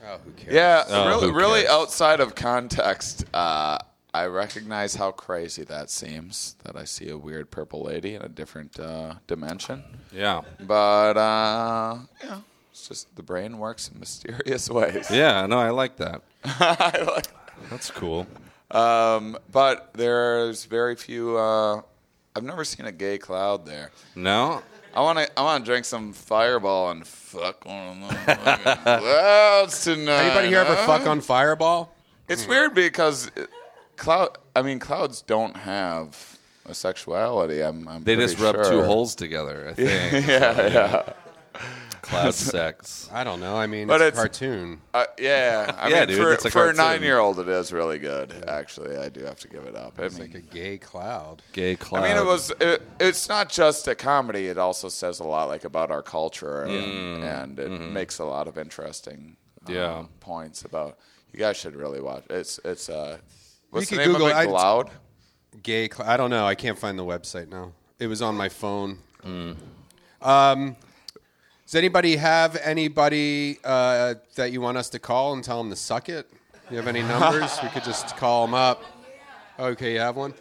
Oh, 0.05 0.17
who 0.23 0.31
cares? 0.31 0.53
Yeah, 0.53 0.83
Oh, 0.89 1.07
really, 1.07 1.27
who 1.27 1.33
really 1.33 1.61
cares? 1.61 1.71
outside 1.71 2.19
of 2.19 2.35
context, 2.35 3.23
uh, 3.33 3.77
I 4.13 4.25
recognize 4.25 4.95
how 4.95 5.11
crazy 5.11 5.63
that 5.63 5.89
seems. 5.89 6.55
That 6.65 6.75
I 6.75 6.83
see 6.83 7.09
a 7.09 7.17
weird 7.17 7.49
purple 7.49 7.83
lady 7.83 8.15
in 8.15 8.21
a 8.21 8.27
different 8.29 8.77
uh, 8.79 9.15
dimension. 9.27 9.83
Yeah. 10.11 10.41
But 10.59 11.15
uh, 11.17 11.97
yeah, 12.23 12.39
it's 12.77 12.87
just 12.87 13.15
the 13.15 13.23
brain 13.23 13.57
works 13.57 13.89
in 13.89 13.99
mysterious 13.99 14.69
ways. 14.77 15.09
Yeah. 15.09 15.45
No, 15.47 15.57
I 15.57 15.71
like 15.71 15.97
that. 15.97 16.21
I 16.45 17.01
like 17.15 17.27
That's 17.71 17.89
cool. 17.89 18.27
Um, 18.69 19.37
but 19.51 19.91
there's 19.93 20.65
very 20.65 20.95
few. 20.95 21.37
Uh, 21.37 21.81
I've 22.35 22.43
never 22.43 22.63
seen 22.63 22.85
a 22.85 22.91
gay 22.91 23.17
cloud 23.17 23.65
there. 23.65 23.91
No. 24.15 24.61
I 24.93 25.01
want 25.01 25.17
to. 25.19 25.39
I 25.39 25.43
want 25.43 25.63
to 25.65 25.69
drink 25.71 25.85
some 25.85 26.13
Fireball 26.13 26.91
and 26.91 27.05
fuck 27.07 27.65
one 27.65 28.03
of 28.03 28.09
them 28.09 28.35
fucking 28.35 28.83
clouds 28.83 29.83
tonight. 29.83 30.21
Anybody 30.25 30.47
here 30.49 30.59
ever 30.59 30.75
fuck 30.75 31.07
on 31.07 31.21
Fireball? 31.21 31.93
It's 32.27 32.47
weird 32.47 32.73
because 32.75 33.31
it- 33.35 33.49
cloud. 33.95 34.37
I 34.55 34.61
mean, 34.61 34.79
clouds 34.79 35.21
don't 35.23 35.55
have 35.57 36.37
a 36.67 36.73
sexuality. 36.75 37.61
I'm. 37.61 37.87
I'm 37.87 38.03
They 38.03 38.15
pretty 38.15 38.33
just 38.33 38.43
rub 38.43 38.55
sure. 38.55 38.69
two 38.71 38.83
holes 38.83 39.15
together. 39.15 39.67
I 39.69 39.73
think. 39.73 40.27
yeah, 40.27 40.67
yeah. 40.67 41.13
Cloud 42.07 42.33
sex. 42.33 43.09
I 43.11 43.23
don't 43.23 43.39
know. 43.39 43.55
I 43.55 43.67
mean, 43.67 43.87
But 43.87 44.01
it's, 44.01 44.17
it's- 44.17 44.25
a 44.25 44.27
cartoon. 44.29 44.81
Uh, 44.93 45.05
yeah, 45.19 45.75
I 45.77 45.89
Yeah, 45.89 45.99
mean, 45.99 46.07
dude, 46.09 46.17
for, 46.17 46.33
it's 46.33 46.45
a 46.45 46.49
for 46.51 46.59
a 46.59 46.73
cartoon. 46.73 46.77
nine-year-old, 46.77 47.39
it 47.39 47.47
is 47.47 47.71
really 47.73 47.99
good. 47.99 48.45
Actually, 48.47 48.97
I 48.97 49.09
do 49.09 49.23
have 49.25 49.39
to 49.41 49.47
give 49.47 49.63
it 49.65 49.75
up. 49.75 49.99
I 49.99 50.03
It's 50.03 50.17
mean, 50.17 50.31
like 50.31 50.35
a 50.35 50.41
gay 50.45 50.77
cloud. 50.77 51.41
Gay 51.53 51.75
cloud. 51.75 52.03
I 52.03 52.07
mean, 52.07 52.17
it 52.17 52.25
was. 52.25 52.51
It, 52.59 52.81
it's 52.99 53.27
not 53.29 53.49
just 53.49 53.87
a 53.87 53.95
comedy. 53.95 54.47
It 54.47 54.57
also 54.57 54.89
says 54.89 55.19
a 55.19 55.23
lot, 55.25 55.45
like 55.49 55.63
about 55.65 55.91
our 55.91 56.01
culture, 56.01 56.63
and, 56.63 57.23
Mm. 57.23 57.43
and 57.43 57.59
it 57.59 57.69
makes 57.69 58.19
a 58.19 58.25
lot 58.25 58.47
of 58.47 58.57
interesting, 58.57 59.35
um, 59.67 59.73
Yeah. 59.75 60.03
points 60.19 60.63
about. 60.65 60.97
You 61.33 61.39
guys 61.39 61.57
should 61.57 61.75
really 61.75 61.99
watch. 62.01 62.23
It's 62.29 62.57
it's 62.63 62.87
uh, 62.89 63.17
what's 63.69 63.91
You 63.91 63.97
the 63.97 64.03
could 64.03 64.07
name 64.09 64.13
Google 64.19 64.27
of 64.27 64.37
it. 64.37 64.39
it? 64.39 64.47
I- 64.47 64.47
Cloud. 64.47 64.89
Gay 65.63 65.87
cloud. 65.87 66.07
I 66.07 66.17
don't 66.17 66.29
know. 66.29 66.45
I 66.45 66.55
can't 66.55 66.77
find 66.79 66.97
the 66.97 67.03
website 67.03 67.49
now. 67.49 67.73
It 67.99 68.07
was 68.07 68.21
on 68.21 68.35
my 68.35 68.47
phone. 68.47 68.99
Mm. 69.25 69.55
Um, 70.21 70.75
does 71.67 71.75
anybody 71.75 72.15
have 72.15 72.55
anybody 72.63 73.59
uh, 73.63 74.15
that 74.35 74.51
you 74.53 74.61
want 74.61 74.77
us 74.77 74.89
to 74.89 74.99
call 74.99 75.33
and 75.33 75.43
tell 75.43 75.57
them 75.61 75.69
to 75.69 75.75
suck 75.75 76.07
it? 76.09 76.27
You 76.71 76.77
have 76.77 76.87
any 76.87 77.01
numbers? 77.03 77.59
we 77.61 77.67
could 77.69 77.83
just 77.83 78.15
call 78.17 78.45
them 78.45 78.53
up. 78.55 78.81
Okay, 79.59 79.93
you 79.93 79.99
have 79.99 80.15
one. 80.15 80.33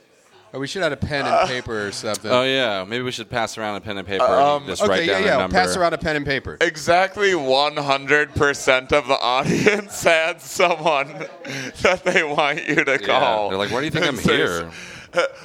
Oh, 0.54 0.60
we 0.60 0.68
should 0.68 0.82
have 0.82 0.92
a 0.92 0.96
pen 0.96 1.26
and 1.26 1.48
paper 1.48 1.88
or 1.88 1.92
something. 1.92 2.30
Oh 2.30 2.44
yeah, 2.44 2.84
maybe 2.86 3.02
we 3.02 3.10
should 3.10 3.28
pass 3.28 3.58
around 3.58 3.76
a 3.76 3.80
pen 3.80 3.98
and 3.98 4.06
paper 4.06 4.24
Um, 4.24 4.62
and 4.62 4.66
just 4.70 4.80
okay, 4.82 4.90
write 4.90 5.04
yeah, 5.04 5.12
down 5.14 5.22
yeah. 5.24 5.34
a 5.34 5.38
number. 5.40 5.54
Pass 5.56 5.76
around 5.76 5.92
a 5.94 5.98
pen 5.98 6.14
and 6.16 6.24
paper. 6.24 6.56
Exactly 6.60 7.32
100% 7.32 8.92
of 8.92 9.08
the 9.08 9.18
audience 9.20 10.02
had 10.04 10.40
someone 10.40 11.08
that 11.82 12.02
they 12.04 12.22
want 12.22 12.66
you 12.68 12.84
to 12.84 12.92
Yeah, 12.92 12.98
call. 13.06 13.48
they're 13.48 13.58
like, 13.58 13.72
"Why 13.72 13.80
do 13.80 13.84
you 13.86 13.90
think 13.90 14.06
I'm 14.06 14.18
here?" 14.18 14.70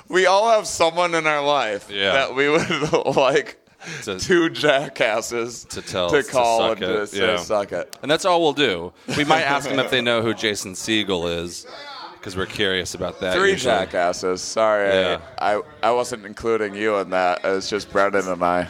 We 0.08 0.26
all 0.28 0.50
have 0.52 0.68
someone 0.68 1.16
in 1.16 1.26
our 1.26 1.44
life 1.44 1.90
Yeah. 1.90 2.12
that 2.14 2.36
we 2.36 2.50
would 2.50 3.16
like 3.16 3.58
To- 4.04 4.20
two 4.20 4.50
jackasses 4.50 5.64
to 5.66 5.82
tell 5.82 6.10
to 6.12 6.20
us 6.20 6.26
to 6.28 6.32
call 6.32 6.60
suck 6.60 6.82
and 6.82 6.88
to 6.88 7.08
say 7.08 7.18
yeah. 7.20 7.38
suck 7.38 7.72
it. 7.72 7.98
And 8.02 8.10
that's 8.12 8.26
all 8.26 8.42
we'll 8.42 8.54
do. 8.54 8.94
We 9.18 9.24
might 9.26 9.42
ask 9.44 9.68
them 9.70 9.80
if 9.80 9.90
they 9.92 10.02
know 10.02 10.22
who 10.22 10.34
Jason 10.34 10.74
Segel 10.74 11.44
is, 11.44 11.66
because 12.14 12.38
we're 12.38 12.46
curious 12.46 12.94
about 12.94 13.20
that. 13.22 13.36
Three 13.36 13.52
usually. 13.52 13.74
jackasses. 13.74 14.42
Sorry, 14.42 14.88
Yeah. 14.90 15.22
I, 15.40 15.56
I 15.56 15.62
I 15.84 15.92
wasn't 15.92 16.26
including 16.26 16.76
you 16.76 16.98
in 16.98 17.10
that. 17.12 17.42
It's 17.44 17.70
just 17.70 17.92
Brendon 17.92 18.28
and 18.28 18.44
I. 18.44 18.68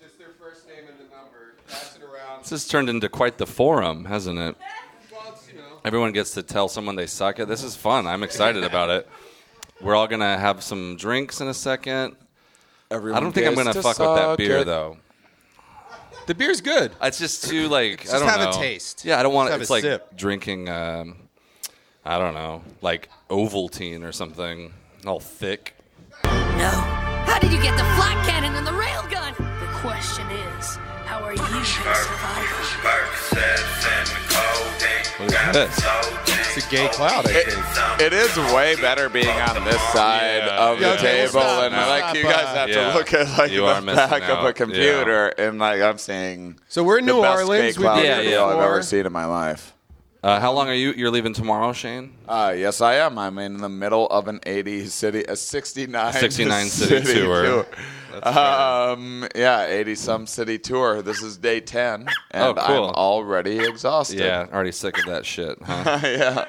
Just 0.00 0.18
their 0.18 0.28
first 0.40 0.66
name 0.66 0.78
and 0.88 0.98
the 0.98 1.14
number. 1.14 1.54
Pass 1.68 1.96
it 1.96 2.02
around. 2.02 2.40
This 2.40 2.50
has 2.50 2.66
turned 2.66 2.88
into 2.88 3.08
quite 3.10 3.36
the 3.38 3.46
forum, 3.46 4.06
hasn't 4.06 4.38
it? 4.38 4.56
Well, 5.12 5.38
you 5.50 5.58
know. 5.58 5.64
Everyone 5.84 6.12
gets 6.12 6.30
to 6.34 6.42
tell 6.42 6.68
someone 6.68 6.96
they 6.96 7.06
suck 7.06 7.38
it. 7.38 7.48
This 7.48 7.62
is 7.62 7.76
fun. 7.76 8.06
I'm 8.06 8.22
excited 8.22 8.64
about 8.64 8.88
it. 8.88 9.06
We're 9.82 9.94
all 9.94 10.06
gonna 10.06 10.38
have 10.38 10.62
some 10.62 10.96
drinks 10.96 11.40
in 11.42 11.48
a 11.48 11.54
second. 11.54 12.16
Everyone 12.92 13.16
I 13.16 13.20
don't 13.24 13.32
think 13.32 13.46
I'm 13.46 13.54
gonna 13.54 13.72
to 13.72 13.82
fuck 13.82 13.98
with 13.98 14.14
that 14.16 14.36
beer 14.36 14.58
it. 14.58 14.66
though. 14.66 14.98
The 16.26 16.34
beer's 16.34 16.60
good. 16.60 16.92
It's 17.02 17.18
just 17.18 17.48
too 17.48 17.68
like 17.68 18.00
I 18.02 18.04
Just 18.04 18.12
don't 18.12 18.28
have 18.28 18.54
a 18.54 18.58
taste. 18.58 19.04
Yeah, 19.04 19.18
I 19.18 19.22
don't 19.22 19.32
want. 19.32 19.48
Just 19.48 19.52
have 19.52 19.60
It's 19.62 19.70
a 19.70 19.72
like 19.72 19.82
sip. 19.82 20.16
drinking. 20.16 20.68
Um, 20.68 21.16
I 22.04 22.18
don't 22.18 22.34
know, 22.34 22.62
like 22.82 23.08
Ovaltine 23.30 24.02
or 24.04 24.12
something, 24.12 24.72
all 25.06 25.20
thick. 25.20 25.74
No. 26.24 26.30
How 27.26 27.38
did 27.38 27.50
you 27.52 27.62
get 27.62 27.72
the 27.76 27.84
flat 27.96 28.26
cannon 28.26 28.54
and 28.56 28.66
the 28.66 28.72
railgun? 28.72 29.36
The 29.36 29.78
question 29.80 30.26
is, 30.30 30.76
how 31.06 31.22
are 31.22 31.32
you 31.32 31.38
gonna 31.38 31.64
survive? 31.64 33.12
What 35.18 35.32
is 35.32 35.52
this? 35.54 36.56
It's 36.56 36.66
a 36.66 36.70
gay 36.70 36.88
cloud, 36.88 37.26
I 37.26 37.30
It, 37.30 37.46
think. 37.52 38.00
it 38.02 38.12
is 38.12 38.36
way 38.54 38.76
better 38.76 39.08
being 39.08 39.28
on 39.28 39.64
this 39.64 39.80
side 39.92 40.42
Yeah, 40.46 40.58
of 40.68 40.80
yeah. 40.80 40.88
the 40.88 40.94
Okay, 40.98 41.04
well, 41.24 41.26
table, 41.26 41.30
stop, 41.40 41.62
and 41.64 41.74
stop, 41.74 41.88
like 41.88 42.14
you 42.16 42.22
guys 42.24 42.44
uh, 42.44 42.54
have 42.54 42.68
Yeah. 42.68 42.92
to 42.92 42.98
look 42.98 43.14
at 43.14 43.38
like 43.38 43.50
You 43.52 43.64
are 43.66 43.74
the 43.80 43.86
missing 43.86 44.10
back 44.10 44.22
of 44.24 44.38
out. 44.38 44.46
a 44.46 44.52
computer, 44.52 45.28
and 45.28 45.58
like 45.58 45.80
I'm 45.80 45.98
seeing. 45.98 46.58
So 46.68 46.82
we're 46.84 46.98
in 46.98 47.06
the 47.06 47.12
New 47.14 47.22
best 47.22 47.38
Orleans. 47.42 47.76
gay 47.76 47.82
We've 47.82 48.04
Yeah, 48.04 48.20
yeah. 48.20 48.42
I've 48.44 48.48
before. 48.50 48.64
ever 48.64 48.82
seen 48.82 49.06
in 49.06 49.12
my 49.12 49.24
life. 49.24 49.72
Uh, 50.22 50.38
how 50.38 50.52
long 50.52 50.68
are 50.68 50.74
you? 50.74 50.92
You're 50.92 51.10
leaving 51.10 51.32
tomorrow, 51.32 51.72
Shane? 51.72 52.12
Uh, 52.28 52.54
yes, 52.56 52.80
I 52.80 52.94
am. 52.94 53.18
I'm 53.18 53.38
in 53.38 53.56
the 53.56 53.68
middle 53.68 54.06
of 54.06 54.28
an 54.28 54.38
80 54.46 54.86
city, 54.86 55.24
a 55.24 55.34
69, 55.34 56.12
69 56.12 56.66
city 56.68 57.12
tour. 57.14 57.66
That's 58.12 58.36
Um, 58.36 59.26
yeah, 59.34 59.66
80 59.66 59.94
some 59.96 60.26
city 60.28 60.60
tour. 60.60 61.02
This 61.02 61.22
is 61.22 61.36
day 61.38 61.58
10, 61.60 62.06
and 62.30 62.42
Oh, 62.44 62.54
cool. 62.54 62.88
I'm 62.90 62.94
already 62.94 63.58
exhausted. 63.58 64.20
Yeah, 64.20 64.46
already 64.52 64.70
sick 64.70 64.96
of 64.98 65.06
that 65.06 65.26
shit. 65.26 65.58
Huh? 65.60 65.98
yeah. 66.04 66.44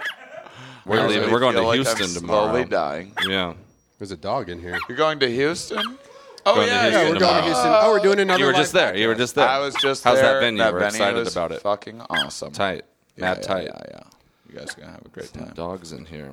We're 0.86 1.07
leaving. 1.07 1.32
We're 1.32 1.39
going 1.39 1.55
to 1.55 1.61
like 1.63 1.76
Houston 1.78 2.03
I'm 2.03 2.13
tomorrow. 2.13 2.51
Slowly 2.51 2.65
dying. 2.65 3.13
Yeah. 3.28 3.53
There's 3.97 4.11
a 4.11 4.17
dog 4.17 4.49
in 4.49 4.59
here. 4.59 4.78
You're 4.88 4.97
going 4.97 5.17
to 5.19 5.28
Houston? 5.32 5.97
Oh 6.45 6.55
Going 6.55 6.67
yeah, 6.67 6.88
Yeah, 6.89 7.09
we're 7.09 7.17
going 7.17 7.38
to. 7.39 7.43
Houston. 7.45 7.71
Oh, 7.74 7.91
we're 7.91 7.99
doing 8.03 8.19
another. 8.19 8.34
One. 8.34 8.39
You 8.41 8.45
were 8.47 8.53
just 8.53 8.74
there. 8.74 8.95
You 8.95 9.07
were 9.07 9.15
just 9.15 9.34
there. 9.34 9.47
I 9.47 9.59
was 9.59 9.74
just 9.76 10.03
How's 10.03 10.19
there. 10.19 10.34
that 10.34 10.39
venue? 10.41 10.61
We're 10.61 10.71
venue 10.74 10.86
excited 10.88 11.17
was 11.19 11.32
about 11.36 11.53
it. 11.53 11.61
Fucking 11.61 12.01
awesome. 12.09 12.51
Tight. 12.51 12.84
Yeah, 13.18 13.26
Mad 13.26 13.38
yeah, 13.41 13.47
tight. 13.47 13.64
Yeah, 13.66 13.82
yeah. 13.91 14.03
You 14.49 14.59
guys 14.59 14.78
are 14.78 14.82
gonna 14.82 14.91
have 14.93 15.05
a 15.05 15.09
great 15.09 15.34
time. 15.34 15.51
Dogs 15.55 15.91
in 15.91 16.05
here. 16.05 16.32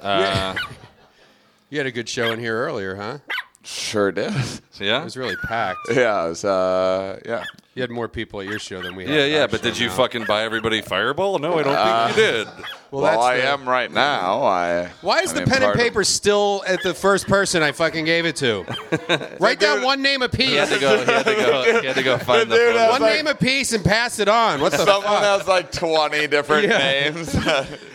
Uh, 0.00 0.54
You 1.68 1.78
had 1.78 1.86
a 1.88 1.90
good 1.92 2.08
show 2.08 2.30
in 2.32 2.38
here 2.38 2.56
earlier, 2.64 2.94
huh? 2.94 3.18
Sure 3.64 4.12
did. 4.12 4.32
Yeah, 4.78 5.00
It 5.00 5.04
was 5.04 5.16
really 5.16 5.34
packed. 5.34 5.80
yeah, 5.92 6.24
it 6.24 6.28
was, 6.28 6.44
uh, 6.44 7.18
yeah. 7.26 7.42
You 7.74 7.82
had 7.82 7.90
more 7.90 8.06
people 8.06 8.40
at 8.40 8.46
your 8.46 8.60
show 8.60 8.80
than 8.80 8.94
we 8.94 9.04
had. 9.04 9.12
Yeah, 9.12 9.20
at 9.22 9.30
yeah. 9.30 9.40
our 9.42 9.48
But 9.48 9.58
show 9.62 9.64
did 9.70 9.78
you 9.80 9.88
now. 9.88 9.94
fucking 9.96 10.24
buy 10.26 10.44
everybody 10.44 10.80
Fireball? 10.80 11.40
No, 11.40 11.58
I 11.58 11.62
don't 11.64 12.14
think 12.14 12.16
you 12.16 12.22
did. 12.22 12.48
Well, 12.90 13.02
Well, 13.02 13.12
that's 13.12 13.24
I 13.24 13.36
the- 13.38 13.48
am 13.48 13.68
right 13.68 13.90
now. 13.90 14.42
I. 14.44 14.88
Why 15.02 15.20
is 15.20 15.30
I 15.30 15.34
the 15.34 15.40
mean, 15.40 15.46
pen 15.48 15.56
and 15.56 15.64
part 15.64 15.76
of- 15.76 15.80
paper 15.82 16.04
still 16.04 16.62
at 16.66 16.82
the 16.82 16.94
first 16.94 17.26
person 17.26 17.62
I 17.62 17.72
fucking 17.72 18.04
gave 18.04 18.26
it 18.26 18.36
to? 18.36 18.64
Write 19.40 19.58
down 19.60 19.82
one 19.82 20.02
name 20.02 20.22
apiece. 20.22 20.46
He 20.48 20.54
had 20.54 20.68
to 20.68 20.78
go. 20.78 20.98
He 21.04 21.04
had 21.12 21.24
to 21.26 21.34
go. 21.34 21.80
He 21.80 21.86
had 21.86 21.96
to 21.96 22.02
go 22.02 22.18
find 22.18 22.50
the 22.50 22.56
dude 22.56 22.74
phone 22.76 22.88
One 22.90 23.00
number. 23.02 23.22
name 23.24 23.36
piece 23.36 23.72
and 23.72 23.84
pass 23.84 24.18
it 24.20 24.28
on. 24.28 24.60
What 24.60 24.72
the 24.72 24.78
Someone 24.78 25.02
fuck? 25.02 25.22
has 25.40 25.46
like 25.48 25.72
20 25.72 26.26
different 26.28 26.68
Yeah. 26.68 26.78
names. 26.78 27.34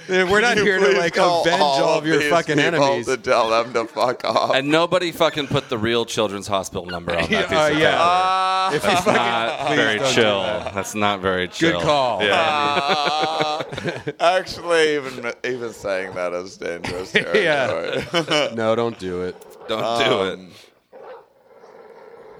We're 0.10 0.42
not 0.42 0.58
here 0.58 0.78
to 0.78 0.98
like 1.00 1.16
avenge 1.16 1.48
all 1.62 1.98
of 1.98 2.06
your 2.06 2.18
these 2.18 2.30
fucking 2.30 2.60
enemies. 2.60 3.06
To 3.06 3.16
tell 3.16 3.50
them 3.50 3.72
to 3.74 3.86
fuck 3.86 4.26
off. 4.26 4.56
And 4.56 4.68
nobody 4.70 5.12
fucking 5.14 5.48
put 5.48 5.70
the 5.70 5.78
real 5.78 6.06
Children's 6.06 6.48
Hospital 6.48 6.86
number 6.86 7.14
on 7.16 7.30
that 7.30 7.48
piece 7.48 7.58
Uh, 7.58 7.70
of 7.72 7.78
yeah. 7.80 7.92
paper. 7.92 7.98
Ah, 8.02 8.68
if 8.68 8.74
you 8.84 8.90
That's 8.90 9.04
fucking 9.06 9.14
not 9.14 9.68
please 9.68 9.76
very 9.78 10.00
don't 10.00 10.08
do 10.10 10.14
chill. 10.14 10.42
that. 10.44 10.74
That's 10.74 10.96
not 10.96 11.20
very 11.22 11.48
chill. 11.48 11.80
Good 11.80 11.82
call. 11.86 12.24
Yeah. 12.24 12.34
ah. 12.36 13.64
actually, 14.20 14.81
even 14.96 15.34
even 15.44 15.74
saying 15.74 16.14
that 16.16 16.34
is 16.34 16.58
dangerous. 16.58 17.14
Yeah. 17.16 18.50
No, 18.56 18.76
don't 18.76 18.98
do 19.00 19.22
it. 19.24 19.36
Don't 19.68 20.06
do 20.06 20.24
it. 20.24 20.34
Um, 20.40 20.52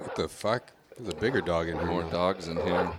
What 0.00 0.16
the 0.16 0.28
fuck? 0.28 0.72
There's 0.98 1.08
a 1.14 1.16
bigger 1.16 1.40
dog 1.40 1.68
in 1.68 1.78
here. 1.78 1.86
More 1.86 2.02
dogs 2.04 2.48
in 2.48 2.56
here. 2.56 2.90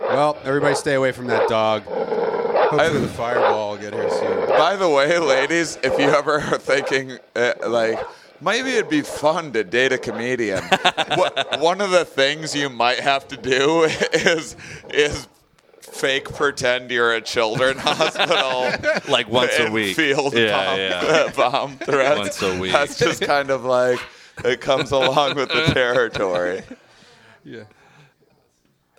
Well, 0.00 0.36
everybody 0.44 0.74
stay 0.74 0.94
away 0.94 1.12
from 1.12 1.26
that 1.26 1.48
dog. 1.48 1.82
Hopefully 1.84 3.00
the 3.00 3.08
fireball 3.08 3.70
will 3.72 3.78
get 3.78 3.92
here 3.92 4.10
soon. 4.10 4.48
By 4.48 4.76
the 4.76 4.88
way, 4.88 5.18
ladies, 5.18 5.78
if 5.82 5.98
you 5.98 6.06
ever 6.06 6.40
are 6.40 6.58
thinking 6.58 7.18
uh, 7.36 7.52
like 7.66 7.98
maybe 8.40 8.70
it'd 8.70 8.88
be 8.90 9.02
fun 9.02 9.52
to 9.52 9.64
date 9.64 9.92
a 9.92 9.98
comedian, 9.98 10.62
what, 11.16 11.60
one 11.60 11.80
of 11.80 11.90
the 11.90 12.04
things 12.04 12.54
you 12.54 12.68
might 12.68 13.00
have 13.00 13.28
to 13.28 13.36
do 13.36 13.84
is 14.12 14.56
is 14.90 15.28
fake 15.94 16.32
pretend 16.34 16.90
you're 16.90 17.14
a 17.14 17.20
children 17.20 17.78
hospital. 17.80 18.70
Like 19.10 19.28
once 19.28 19.52
a 19.58 19.70
week. 19.70 19.96
Field 19.96 20.34
Yeah, 20.34 20.50
bomb, 20.50 20.78
yeah. 20.78 21.32
bomb 21.36 21.78
threats. 21.78 22.18
Once 22.18 22.42
a 22.42 22.58
week. 22.60 22.72
That's 22.72 22.98
just 22.98 23.22
kind 23.22 23.50
of 23.50 23.64
like 23.64 24.00
it 24.44 24.60
comes 24.60 24.90
along 24.90 25.36
with 25.36 25.48
the 25.48 25.64
territory. 25.72 26.62
Yeah. 27.44 27.64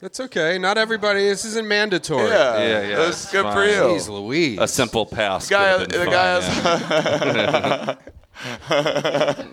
That's 0.01 0.19
okay. 0.19 0.57
Not 0.57 0.77
everybody. 0.77 1.21
This 1.21 1.45
isn't 1.45 1.67
mandatory. 1.67 2.29
Yeah, 2.29 2.59
Yeah, 2.59 2.81
yeah, 2.89 2.95
That's 2.97 3.23
it's 3.23 3.31
good 3.31 3.43
fine. 3.43 3.53
for 3.53 3.65
you. 3.65 3.97
Jeez 3.97 4.09
Louise. 4.09 4.59
A 4.59 4.67
simple 4.67 5.05
pass. 5.05 5.47
The 5.47 5.55
guy, 5.55 5.77
could 5.77 5.79
have 5.79 5.89
been 5.89 5.99
the 5.99 6.05
fun, 6.05 6.13
guy 6.13 7.97
yeah. 8.69 9.47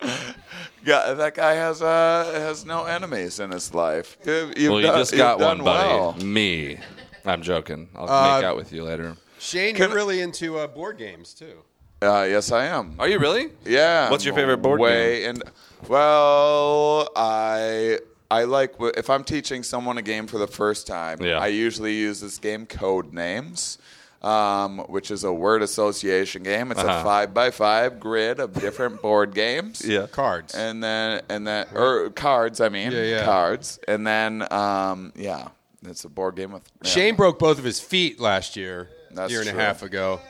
has. 0.00 0.28
Yeah, 0.84 1.12
that 1.14 1.34
guy 1.34 1.54
has 1.54 1.82
uh, 1.82 2.30
has 2.34 2.64
no 2.64 2.84
enemies 2.84 3.40
in 3.40 3.50
his 3.50 3.74
life. 3.74 4.16
You, 4.24 4.52
you've 4.56 4.70
Well, 4.72 4.80
you 4.80 4.86
done, 4.86 4.98
just 4.98 5.16
got 5.16 5.38
one, 5.40 5.62
buddy. 5.64 5.88
well. 5.88 6.12
Me. 6.14 6.78
I'm 7.24 7.42
joking. 7.42 7.88
I'll 7.94 8.08
Uh, 8.08 8.36
make 8.36 8.44
out 8.44 8.56
with 8.56 8.72
you 8.72 8.84
later. 8.84 9.16
Shane, 9.38 9.74
Can- 9.74 9.88
you're 9.90 9.96
really 9.96 10.20
into 10.20 10.58
uh, 10.58 10.66
board 10.66 10.98
games 10.98 11.34
too. 11.34 11.62
Uh, 12.00 12.26
yes, 12.30 12.52
I 12.52 12.66
am. 12.66 12.94
Are 13.00 13.08
you 13.08 13.18
really? 13.18 13.50
Yeah. 13.64 14.08
What's 14.10 14.24
your 14.24 14.34
favorite 14.34 14.58
board 14.58 14.80
way 14.80 15.24
And 15.24 15.42
well, 15.88 17.08
I 17.16 17.98
I 18.30 18.44
like 18.44 18.74
if 18.96 19.10
I'm 19.10 19.24
teaching 19.24 19.62
someone 19.62 19.98
a 19.98 20.02
game 20.02 20.26
for 20.26 20.38
the 20.38 20.46
first 20.46 20.86
time. 20.86 21.20
Yeah. 21.22 21.38
I 21.38 21.48
usually 21.48 21.94
use 21.94 22.20
this 22.20 22.38
game 22.38 22.66
Codenames. 22.66 23.78
Um, 24.20 24.78
which 24.88 25.12
is 25.12 25.22
a 25.22 25.32
word 25.32 25.62
association 25.62 26.42
game. 26.42 26.72
It's 26.72 26.80
Uh-huh. 26.80 27.00
a 27.00 27.04
five 27.04 27.32
by 27.32 27.52
five 27.52 28.00
grid 28.00 28.40
of 28.40 28.52
different 28.52 29.00
board 29.02 29.32
games. 29.32 29.80
Yeah. 29.86 30.08
Cards. 30.10 30.54
and 30.56 30.82
then 30.82 31.22
and 31.28 31.46
then 31.46 31.66
or 31.72 32.10
cards. 32.10 32.60
I 32.60 32.68
mean, 32.68 32.90
Yeah, 32.90 33.02
yeah. 33.02 33.24
cards, 33.24 33.78
and 33.86 34.04
then 34.04 34.44
um, 34.52 35.12
yeah, 35.14 35.48
it's 35.86 36.04
a 36.04 36.08
board 36.08 36.34
game 36.34 36.50
with 36.50 36.64
yeah. 36.82 36.90
Shane 36.90 37.14
broke 37.14 37.38
both 37.38 37.58
of 37.58 37.64
his 37.64 37.78
feet 37.78 38.18
last 38.18 38.56
year, 38.56 38.88
That's 39.12 39.30
year 39.30 39.40
and 39.42 39.50
true. 39.50 39.58
a 39.58 39.62
half 39.62 39.82
ago. 39.84 40.20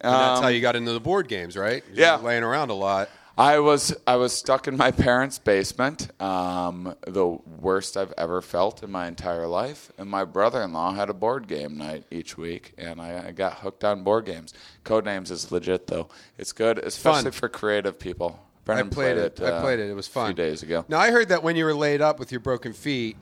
And 0.00 0.12
that's 0.12 0.38
Um, 0.38 0.42
how 0.42 0.48
you 0.48 0.60
got 0.60 0.74
into 0.74 0.92
the 0.92 1.00
board 1.00 1.28
games, 1.28 1.56
right? 1.56 1.84
you 1.88 2.02
yeah. 2.02 2.16
laying 2.16 2.42
around 2.42 2.70
a 2.70 2.74
lot. 2.74 3.08
I 3.36 3.58
was 3.58 3.94
I 4.06 4.14
was 4.16 4.32
stuck 4.32 4.68
in 4.68 4.76
my 4.76 4.92
parents' 4.92 5.38
basement, 5.38 6.08
um, 6.22 6.94
the 7.04 7.26
worst 7.26 7.96
I've 7.96 8.12
ever 8.16 8.40
felt 8.40 8.84
in 8.84 8.92
my 8.92 9.08
entire 9.08 9.48
life. 9.48 9.90
And 9.98 10.08
my 10.08 10.24
brother-in-law 10.24 10.92
had 10.92 11.10
a 11.10 11.14
board 11.14 11.48
game 11.48 11.76
night 11.76 12.04
each 12.12 12.38
week, 12.38 12.74
and 12.78 13.00
I, 13.00 13.28
I 13.28 13.32
got 13.32 13.54
hooked 13.54 13.82
on 13.82 14.04
board 14.04 14.26
games. 14.26 14.54
Codenames 14.84 15.32
is 15.32 15.50
legit 15.50 15.88
though; 15.88 16.08
it's 16.38 16.52
good, 16.52 16.78
especially 16.78 17.32
for 17.32 17.48
creative 17.48 17.98
people. 17.98 18.38
Brendon 18.64 18.86
I 18.86 18.90
played 18.90 19.16
it. 19.16 19.40
I 19.42 19.46
uh, 19.46 19.60
played 19.60 19.80
it. 19.80 19.90
It 19.90 19.94
was 19.94 20.06
a 20.06 20.10
fun. 20.10 20.28
few 20.28 20.34
days 20.34 20.62
ago. 20.62 20.84
Now 20.88 21.00
I 21.00 21.10
heard 21.10 21.28
that 21.30 21.42
when 21.42 21.56
you 21.56 21.64
were 21.64 21.74
laid 21.74 22.00
up 22.00 22.20
with 22.20 22.30
your 22.30 22.40
broken 22.40 22.72
feet, 22.72 23.16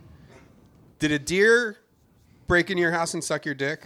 did 0.98 1.10
a 1.10 1.18
deer 1.18 1.78
break 2.46 2.70
into 2.70 2.82
your 2.82 2.92
house 2.92 3.14
and 3.14 3.24
suck 3.24 3.46
your 3.46 3.54
dick, 3.54 3.82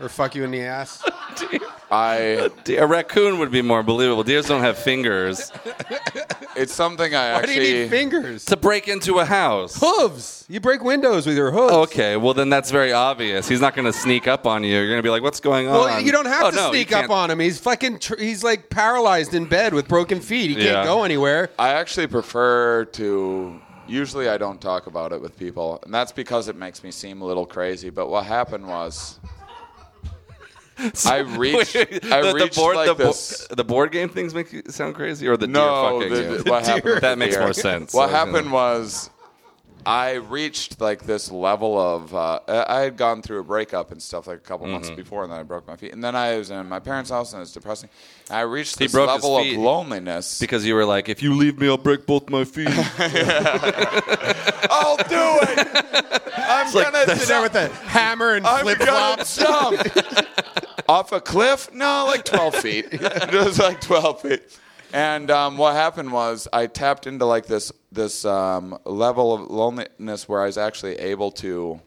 or 0.00 0.08
fuck 0.08 0.34
you 0.34 0.42
in 0.42 0.50
the 0.50 0.62
ass? 0.62 1.04
I 1.90 2.50
a 2.68 2.86
raccoon 2.86 3.38
would 3.38 3.50
be 3.50 3.62
more 3.62 3.82
believable. 3.82 4.22
Deers 4.22 4.46
don't 4.46 4.60
have 4.62 4.78
fingers. 4.78 5.52
It's 6.56 6.72
something 6.72 7.14
I 7.14 7.34
Why 7.34 7.46
do 7.46 7.52
you 7.52 7.60
actually 7.60 7.72
need 7.82 7.90
fingers? 7.90 8.44
To 8.46 8.56
break 8.56 8.88
into 8.88 9.18
a 9.18 9.24
house. 9.24 9.78
Hooves. 9.80 10.44
You 10.48 10.60
break 10.60 10.82
windows 10.82 11.26
with 11.26 11.36
your 11.36 11.50
hooves. 11.52 11.72
Okay, 11.72 12.16
well 12.16 12.34
then 12.34 12.48
that's 12.50 12.70
very 12.70 12.92
obvious. 12.92 13.48
He's 13.48 13.60
not 13.60 13.74
going 13.74 13.86
to 13.86 13.92
sneak 13.92 14.26
up 14.28 14.46
on 14.46 14.64
you. 14.64 14.70
You're 14.74 14.88
going 14.88 14.98
to 14.98 15.02
be 15.02 15.10
like, 15.10 15.22
"What's 15.22 15.40
going 15.40 15.68
on?" 15.68 15.74
Well, 15.74 16.00
you 16.00 16.12
don't 16.12 16.26
have 16.26 16.44
Oh, 16.44 16.50
to 16.50 16.56
no, 16.56 16.66
you 16.68 16.72
sneak 16.74 16.92
up 16.92 17.00
can't. 17.02 17.12
on 17.12 17.30
him. 17.30 17.38
He's 17.40 17.58
fucking. 17.60 18.00
Tr- 18.00 18.16
he's 18.18 18.42
like 18.44 18.68
paralyzed 18.70 19.34
in 19.34 19.44
bed 19.46 19.74
with 19.74 19.86
broken 19.88 20.20
feet. 20.20 20.50
He 20.50 20.54
can't 20.56 20.66
Yeah. 20.66 20.84
go 20.84 21.04
anywhere. 21.04 21.50
I 21.58 21.70
actually 21.70 22.06
prefer 22.08 22.84
to. 22.86 23.60
Usually, 23.86 24.28
I 24.28 24.36
don't 24.38 24.60
talk 24.60 24.86
about 24.86 25.12
it 25.12 25.20
with 25.20 25.36
people, 25.36 25.80
and 25.84 25.92
that's 25.92 26.12
because 26.12 26.46
it 26.48 26.54
makes 26.56 26.84
me 26.84 26.90
seem 26.92 27.22
a 27.22 27.24
little 27.24 27.46
crazy. 27.46 27.90
But 27.90 28.08
what 28.08 28.24
happened 28.24 28.66
was, 28.68 29.18
I 31.06 31.18
reached. 31.18 31.74
Wait, 31.74 32.04
I 32.12 32.22
the, 32.22 32.32
the 32.32 32.52
board, 32.54 32.76
like 32.76 32.86
the, 32.88 32.94
bo- 32.94 33.04
this. 33.06 33.46
the 33.50 33.64
board 33.64 33.92
game 33.92 34.08
things 34.08 34.34
make 34.34 34.52
you 34.52 34.62
sound 34.68 34.94
crazy, 34.94 35.26
or 35.28 35.36
the 35.36 35.46
no, 35.46 35.98
deer 36.00 36.10
fucking 36.10 36.28
the- 36.30 36.36
you? 36.44 36.50
what 36.50 36.66
happened 36.66 36.84
with 36.94 37.00
that 37.02 37.18
makes 37.18 37.34
deer. 37.34 37.44
more 37.44 37.52
sense. 37.52 37.92
What 37.94 38.02
I 38.02 38.04
was 38.06 38.12
gonna- 38.12 38.32
happened 38.32 38.52
was, 38.52 39.10
I 39.86 40.12
reached 40.14 40.78
like 40.80 41.04
this 41.06 41.30
level 41.30 41.78
of. 41.80 42.14
Uh, 42.14 42.40
I 42.46 42.76
I 42.76 42.80
had 42.82 42.96
gone 42.98 43.22
through 43.22 43.40
a 43.40 43.44
breakup 43.44 43.90
and 43.92 44.02
stuff 44.02 44.26
like 44.26 44.36
a 44.38 44.40
couple 44.40 44.66
months 44.66 44.90
Mhm. 44.90 44.96
before, 44.96 45.22
and 45.24 45.32
then 45.32 45.40
I 45.40 45.42
broke 45.42 45.66
my 45.66 45.76
feet, 45.76 45.92
and 45.92 46.04
then 46.04 46.14
I 46.14 46.36
was 46.36 46.50
in 46.50 46.68
my 46.68 46.80
parents' 46.80 47.08
house, 47.10 47.32
and 47.32 47.38
it 47.40 47.44
was 47.44 47.52
depressing. 47.52 47.88
And 48.28 48.36
I 48.38 48.42
reached 48.42 48.78
He 48.78 48.84
this 48.86 48.94
level 48.94 49.38
of 49.38 49.46
loneliness 49.46 50.38
because 50.38 50.66
you 50.66 50.74
were 50.74 50.84
like, 50.84 51.08
"If 51.08 51.22
you 51.22 51.34
leave 51.34 51.58
me, 51.58 51.66
I'll 51.68 51.78
break 51.78 52.04
both 52.06 52.28
my 52.28 52.44
feet." 52.44 52.68
I'll 54.70 54.96
do 54.96 55.38
it. 55.42 55.68
I'm 56.36 56.74
like 56.74 56.92
gonna 56.92 57.16
sit 57.16 57.28
there 57.28 57.42
with 57.42 57.54
a 57.54 57.68
hammer 57.68 58.34
and 58.34 58.46
I'm 58.46 58.62
flip 58.64 58.78
gonna 58.80 59.24
flops. 59.24 59.38
Jump 60.90 61.12
off 61.12 61.12
a 61.12 61.20
cliff. 61.20 61.72
No, 61.72 62.04
like 62.06 62.24
12 62.24 62.54
feet. 62.66 62.86
it 62.90 63.32
was 63.34 63.58
like 63.58 63.80
12 63.80 64.22
feet. 64.22 64.58
And 64.92 65.30
um, 65.30 65.56
what 65.56 65.74
happened 65.74 66.12
was 66.12 66.48
I 66.52 66.66
tapped 66.66 67.06
into 67.06 67.24
like 67.24 67.46
this 67.46 67.70
this 67.92 68.24
um, 68.24 68.76
level 68.84 69.32
of 69.32 69.50
loneliness 69.50 70.28
where 70.28 70.42
I 70.42 70.46
was 70.46 70.58
actually 70.58 70.96
able 70.96 71.30
to 71.32 71.80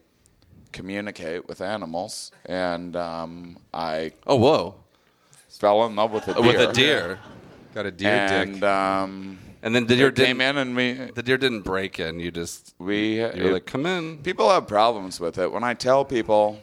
communicate 0.72 1.46
with 1.46 1.60
animals, 1.60 2.32
and 2.46 2.96
um, 2.96 3.58
I 3.74 4.12
oh 4.26 4.36
whoa 4.36 4.74
fell 5.48 5.84
in 5.86 5.94
love 5.96 6.12
with 6.12 6.26
a 6.28 6.34
deer. 6.34 6.42
with 6.42 6.56
a 6.70 6.72
deer. 6.72 7.18
Got 7.74 7.86
a 7.86 7.90
deer 7.90 8.10
and, 8.10 8.54
dick. 8.54 8.62
Um, 8.64 9.38
And 9.62 9.74
then 9.74 9.86
the 9.86 9.96
deer 9.96 10.10
came 10.12 10.38
didn't- 10.38 10.56
in 10.56 10.58
and 10.58 10.76
we 10.76 10.92
The 11.14 11.22
deer 11.22 11.38
didn't 11.38 11.62
break 11.62 11.98
in. 12.00 12.20
You 12.20 12.30
just 12.30 12.74
we 12.78 13.16
you 13.20 13.44
were 13.44 13.52
like, 13.52 13.66
"Come 13.66 13.84
in." 13.86 14.18
People 14.22 14.48
have 14.50 14.66
problems 14.66 15.20
with 15.20 15.36
it. 15.38 15.52
When 15.52 15.62
I 15.64 15.74
tell 15.74 16.04
people, 16.04 16.58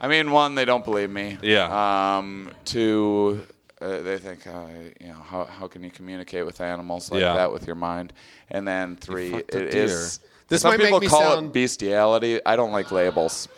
I 0.00 0.08
mean, 0.08 0.30
one, 0.30 0.54
they 0.54 0.64
don't 0.64 0.84
believe 0.84 1.10
me. 1.10 1.38
Yeah. 1.42 2.16
Um, 2.18 2.50
two, 2.64 3.44
uh, 3.80 4.00
they 4.00 4.18
think, 4.18 4.46
uh, 4.46 4.66
you 5.00 5.08
know, 5.08 5.14
how, 5.14 5.44
how 5.44 5.66
can 5.66 5.82
you 5.82 5.90
communicate 5.90 6.46
with 6.46 6.60
animals 6.60 7.10
like 7.10 7.20
Yeah. 7.20 7.34
that 7.34 7.52
with 7.52 7.66
your 7.66 7.76
mind? 7.76 8.12
And 8.50 8.66
then 8.66 8.96
three, 8.96 9.30
fucked 9.32 9.54
a 9.54 9.66
it 9.66 9.70
deer. 9.72 9.84
is. 9.84 10.20
This 10.48 10.62
some 10.62 10.70
might 10.72 10.78
make 10.78 10.86
people 10.86 11.00
me 11.00 11.08
call 11.08 11.34
sound- 11.34 11.46
it 11.48 11.52
bestiality. 11.52 12.40
I 12.46 12.56
don't 12.56 12.72
like 12.72 12.90
labels. 12.92 13.48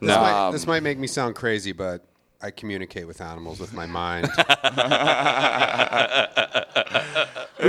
This, 0.00 0.16
might, 0.16 0.46
Um, 0.46 0.52
this 0.52 0.66
might 0.66 0.82
make 0.82 0.98
me 0.98 1.08
sound 1.08 1.34
crazy, 1.34 1.72
but 1.72 2.04
I 2.40 2.52
communicate 2.52 3.06
with 3.08 3.20
animals 3.20 3.58
with 3.58 3.72
my 3.74 3.86
mind. 3.86 4.28
we 4.38 4.44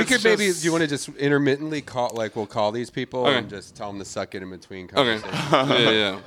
It's 0.01 0.09
could 0.11 0.23
maybe. 0.23 0.51
Do 0.51 0.59
you 0.61 0.71
want 0.71 0.83
to 0.83 0.87
just 0.87 1.09
intermittently 1.17 1.81
call? 1.81 2.11
Like 2.13 2.35
we'll 2.35 2.45
call 2.45 2.71
these 2.71 2.91
people 2.91 3.25
Okay. 3.25 3.39
and 3.39 3.49
just 3.49 3.75
tell 3.75 3.89
them 3.91 3.97
to 3.99 4.05
suck 4.05 4.35
it 4.35 4.43
in 4.43 4.49
between 4.51 4.85
Okay. 4.93 5.19
conversations. 5.19 5.51
yeah, 5.81 5.89
yeah. 5.91 6.19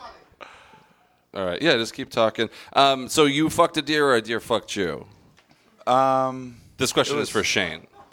All 1.35 1.45
right. 1.47 1.61
Yeah, 1.62 1.76
just 1.76 1.95
keep 1.95 2.11
talking. 2.11 2.51
Um, 2.74 3.09
so 3.09 3.24
you 3.24 3.49
fucked 3.49 3.76
a 3.78 3.83
deer 3.83 4.07
or 4.07 4.16
a 4.16 4.22
deer 4.22 4.41
fucked 4.41 4.76
you? 4.76 5.07
Um, 5.87 6.57
This 6.76 6.93
question 6.93 7.18
is 7.18 7.28
for 7.30 7.43
Shane. 7.43 7.87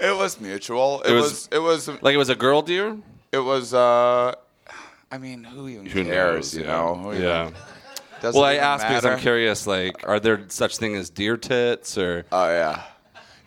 it 0.00 0.16
was 0.16 0.40
mutual. 0.40 1.02
It, 1.02 1.10
It 1.10 1.14
was, 1.14 1.22
was- 1.22 1.48
It 1.52 1.58
was. 1.58 1.88
Like 2.02 2.14
it 2.14 2.18
was 2.18 2.28
a 2.28 2.34
girl 2.34 2.62
deer? 2.62 2.96
It 3.32 3.38
was. 3.38 3.74
Uh, 3.74 4.34
I 5.10 5.18
mean, 5.18 5.42
who 5.44 5.68
even 5.68 5.86
Who 5.86 6.04
cares? 6.04 6.54
knows? 6.54 6.54
You 6.54 6.60
yeah. 6.62 6.66
know. 6.76 6.94
Who 6.96 7.10
even- 7.12 7.22
yeah. 7.22 7.50
Well, 8.22 8.44
I 8.44 8.52
even 8.54 8.64
asked 8.64 8.86
because 8.86 9.06
I'm 9.06 9.18
curious. 9.18 9.66
Like, 9.66 10.06
are 10.06 10.20
there 10.20 10.44
such 10.48 10.76
thing 10.76 10.94
as 10.94 11.08
deer 11.08 11.38
tits, 11.38 11.96
or 11.96 12.26
Oh 12.30 12.48
yeah, 12.48 12.82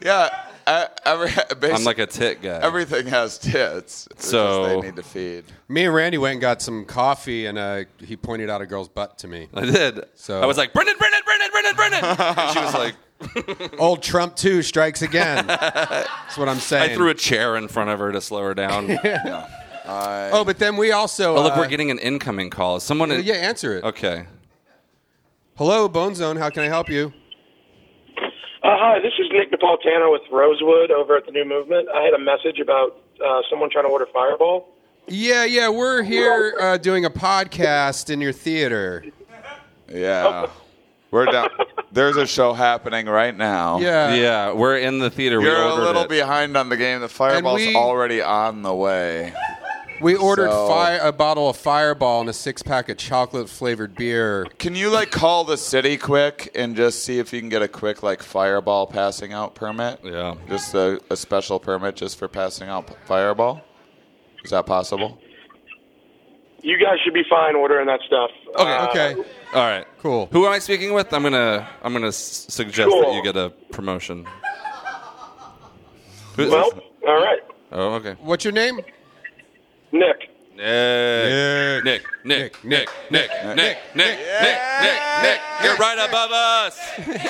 yeah. 0.01 0.29
I, 0.65 0.87
every, 1.05 1.31
I'm 1.71 1.83
like 1.83 1.99
a 1.99 2.05
tit 2.05 2.41
guy. 2.41 2.59
Everything 2.61 3.07
has 3.07 3.37
tits. 3.37 4.07
So- 4.17 4.67
they 4.67 4.81
need 4.81 4.95
to 4.95 5.03
feed. 5.03 5.45
Me 5.67 5.85
and 5.85 5.93
Randy 5.93 6.17
went 6.17 6.33
and 6.33 6.41
got 6.41 6.61
some 6.61 6.85
coffee, 6.85 7.45
and 7.47 7.57
uh, 7.57 7.83
he 7.99 8.15
pointed 8.15 8.49
out 8.49 8.61
a 8.61 8.65
girl's 8.65 8.89
butt 8.89 9.17
to 9.19 9.27
me. 9.27 9.47
I 9.53 9.65
did. 9.65 10.05
So 10.15 10.41
I 10.41 10.45
was 10.45 10.57
like, 10.57 10.73
Brendon, 10.73 10.95
Brendon, 10.97 11.21
Brendon, 11.25 11.49
Brendon, 11.51 11.75
Brendon. 11.75 12.03
and 12.37 12.51
she 12.51 12.59
was 12.59 12.73
like, 12.73 12.95
"Old 13.79 14.03
Trump 14.03 14.35
too 14.35 14.61
strikes 14.61 15.01
again." 15.01 15.47
That's 15.47 16.37
what 16.37 16.47
I'm 16.49 16.59
saying. 16.59 16.91
I 16.91 16.95
threw 16.95 17.09
a 17.09 17.13
chair 17.15 17.55
in 17.57 17.67
front 17.67 17.89
of 17.89 17.99
her 17.99 18.11
to 18.11 18.21
slow 18.21 18.41
her 18.43 18.53
down. 18.53 18.87
Yeah. 18.89 19.47
oh, 19.85 20.43
but 20.45 20.59
then 20.59 20.77
we 20.77 20.91
also. 20.91 21.35
Oh, 21.35 21.43
look, 21.43 21.53
uh, 21.53 21.59
we're 21.59 21.67
getting 21.67 21.91
an 21.91 21.99
incoming 21.99 22.49
call. 22.49 22.77
Is 22.77 22.83
Someone. 22.83 23.09
Yeah, 23.23 23.35
answer 23.35 23.77
it. 23.77 23.83
Okay. 23.83 24.25
Hello, 25.55 25.87
Bone 25.87 26.15
Zone. 26.15 26.35
How 26.37 26.49
can 26.49 26.63
I 26.63 26.67
help 26.67 26.89
you? 26.89 27.13
Uh, 28.63 28.77
hi, 28.77 28.99
this 29.01 29.11
is 29.19 29.27
Nick 29.31 29.51
Napolitano 29.51 30.09
with 30.11 30.21
Rosewood 30.31 30.89
over 30.89 31.17
at 31.17 31.25
the 31.25 31.31
New 31.33 31.43
Movement. 31.43 31.89
I 31.93 32.01
had 32.03 32.13
a 32.13 32.19
message 32.19 32.59
about 32.61 33.01
uh, 33.23 33.41
someone 33.49 33.69
trying 33.69 33.83
to 33.85 33.89
order 33.89 34.07
Fireball. 34.13 34.69
Yeah, 35.07 35.43
yeah, 35.43 35.67
we're 35.67 36.01
here 36.01 36.55
uh, 36.61 36.77
doing 36.77 37.03
a 37.03 37.09
podcast 37.09 38.09
in 38.09 38.21
your 38.21 38.31
theater. 38.31 39.03
Yeah, 39.91 40.47
we're 41.11 41.25
down. 41.25 41.49
There's 41.91 42.15
a 42.15 42.25
show 42.25 42.53
happening 42.53 43.07
right 43.07 43.35
now. 43.35 43.79
Yeah. 43.79 44.13
Yeah, 44.15 44.53
we're 44.53 44.77
in 44.77 44.99
the 44.99 45.09
theater. 45.09 45.39
We 45.39 45.45
You're 45.45 45.57
a 45.57 45.71
ordered 45.71 45.83
little 45.83 46.01
it. 46.03 46.09
behind 46.09 46.55
on 46.55 46.69
the 46.69 46.77
game. 46.77 47.01
The 47.01 47.09
fireball's 47.09 47.57
we- 47.59 47.75
already 47.75 48.21
on 48.21 48.61
the 48.61 48.73
way. 48.73 49.33
We 50.03 50.15
ordered 50.15 50.51
So- 50.51 50.67
fi- 50.67 50.95
a 50.95 51.11
bottle 51.11 51.49
of 51.49 51.55
Fireball 51.57 52.21
and 52.21 52.29
a 52.29 52.33
six 52.33 52.61
pack 52.61 52.89
of 52.89 52.97
chocolate 52.97 53.49
flavored 53.49 53.95
beer. 53.95 54.45
Can 54.59 54.75
you 54.75 54.89
like 54.89 55.09
call 55.11 55.43
the 55.45 55.57
city 55.57 55.97
quick 55.97 56.51
and 56.53 56.75
just 56.75 57.03
see 57.03 57.19
if 57.19 57.31
you 57.33 57.39
can 57.39 57.49
get 57.49 57.61
a 57.61 57.67
quick 57.67 58.03
like 58.03 58.21
fireball 58.21 58.85
passing 58.85 59.31
out 59.33 59.55
permit? 59.55 59.99
Yeah. 60.03 60.35
Just 60.49 60.73
a, 60.75 60.99
a 61.09 61.15
special 61.15 61.59
permit 61.59 61.95
just 61.95 62.19
for 62.19 62.27
passing 62.27 62.67
out 62.67 62.93
fireball. 63.05 63.61
Is 64.43 64.51
that 64.51 64.65
possible? 64.65 65.17
You 66.61 66.77
guys 66.77 66.99
should 67.03 67.13
be 67.13 67.23
fine 67.29 67.55
ordering 67.55 67.87
that 67.87 67.99
stuff. 68.05 68.29
Okay. 68.57 68.71
Uh, 68.75 68.87
Okay. 68.89 69.15
All 69.53 69.61
right. 69.67 69.85
Cool. 69.99 70.27
Who 70.31 70.45
am 70.45 70.51
I 70.51 70.59
speaking 70.59 70.93
with? 70.93 71.13
I'm 71.13 71.23
gonna 71.23 71.67
I'm 71.81 71.93
gonna 71.93 72.07
s- 72.07 72.45
suggest 72.49 72.89
that 72.89 73.13
you 73.13 73.23
get 73.23 73.35
a 73.37 73.51
promotion. 73.71 74.25
Who 76.35 76.43
is 76.43 76.51
Well, 76.51 76.71
this? 76.71 76.83
all 77.07 77.15
right. 77.21 77.39
Oh, 77.71 77.93
okay. 77.95 78.15
What's 78.21 78.43
your 78.43 78.53
name? 78.53 78.81
Nick. 79.93 80.29
Nick. 80.55 81.83
Nick. 81.83 82.03
Nick. 82.25 82.63
Nick. 82.63 82.63
Nick. 82.63 82.63
Nick. 82.63 82.89
Nick. 83.11 83.29
Nick. 83.55 83.55
Nick. 83.55 83.77
Nick. 83.95 84.17
Nick. 84.81 84.97
Nick. 85.21 85.39
You're 85.63 85.77
right 85.77 85.99
above 86.09 86.31
us. 86.31 86.79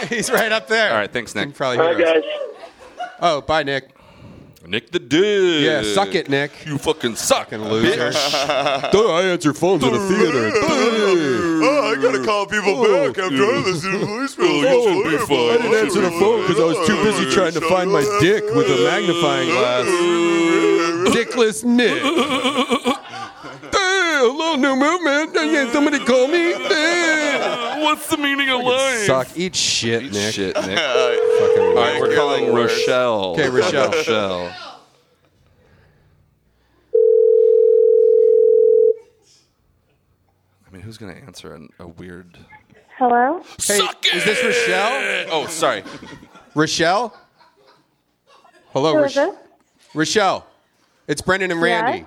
He's 0.09 0.31
right 0.31 0.51
up 0.51 0.67
there. 0.67 0.91
All 0.91 0.97
right. 0.97 1.11
Thanks, 1.11 1.35
Nick. 1.35 1.53
probably 1.53 1.77
All 1.79 1.93
hear 1.95 2.05
right, 2.05 2.17
us. 2.17 2.23
guys. 2.23 3.09
Oh, 3.21 3.41
bye, 3.41 3.63
Nick. 3.63 3.89
Nick 4.65 4.91
the 4.91 4.99
dude. 4.99 5.61
Yeah, 5.63 5.83
suck 5.93 6.15
it, 6.15 6.29
Nick. 6.29 6.65
You 6.65 6.77
fucking 6.77 7.17
suck, 7.17 7.49
Fucking 7.49 7.65
loser. 7.67 8.11
bitch. 8.11 9.09
I 9.09 9.23
answer 9.23 9.53
phones 9.53 9.83
in 9.83 9.93
a 9.93 9.99
theater. 10.07 10.51
Oh, 10.55 11.91
I 11.91 12.01
gotta 12.01 12.23
call 12.23 12.45
people 12.45 12.81
back 12.81 13.09
after 13.17 13.43
I 13.43 13.57
listen 13.65 13.91
to 13.91 13.97
voicemail. 14.05 14.63
Oh, 14.65 15.49
I 15.51 15.57
didn't 15.57 15.73
answer 15.75 15.99
the 16.01 16.11
phone 16.11 16.41
because 16.47 16.59
I 16.61 16.63
was 16.63 16.87
too 16.87 16.95
busy 17.03 17.29
trying 17.31 17.51
to 17.53 17.61
find 17.61 17.91
my 17.91 18.03
dick 18.21 18.43
with 18.55 18.67
a 18.67 18.83
magnifying 18.85 19.49
glass. 19.49 19.85
Dickless 21.11 21.63
Nick. 21.63 22.01
Hey, 23.71 24.19
hello, 24.21 24.55
new 24.55 24.75
movement. 24.75 25.33
Yeah, 25.35 25.71
somebody 25.71 25.99
call 26.03 26.27
me. 26.27 26.53
Hey. 26.53 27.79
What's 27.83 28.07
the 28.07 28.17
meaning 28.17 28.49
of 28.49 28.61
life? 28.61 29.05
Suck. 29.05 29.27
Eat 29.35 29.55
shit, 29.55 30.03
Eat 30.03 30.13
Nick. 30.13 30.33
shit, 30.33 30.55
Nick. 30.55 30.77
Fucking 30.77 30.77
All 30.77 31.75
right, 31.75 31.99
we're 31.99 32.07
You're 32.07 32.15
calling 32.15 32.45
the 32.47 32.53
worst. 32.53 32.75
Rochelle. 32.87 33.31
Okay, 33.33 33.49
Rochelle. 33.49 33.91
Rochelle. 33.91 34.55
I 40.67 40.71
mean, 40.71 40.81
who's 40.81 40.97
gonna 40.97 41.13
answer 41.13 41.53
an, 41.53 41.69
a 41.79 41.87
weird? 41.87 42.37
Hello? 42.97 43.41
Hey, 43.65 43.79
is 44.13 44.23
this 44.25 44.43
Rochelle? 44.43 45.25
Oh, 45.31 45.47
sorry. 45.47 45.83
Rochelle? 46.55 47.15
Hello, 48.71 48.93
Who 48.93 48.97
Roch- 48.99 49.07
is 49.07 49.15
this? 49.15 49.35
Rochelle. 49.93 50.47
It's 51.07 51.21
Brendon 51.21 51.51
and 51.51 51.61
Randy. 51.61 52.05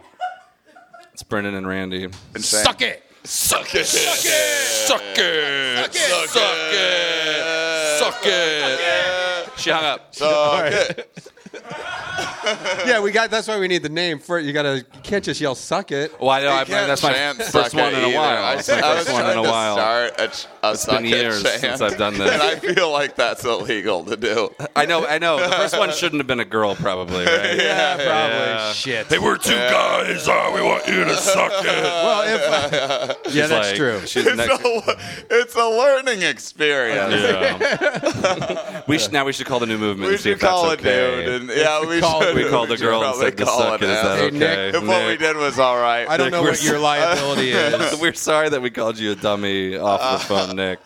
It's 1.12 1.22
Brendon 1.22 1.54
and 1.54 1.66
Randy. 1.66 2.08
Suck 2.38 2.82
it. 2.82 3.02
Suck 3.24 3.74
it. 3.74 3.86
Suck 3.86 4.18
it. 4.24 4.86
Suck 4.86 5.02
it. 5.18 5.94
Suck 5.94 6.36
it. 6.72 7.98
Suck 7.98 8.20
it. 8.24 9.50
She 9.58 9.70
hung 9.70 9.84
up. 9.84 10.14
Suck 10.14 10.72
it. 10.72 11.32
yeah, 12.86 13.00
we 13.00 13.10
got. 13.10 13.30
That's 13.30 13.48
why 13.48 13.58
we 13.58 13.66
need 13.66 13.82
the 13.82 13.88
name 13.88 14.18
for 14.18 14.38
it. 14.38 14.44
You 14.44 14.52
gotta. 14.52 14.76
You 14.78 15.00
can't 15.02 15.24
just 15.24 15.40
yell 15.40 15.54
"suck 15.54 15.90
it." 15.90 16.12
Well, 16.20 16.30
I 16.30 16.42
know. 16.42 16.52
I, 16.52 16.64
can't 16.64 16.86
that's 16.86 17.02
my 17.02 17.12
chant 17.12 17.38
first 17.38 17.52
suck 17.52 17.74
one 17.74 17.94
in 17.94 18.00
a 18.04 18.06
either. 18.08 18.16
while. 18.16 18.44
I, 18.44 18.54
It's 18.56 18.68
my 18.68 18.80
I 18.80 18.94
was 18.94 19.04
first 19.06 19.12
one 19.12 19.20
in 19.26 19.26
trying 19.32 19.38
a 19.38 19.42
to 19.42 19.48
while. 19.50 19.74
start 19.76 20.12
a, 20.20 20.28
ch- 20.28 20.46
a 20.55 20.55
It's 20.74 20.82
suck 20.82 21.00
been 21.02 21.10
years 21.10 21.42
chant, 21.42 21.60
since 21.60 21.80
I've 21.80 21.96
done 21.98 22.18
this. 22.18 22.30
and 22.32 22.42
I 22.42 22.56
feel 22.56 22.90
like 22.90 23.16
that's 23.16 23.44
illegal 23.44 24.04
to 24.04 24.16
do. 24.16 24.50
I 24.74 24.86
know. 24.86 25.06
I 25.06 25.18
know. 25.18 25.38
The 25.38 25.48
first 25.56 25.78
one 25.78 25.90
shouldn't 25.92 26.20
have 26.20 26.26
been 26.26 26.40
a 26.40 26.44
girl, 26.44 26.74
probably. 26.74 27.24
Right? 27.24 27.56
Yeah, 27.56 27.96
probably. 27.96 28.06
Yeah. 28.06 28.72
Shit. 28.72 29.06
Hey, 29.08 29.18
we're 29.18 29.36
two 29.38 29.52
guys. 29.54 30.26
Oh, 30.28 30.52
we 30.54 30.60
want 30.62 30.86
you 30.86 31.04
to 31.04 31.16
suck 31.16 31.52
it. 31.64 31.66
Well, 31.66 32.22
if 32.26 33.26
She's 33.26 33.34
yeah, 33.34 33.46
that's 33.46 33.68
like- 33.68 33.76
true. 33.76 34.00
She's 34.06 34.26
It's 34.26 34.36
next. 34.36 34.60
a, 34.64 34.96
it's 35.30 35.54
a 35.54 35.68
learning 35.68 36.22
experience. 36.22 37.12
Yeah. 37.14 38.82
we 38.88 38.98
should 38.98 39.12
now. 39.12 39.24
We 39.24 39.32
should 39.32 39.46
call 39.46 39.60
the 39.60 39.66
new 39.66 39.78
movement. 39.78 40.08
We 40.08 40.14
and 40.14 40.20
see 40.20 40.30
should 40.30 40.36
if 40.36 40.40
that's 40.40 40.50
call 40.52 40.70
okay. 40.72 41.22
a 41.22 41.26
dude. 41.26 41.42
And, 41.42 41.50
yeah, 41.58 41.84
we 41.86 42.00
Call- 42.00 42.22
should. 42.22 42.34
we 42.36 42.48
called 42.48 42.68
the 42.68 42.76
should 42.76 42.84
girl 42.84 43.02
and 43.04 43.14
said 43.16 43.36
to 43.38 43.44
call 43.44 43.58
suck 43.58 43.82
it. 43.82 43.88
Is 43.88 44.02
that 44.02 44.18
Hey, 44.18 44.24
okay? 44.26 44.38
Nick, 44.38 44.74
If 44.74 44.86
what 44.86 45.06
we 45.06 45.16
did 45.16 45.36
was 45.36 45.58
all 45.58 45.76
right. 45.76 46.08
I 46.08 46.16
don't 46.16 46.26
Nick, 46.26 46.32
know 46.32 46.42
what 46.42 46.62
your 46.64 46.78
liability 46.78 47.50
is. 47.52 48.00
We're 48.00 48.12
sorry 48.14 48.48
that 48.50 48.62
we 48.62 48.70
called 48.70 48.98
you 48.98 49.12
a 49.12 49.14
dummy 49.16 49.76
off 49.76 50.00
the 50.00 50.06
uh, 50.34 50.46
phone, 50.46 50.55
Nick. 50.56 50.78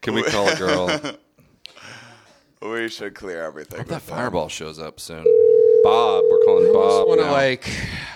Can 0.00 0.14
we 0.14 0.22
call 0.22 0.48
a 0.48 0.56
girl? 0.56 0.88
We 2.62 2.88
should 2.88 3.14
clear 3.14 3.44
everything. 3.44 3.78
Hope 3.78 3.88
that 3.88 3.94
with 3.96 4.06
them. 4.06 4.16
fireball 4.16 4.48
shows 4.48 4.78
up 4.78 4.98
soon. 4.98 5.22
Bob, 5.84 6.24
we're 6.28 6.44
calling 6.44 6.70
I 6.70 6.72
Bob. 6.72 7.06
want 7.08 7.20
to 7.20 7.26
now. 7.26 7.32
like. 7.32 7.68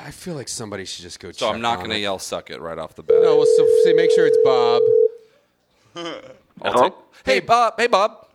I 0.04 0.10
feel 0.10 0.34
like 0.34 0.48
somebody 0.48 0.84
should 0.86 1.02
just 1.02 1.20
go. 1.20 1.30
so 1.30 1.46
check 1.46 1.54
I'm 1.54 1.60
not 1.60 1.72
on 1.74 1.78
going 1.80 1.90
to 1.90 1.96
it. 1.96 2.00
yell 2.00 2.18
"suck 2.18 2.50
it" 2.50 2.58
right 2.60 2.78
off 2.78 2.94
the 2.94 3.02
bat. 3.02 3.18
No, 3.22 3.36
well, 3.36 3.46
so 3.46 3.68
say 3.84 3.92
make 3.92 4.10
sure 4.10 4.26
it's 4.26 4.38
Bob. 4.42 4.82
I'll 6.62 6.72
Hello? 6.72 6.88
take- 6.88 6.98
Hey, 7.24 7.40
Bob. 7.40 7.74
Hey, 7.78 7.86
Bob. 7.86 8.26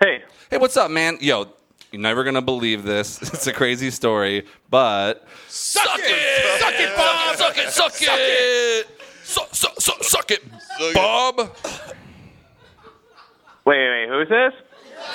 Hey. 0.00 0.24
Hey, 0.50 0.58
what's 0.58 0.76
up, 0.76 0.90
man? 0.90 1.16
Yo, 1.20 1.46
you're 1.92 2.02
never 2.02 2.24
gonna 2.24 2.42
believe 2.42 2.82
this. 2.82 3.18
It's 3.32 3.46
a 3.46 3.52
crazy 3.52 3.90
story, 3.92 4.46
but 4.68 5.26
suck, 5.48 5.84
it, 6.00 6.60
suck 6.60 6.74
it, 6.74 6.96
Bob, 6.96 7.36
suck 7.36 7.56
it, 7.56 7.70
suck 7.70 7.92
it, 8.00 8.86
suck, 9.22 9.54
suck, 9.54 9.80
suck, 9.80 10.02
suck 10.04 10.30
it, 10.32 10.42
Bob. 10.94 11.36
Wait, 13.64 13.88
wait, 13.90 14.08
who's 14.08 14.28
this? 14.28 14.52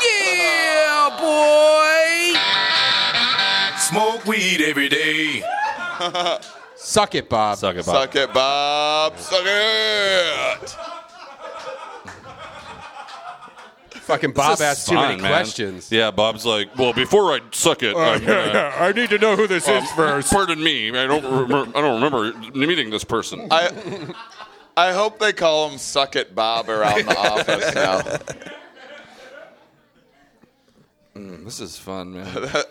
Yeah, 0.03 1.09
boy. 1.19 2.39
Smoke 3.79 4.25
weed 4.25 4.61
every 4.61 4.89
day. 4.89 5.43
Suck 6.75 7.15
it, 7.15 7.29
Bob. 7.29 7.57
Suck 7.57 7.75
it, 7.75 7.85
Bob. 7.85 7.95
Suck 7.95 8.15
it, 8.15 8.33
Bob. 8.33 9.17
Suck 9.17 9.43
it. 9.45 10.75
Fucking 14.05 14.33
Bob 14.33 14.51
This 14.51 14.59
is 14.59 14.65
asked 14.65 14.87
too 14.87 14.95
fun, 14.95 15.07
many 15.09 15.21
man. 15.23 15.31
questions. 15.31 15.91
Yeah, 15.91 16.11
Bob's 16.11 16.45
like, 16.45 16.77
well, 16.77 16.93
before 16.93 17.33
I 17.33 17.39
suck 17.51 17.81
it, 17.81 17.97
I'm 17.97 18.23
gonna, 18.23 18.71
I 18.79 18.91
need 18.91 19.09
to 19.09 19.17
know 19.17 19.35
who 19.35 19.47
this 19.47 19.67
um, 19.67 19.83
Pardon 20.21 20.63
me, 20.63 20.89
I 20.91 21.07
don't 21.07 21.23
remember. 21.23 21.75
I 21.75 21.81
don't 21.81 22.01
remember 22.03 22.37
meeting 22.55 22.91
this 22.91 23.03
person. 23.03 23.47
I 23.49 23.71
I 24.77 24.91
hope 24.91 25.19
they 25.19 25.31
call 25.33 25.69
him 25.69 25.77
Suck 25.77 26.15
It 26.15 26.35
Bob 26.35 26.69
around 26.69 27.05
the 27.05 27.17
office 27.17 27.73
now. 27.75 28.01
Mm, 31.15 31.45
this 31.45 31.61
is 31.61 31.77
fun, 31.77 32.13
man. 32.13 32.27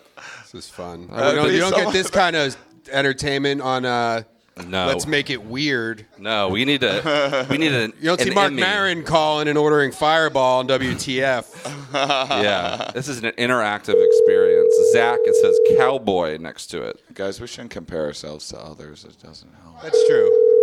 This 0.52 0.66
is 0.66 0.68
fun. 0.70 1.08
Uh, 1.10 1.30
you 1.30 1.34
don't, 1.34 1.52
you 1.52 1.58
don't 1.60 1.74
get 1.74 1.92
this 1.94 2.10
kind 2.10 2.36
of 2.36 2.54
entertainment 2.92 3.60
on. 3.62 3.84
uh 3.86 4.22
No, 4.66 4.86
Let's 4.86 5.06
make 5.06 5.28
it 5.30 5.42
weird. 5.42 6.04
no, 6.18 6.48
we 6.50 6.64
need 6.66 6.82
to. 6.82 7.46
We 7.50 7.56
need 7.58 7.72
a. 7.72 7.86
You 7.98 8.04
don't 8.04 8.20
see 8.20 8.30
Marc 8.30 8.52
Emmy. 8.52 8.60
Maron 8.60 9.02
calling 9.02 9.48
and 9.48 9.56
ordering 9.58 9.90
Fireball 9.92 10.60
on 10.60 10.68
WTF. 10.68 11.46
Yeah, 11.94 12.90
this 12.94 13.08
is 13.08 13.18
an 13.24 13.32
interactive 13.32 13.96
experience. 14.06 14.74
Zach, 14.92 15.18
it 15.24 15.34
says 15.36 15.78
cowboy 15.78 16.36
next 16.36 16.66
to 16.68 16.82
it. 16.82 17.00
Guys, 17.14 17.40
we 17.40 17.46
shouldn't 17.46 17.70
compare 17.72 18.04
ourselves 18.04 18.46
to 18.50 18.58
others. 18.58 19.04
It 19.04 19.16
doesn't 19.22 19.50
help. 19.62 19.82
That's 19.82 20.06
true. 20.06 20.53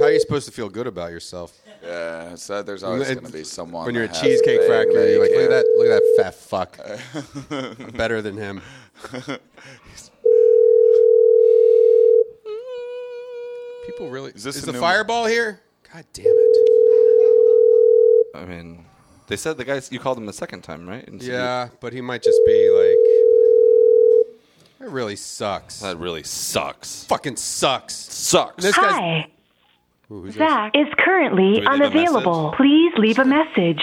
How 0.00 0.06
are 0.06 0.12
you 0.12 0.20
supposed 0.20 0.46
to 0.46 0.52
feel 0.52 0.68
good 0.68 0.86
about 0.86 1.10
yourself? 1.10 1.58
Yeah, 1.82 2.34
so 2.34 2.62
there's 2.62 2.82
always 2.82 3.08
going 3.08 3.24
to 3.26 3.32
be 3.32 3.44
someone 3.44 3.86
when 3.86 3.94
you're 3.94 4.04
a 4.04 4.08
cheesecake 4.08 4.60
factory. 4.62 5.12
You're 5.12 5.22
like, 5.22 5.30
look 5.30 5.44
at 5.44 5.50
that, 5.50 5.66
look 5.78 5.88
at 5.88 6.02
that 6.02 6.22
fat 6.22 6.34
fuck. 6.34 6.78
I'm 7.80 7.90
better 7.96 8.20
than 8.20 8.36
him. 8.36 8.60
People 13.86 14.10
really. 14.10 14.32
Is 14.32 14.42
this 14.44 14.56
is 14.56 14.64
a 14.64 14.66
the 14.66 14.72
new- 14.72 14.80
Fireball 14.80 15.26
here? 15.26 15.60
God 15.92 16.04
damn 16.12 16.26
it! 16.26 16.56
I 18.34 18.44
mean, 18.44 18.84
they 19.28 19.36
said 19.36 19.56
the 19.56 19.64
guys 19.64 19.90
you 19.92 19.98
called 20.00 20.18
him 20.18 20.26
the 20.26 20.32
second 20.32 20.62
time, 20.62 20.88
right? 20.88 21.06
And 21.06 21.22
so 21.22 21.30
Yeah, 21.30 21.68
but 21.80 21.92
he 21.92 22.00
might 22.00 22.22
just 22.22 22.40
be 22.46 22.68
like. 22.70 22.98
It 24.78 24.90
really 24.92 25.16
sucks. 25.16 25.80
that 25.80 25.96
really 25.98 26.22
sucks. 26.22 27.04
fucking 27.04 27.36
sucks. 27.36 27.94
Sucks. 27.94 28.62
This 28.62 28.76
guy's. 28.76 28.92
Hi. 28.92 29.26
Ooh, 30.10 30.22
who's 30.22 30.34
this? 30.34 30.48
Zach 30.48 30.76
is 30.76 30.86
currently 30.98 31.42
Do 31.42 31.48
we 31.50 31.54
leave 31.60 31.66
a 31.66 31.70
unavailable. 31.70 32.54
Please 32.56 32.92
leave 32.96 33.18
a 33.18 33.24
message. 33.24 33.82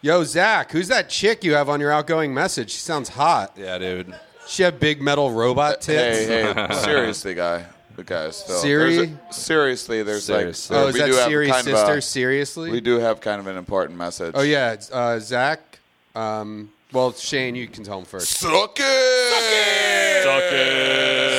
Yo, 0.00 0.24
Zach, 0.24 0.72
who's 0.72 0.88
that 0.88 1.08
chick 1.08 1.44
you 1.44 1.54
have 1.54 1.68
on 1.68 1.78
your 1.80 1.92
outgoing 1.92 2.34
message? 2.34 2.70
She 2.70 2.78
sounds 2.78 3.08
hot. 3.10 3.52
Yeah, 3.56 3.78
dude. 3.78 4.14
She 4.48 4.64
have 4.64 4.80
big 4.80 5.00
metal 5.00 5.30
robot 5.30 5.80
tits. 5.80 6.26
Hey, 6.26 6.52
hey, 6.52 6.74
seriously, 6.82 7.34
guy. 7.34 7.66
The 7.94 8.02
guys, 8.04 8.42
Phil. 8.42 8.56
Siri? 8.56 8.96
There's 8.96 9.08
a- 9.10 9.32
seriously, 9.32 10.02
there's 10.02 10.24
Seriously. 10.24 10.76
like. 10.76 10.84
Oh, 10.84 10.88
is 10.88 10.94
we 10.94 11.00
that 11.00 11.06
do 11.06 11.12
Siri's 11.12 11.56
sister? 11.56 11.96
a- 11.98 12.02
Seriously? 12.02 12.70
we 12.70 12.80
do 12.80 12.98
have 12.98 13.20
kind 13.20 13.38
of 13.38 13.46
an 13.46 13.56
important 13.58 13.98
message. 13.98 14.32
Oh 14.34 14.40
yeah, 14.42 14.72
it's, 14.72 14.90
uh, 14.90 15.20
Zach. 15.20 15.78
Um, 16.14 16.70
well, 16.90 17.12
Shane, 17.12 17.54
you 17.54 17.68
can 17.68 17.84
tell 17.84 17.98
him 17.98 18.04
first. 18.06 18.28
Suck 18.28 18.78
it! 18.80 19.32
Suck 19.32 19.42
it. 19.52 20.22
Suck 20.24 20.52
it. 20.52 21.31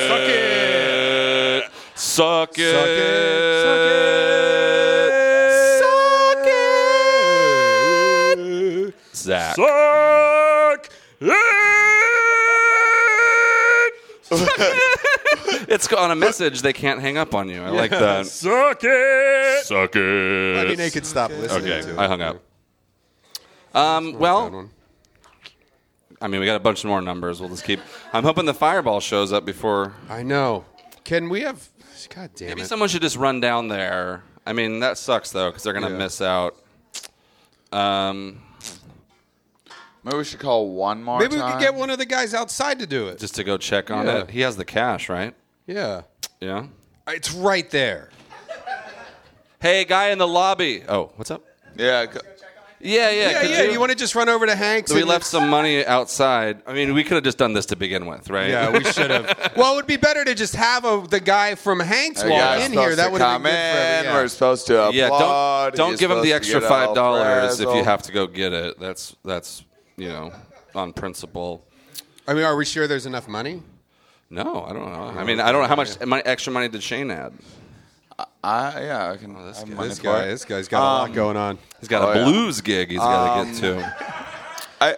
Suck 2.14 2.60
it. 2.60 2.72
Suck 2.72 2.88
it. 2.88 4.04
Suck 5.80 6.46
it. 6.46 6.54
Suck 8.78 8.94
it. 8.94 9.16
Zach. 9.16 9.56
Suck 9.56 10.90
it's 15.68 15.92
on 15.92 16.12
a 16.12 16.16
message. 16.16 16.62
They 16.62 16.72
can't 16.72 17.02
hang 17.02 17.18
up 17.18 17.34
on 17.34 17.50
you. 17.50 17.64
I 17.64 17.70
like 17.70 17.90
that. 17.90 18.28
Suck 18.28 18.82
it. 18.84 19.66
Suck 19.66 19.96
it. 19.96 20.58
I 20.60 20.66
mean, 20.66 20.78
they 20.78 20.92
could 20.92 21.08
stop 21.08 21.32
listening 21.32 21.64
Okay, 21.64 21.82
to 21.82 21.94
it. 21.94 21.98
I 21.98 22.08
hung 22.08 22.22
up. 22.22 22.44
Um, 23.74 24.14
well, 24.20 24.70
I 26.22 26.28
mean, 26.28 26.42
we 26.42 26.46
got 26.46 26.58
a 26.58 26.60
bunch 26.60 26.86
more 26.86 27.02
numbers. 27.02 27.40
We'll 27.40 27.50
just 27.50 27.64
keep. 27.66 27.80
I'm 28.14 28.24
hoping 28.24 28.46
the 28.46 28.54
fireball 28.54 29.00
shows 29.00 29.34
up 29.34 29.46
before. 29.46 29.94
I 30.12 30.22
know. 30.22 30.66
Can 31.04 31.28
we 31.30 31.42
have? 31.42 31.70
God 32.08 32.32
damn 32.36 32.50
Maybe 32.50 32.62
it! 32.62 32.68
someone 32.68 32.90
should 32.90 33.02
just 33.02 33.16
run 33.18 33.40
down 33.40 33.68
there. 33.68 34.24
I 34.46 34.54
mean, 34.54 34.80
that 34.80 34.98
sucks 34.98 35.32
though 35.32 35.50
because 35.50 35.64
they're 35.64 35.74
gonna 35.74 35.90
Yeah. 35.90 35.98
miss 35.98 36.22
out. 36.22 36.56
Um, 37.72 38.42
Maybe 40.04 40.18
we 40.18 40.24
should 40.26 40.40
call 40.40 40.70
one 40.72 41.02
more 41.02 41.20
Maybe 41.20 41.36
we 41.36 41.42
time. 41.42 41.54
could 41.54 41.62
get 41.62 41.74
one 41.76 41.90
of 41.90 41.98
the 41.98 42.06
guys 42.06 42.34
outside 42.34 42.80
to 42.80 42.88
do 42.88 43.08
it. 43.08 43.20
just 43.20 43.36
to 43.36 43.44
go 43.44 43.58
check 43.58 43.90
on 43.90 44.06
Yeah. 44.06 44.18
it. 44.20 44.32
He 44.32 44.42
has 44.42 44.58
the 44.58 44.66
cash, 44.66 45.08
right? 45.08 45.34
Yeah, 45.66 46.02
Yeah. 46.42 46.66
it's 47.08 47.32
right 47.32 47.70
there. 47.70 48.10
Hey, 49.62 49.86
guy 49.86 50.10
in 50.10 50.18
the 50.18 50.28
lobby. 50.28 50.84
Oh, 50.90 51.12
what's 51.16 51.32
up? 51.32 51.42
Yeah. 51.78 52.12
c- 52.12 52.20
Yeah, 52.84 53.10
yeah. 53.10 53.30
Yeah, 53.30 53.42
could 53.42 53.50
yeah. 53.50 53.64
You, 53.64 53.80
want 53.80 53.92
to 53.92 53.98
just 53.98 54.14
run 54.14 54.28
over 54.28 54.46
to 54.46 54.56
Hanks? 54.56 54.92
we 54.94 55.00
and- 55.00 55.10
left 55.10 55.26
some 55.26 55.50
money 55.50 55.86
outside. 55.86 56.62
I 56.68 56.74
mean, 56.74 56.94
we 56.94 57.04
could 57.04 57.16
have 57.16 57.24
just 57.24 57.38
done 57.38 57.54
this 57.54 57.66
to 57.68 57.76
begin 57.76 58.06
with, 58.06 58.30
right? 58.30 58.50
Yeah, 58.50 58.72
we 58.72 58.84
should 58.84 59.10
have. 59.10 59.54
well, 59.56 59.74
it 59.74 59.76
would 59.78 59.88
be 59.88 59.98
better 59.98 60.26
to 60.26 60.36
just 60.36 60.56
have 60.56 60.84
a, 60.84 61.06
the 61.10 61.20
guy 61.20 61.56
from 61.56 61.80
Hanks 61.80 62.22
Hey, 62.22 62.30
walk 62.30 62.60
in 62.60 62.74
here. 62.74 62.96
That 62.96 63.12
would 63.12 63.22
have 63.22 63.36
come 63.36 63.44
been 63.44 63.52
good 63.52 63.58
for 63.58 63.80
in. 63.80 63.96
everyone. 63.96 64.18
We're 64.18 64.28
supposed 64.28 64.68
to 64.68 64.74
applaud. 64.74 64.96
Yeah, 64.96 65.10
don't 65.10 65.76
don't 65.76 65.90
He's 65.92 66.00
give 66.00 66.12
him 66.12 66.22
the 66.22 66.34
extra 66.34 66.60
get 66.60 66.70
five 66.70 66.94
dollars 66.94 67.60
if 67.60 67.74
you 67.74 67.84
have 67.84 68.02
to 68.04 68.12
go 68.12 68.28
get 68.28 68.52
it. 68.54 68.80
That's 68.80 69.16
that's 69.24 69.64
you 69.96 70.10
know 70.10 70.34
on 70.76 70.92
principle. 70.94 71.66
I 72.28 72.34
mean, 72.34 72.44
are 72.44 72.56
we 72.56 72.66
sure 72.66 72.88
there's 72.88 73.06
enough 73.06 73.28
money? 73.28 73.62
No, 74.30 74.66
I 74.68 74.74
don't 74.74 74.92
know. 74.92 75.20
I 75.20 75.24
mean, 75.24 75.40
I 75.40 75.52
don't 75.52 75.62
know 75.62 75.68
how 75.68 75.76
much 75.76 76.00
money, 76.06 76.24
extra 76.26 76.52
money 76.52 76.68
did 76.68 76.82
Shane 76.82 77.12
add. 77.12 77.34
I 78.44 78.82
yeah, 78.84 79.12
I 79.12 79.18
can. 79.18 79.34
this 79.46 79.62
I'm 79.62 79.70
guy- 79.70 79.76
money 79.76 79.90
This 79.90 79.98
for 80.00 80.04
guy, 80.04 80.24
it. 80.24 80.32
this 80.32 80.46
guy's 80.46 80.68
got 80.68 80.82
a 80.82 80.84
lot 80.84 81.10
Um, 81.10 81.16
going 81.16 81.38
on. 81.38 81.58
He's 81.80 81.90
got 81.90 82.02
Oh, 82.04 82.12
a 82.12 82.18
yeah. 82.18 82.24
blues 82.26 82.62
gig 82.62 82.90
he's 82.92 83.00
got 83.00 83.44
to 83.46 83.52
get 83.52 83.56
to. 83.62 83.96
I 84.82 84.96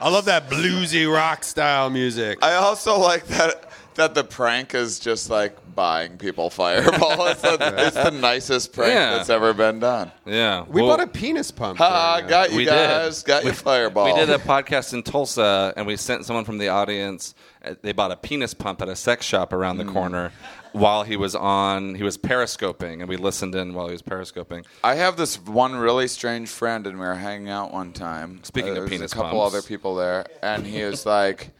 I 0.00 0.08
love 0.08 0.24
that 0.26 0.48
bluesy 0.48 1.10
rock 1.12 1.44
style 1.44 1.90
music. 1.90 2.38
I 2.42 2.54
also 2.54 2.98
like 2.98 3.26
that 3.26 3.70
that 3.96 4.14
the 4.14 4.24
prank 4.24 4.74
is 4.74 4.98
just 4.98 5.30
like 5.30 5.56
buying 5.76 6.16
people 6.18 6.50
Fireball. 6.50 7.26
it's, 7.26 7.42
the, 7.42 7.74
it's 7.78 7.94
the 7.96 8.10
nicest 8.10 8.72
prank 8.72 8.92
Yeah. 8.92 9.16
that's 9.16 9.30
ever 9.30 9.52
been 9.52 9.78
done. 9.78 10.10
Yeah. 10.26 10.64
We 10.66 10.82
Well- 10.82 10.96
bought 10.96 11.00
a 11.04 11.06
penis 11.06 11.50
pump. 11.52 11.78
Ha! 11.78 12.16
during, 12.16 12.26
uh, 12.26 12.28
Got 12.28 12.50
you 12.52 12.56
We 12.58 12.64
guys. 12.64 13.22
did. 13.22 13.26
Got 13.28 13.44
your 13.44 13.52
Fireball. 13.54 14.06
We 14.06 14.14
did 14.14 14.30
a 14.30 14.38
podcast 14.38 14.94
in 14.94 15.02
Tulsa, 15.04 15.72
and 15.76 15.86
we 15.86 15.96
sent 15.96 16.24
someone 16.24 16.44
from 16.44 16.58
the 16.58 16.68
audience. 16.70 17.34
Uh, 17.64 17.74
They 17.82 17.92
bought 17.92 18.10
a 18.12 18.16
penis 18.16 18.54
pump 18.54 18.80
at 18.82 18.88
a 18.88 18.96
sex 18.96 19.24
shop 19.26 19.52
around 19.52 19.76
Mm. 19.78 19.86
the 19.86 19.92
corner 19.92 20.32
while 20.72 21.02
he 21.04 21.16
was 21.16 21.34
on. 21.34 21.94
He 21.94 22.02
was 22.02 22.16
periscoping, 22.16 23.00
and 23.00 23.08
we 23.08 23.16
listened 23.16 23.54
in 23.54 23.74
while 23.74 23.86
he 23.86 23.92
was 23.92 24.02
periscoping. 24.02 24.64
I 24.82 24.94
have 24.96 25.16
this 25.16 25.38
one 25.38 25.76
really 25.76 26.08
strange 26.08 26.48
friend, 26.48 26.86
and 26.86 26.98
we 26.98 27.06
were 27.06 27.14
hanging 27.14 27.48
out 27.50 27.72
one 27.72 27.92
time. 27.92 28.42
Speaking 28.44 28.70
of 28.70 28.74
There 28.76 28.82
was 28.84 28.90
penis 28.90 29.12
a 29.12 29.14
couple 29.16 29.40
pumps. 29.40 29.54
other 29.54 29.62
people 29.62 29.94
there, 29.94 30.26
and 30.42 30.66
he 30.66 30.82
was 30.84 31.06
like, 31.18 31.50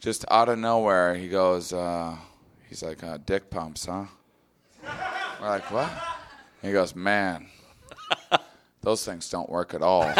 just 0.00 0.24
out 0.30 0.48
of 0.48 0.58
nowhere, 0.58 1.14
he 1.14 1.28
goes, 1.28 1.72
uh, 1.72 2.16
he's 2.68 2.82
like, 2.82 3.02
uh, 3.02 3.18
"Dick 3.24 3.50
pumps, 3.50 3.86
huh?" 3.86 4.04
We're 5.40 5.48
like, 5.48 5.70
"What?" 5.70 5.90
He 6.62 6.72
goes, 6.72 6.94
"Man, 6.94 7.48
those 8.82 9.04
things 9.04 9.28
don't 9.28 9.48
work 9.50 9.74
at 9.74 9.82
all." 9.82 10.02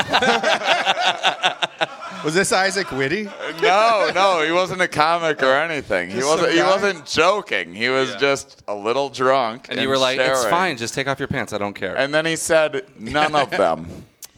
Was 2.25 2.35
this 2.35 2.53
Isaac 2.53 2.91
Whitty? 2.93 3.25
no, 3.63 4.11
no, 4.15 4.43
he 4.45 4.53
wasn't 4.53 4.81
a 4.81 4.89
comic 4.89 5.43
or 5.43 5.55
anything. 5.55 6.09
He 6.11 6.17
Just 6.17 6.27
wasn't. 6.29 6.49
some 6.49 6.57
He 6.57 6.63
guy? 6.63 6.71
wasn't 6.71 7.07
joking. 7.07 7.75
He 7.75 7.89
was 7.89 8.15
just 8.17 8.63
a 8.69 8.75
little 8.75 9.09
drunk. 9.09 9.67
And 9.69 9.81
you 9.81 9.89
were 9.89 9.99
like, 9.99 10.19
"It's 10.19 10.41
sharing. 10.41 10.51
fine. 10.51 10.77
Just 10.77 10.95
take 10.95 11.07
off 11.09 11.19
your 11.19 11.29
pants. 11.29 11.53
I 11.53 11.59
don't 11.59 11.75
care." 11.75 11.97
And 11.97 12.13
then 12.15 12.27
he 12.27 12.37
said, 12.37 12.85
"None 12.99 13.35
of 13.35 13.51
them." 13.63 13.87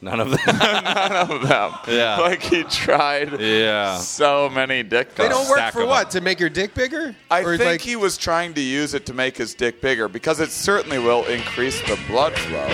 None 0.01 0.21
of 0.21 0.31
them. 0.31 0.39
None 0.59 1.13
of 1.13 1.29
them. 1.49 1.73
Yeah. 1.89 2.19
Like 2.21 2.41
he 2.43 2.63
tried 2.65 3.41
Yeah. 3.41 3.97
so 3.99 4.49
many 4.49 4.83
dick 4.85 5.15
They 5.17 5.29
don't 5.29 5.49
work 5.49 5.59
stack 5.59 5.73
for 5.73 5.85
what? 5.87 6.11
To 6.13 6.21
make 6.21 6.39
your 6.39 6.51
dick 6.51 6.73
bigger? 6.75 7.17
I 7.31 7.41
Or 7.43 7.57
think 7.57 7.67
like- 7.69 7.81
he 7.81 7.97
was 7.97 8.17
trying 8.17 8.55
to 8.55 8.61
use 8.61 8.95
it 8.95 9.07
to 9.07 9.15
make 9.15 9.37
his 9.37 9.55
dick 9.55 9.81
bigger 9.81 10.07
because 10.09 10.39
it 10.41 10.51
certainly 10.51 10.99
will 10.99 11.25
increase 11.25 11.81
the 11.83 11.99
blood 12.07 12.33
flow. 12.39 12.69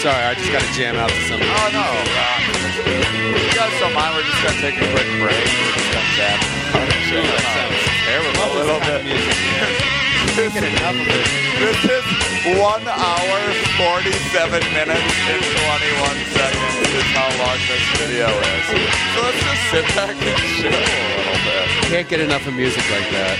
Sorry, 0.00 0.22
I 0.24 0.34
just 0.34 0.52
got 0.52 0.60
to 0.60 0.72
jam 0.74 0.96
out 0.96 1.08
to 1.08 1.20
something. 1.28 1.48
Oh 1.48 1.70
no! 1.72 1.80
Uh, 1.80 3.40
you 3.40 3.54
guys 3.56 3.72
don't 3.80 3.94
mind? 3.94 4.14
We're 4.14 4.22
just 4.24 4.42
gonna 4.44 4.60
take 4.60 4.76
a 4.76 4.86
quick 4.92 5.08
break. 5.16 5.32
We're 5.32 5.72
just 5.72 5.92
gonna 5.92 6.16
jam. 6.16 6.38
that 6.76 7.40
sounds 7.56 7.80
terrible. 8.04 8.44
A 8.52 8.64
little 8.64 8.80
bit. 8.84 9.95
It. 10.38 10.52
This 10.52 11.80
is 11.88 12.60
one 12.60 12.86
hour, 12.86 13.38
47 13.80 14.60
minutes, 14.74 15.08
and 15.32 15.40
21 15.40 16.12
seconds 16.36 16.76
is 16.92 17.08
how 17.16 17.32
long 17.40 17.56
this 17.64 17.80
video 17.96 18.28
is. 18.28 18.68
So 19.16 19.22
let's 19.24 19.40
just 19.40 19.62
sit 19.70 19.86
back 19.96 20.12
and 20.12 20.36
chill 20.60 20.68
a 20.68 20.84
little 21.16 21.40
bit. 21.40 21.88
Can't 21.88 22.08
get 22.10 22.20
enough 22.20 22.46
of 22.46 22.52
music 22.52 22.84
like 22.90 23.08
that. 23.12 23.38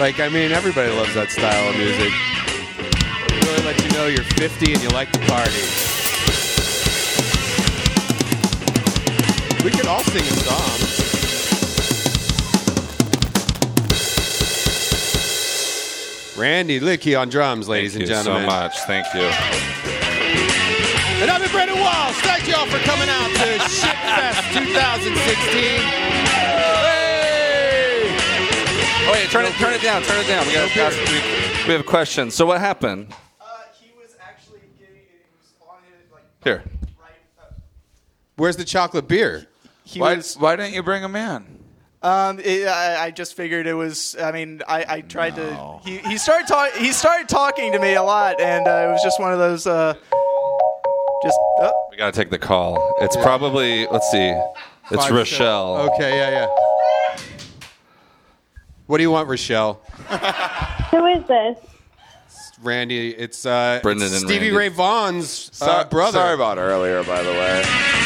Like, 0.00 0.18
I 0.18 0.28
mean, 0.28 0.50
everybody 0.50 0.90
loves 0.90 1.14
that 1.14 1.30
style 1.30 1.70
of 1.70 1.76
music. 1.76 2.10
It 3.30 3.44
Really 3.46 3.62
lets 3.64 3.84
you 3.84 3.90
know 3.92 4.06
you're 4.08 4.24
50 4.24 4.72
and 4.72 4.82
you 4.82 4.88
like 4.88 5.12
to 5.12 5.20
party. 5.30 5.62
We 9.62 9.70
could 9.70 9.86
all 9.86 10.02
sing 10.02 10.22
a 10.22 10.36
song. 10.42 11.01
Randy 16.36 16.80
Liedtke 16.80 17.18
on 17.20 17.28
drums, 17.28 17.68
ladies 17.68 17.92
Thank 17.92 18.02
and 18.04 18.08
you 18.10 18.16
gentlemen. 18.16 18.42
so 18.42 18.46
much. 18.56 18.78
Thank 18.80 19.06
you. 19.14 19.20
And 21.20 21.30
I'm 21.30 21.42
Brendon 21.50 21.78
Walsh. 21.78 22.16
Thank 22.22 22.48
you 22.48 22.54
all 22.54 22.66
for 22.66 22.78
coming 22.78 23.08
out 23.08 23.28
to 23.28 23.58
Shitfest 23.68 24.52
2016. 24.54 25.62
Hey! 26.32 28.08
Oh 29.04 29.12
wait, 29.12 29.28
turn 29.30 29.44
it, 29.44 29.52
turn 29.54 29.74
it 29.74 29.82
down, 29.82 30.02
turn 30.02 30.18
it 30.24 30.26
down. 30.26 30.46
We 30.46 30.54
got 30.54 30.74
No 30.74 30.88
we, 31.12 31.66
we 31.66 31.72
have 31.72 31.80
a 31.82 31.84
question. 31.84 32.30
So 32.30 32.46
what 32.46 32.60
happened? 32.60 33.14
Uh, 33.40 33.44
he 33.78 33.92
was 34.00 34.16
actually 34.20 34.60
getting 34.78 34.96
it 34.96 35.26
like 36.12 36.22
here. 36.42 36.64
Where's 38.36 38.56
the 38.56 38.64
chocolate 38.64 39.06
beer? 39.06 39.46
He 39.84 40.00
why, 40.00 40.14
was- 40.16 40.36
why 40.36 40.56
didn't 40.56 40.72
you 40.72 40.82
bring 40.82 41.02
him 41.02 41.14
in? 41.14 41.61
Um, 42.02 42.40
it, 42.40 42.66
I, 42.66 43.04
I 43.04 43.10
just 43.12 43.34
figured 43.34 43.66
it 43.66 43.74
was. 43.74 44.16
I 44.20 44.32
mean, 44.32 44.60
I, 44.66 44.84
I 44.88 45.00
tried 45.02 45.36
to. 45.36 45.78
He, 45.84 45.98
he 45.98 46.18
started 46.18 46.48
talk, 46.48 46.72
He 46.72 46.90
started 46.92 47.28
talking 47.28 47.72
to 47.72 47.78
me 47.78 47.94
a 47.94 48.02
lot, 48.02 48.40
and 48.40 48.66
uh, 48.66 48.88
it 48.88 48.90
was 48.92 49.02
just 49.02 49.20
one 49.20 49.32
of 49.32 49.38
those. 49.38 49.66
Uh, 49.66 49.94
just 51.22 51.38
oh, 51.60 51.86
We 51.90 51.96
gotta 51.96 52.10
take 52.12 52.30
the 52.30 52.38
call. 52.38 52.96
It's 53.00 53.16
probably 53.18 53.86
let's 53.86 54.10
see. 54.10 54.34
It's 54.90 55.04
Five, 55.04 55.12
Rochelle. 55.12 55.76
seven. 55.76 55.92
Okay, 55.94 56.16
yeah, 56.16 56.30
yeah. 56.30 57.16
What 58.86 58.96
do 58.98 59.04
you 59.04 59.10
want, 59.12 59.28
Rochelle? 59.28 59.74
Who 60.90 61.06
is 61.06 61.24
this? 61.28 61.58
Randy, 62.62 63.10
it's 63.10 63.46
uh, 63.46 63.78
Brendon 63.82 64.06
it's 64.06 64.16
and 64.16 64.28
Stevie 64.28 64.46
Randy. 64.50 64.56
Ray 64.56 64.68
Vaughan's 64.68 65.50
uh, 65.62 65.66
Sorry- 65.66 65.84
brother. 65.88 66.18
Sorry 66.18 66.34
about 66.34 66.58
earlier, 66.58 67.02
by 67.04 67.22
the 67.22 67.30
way. 67.30 68.01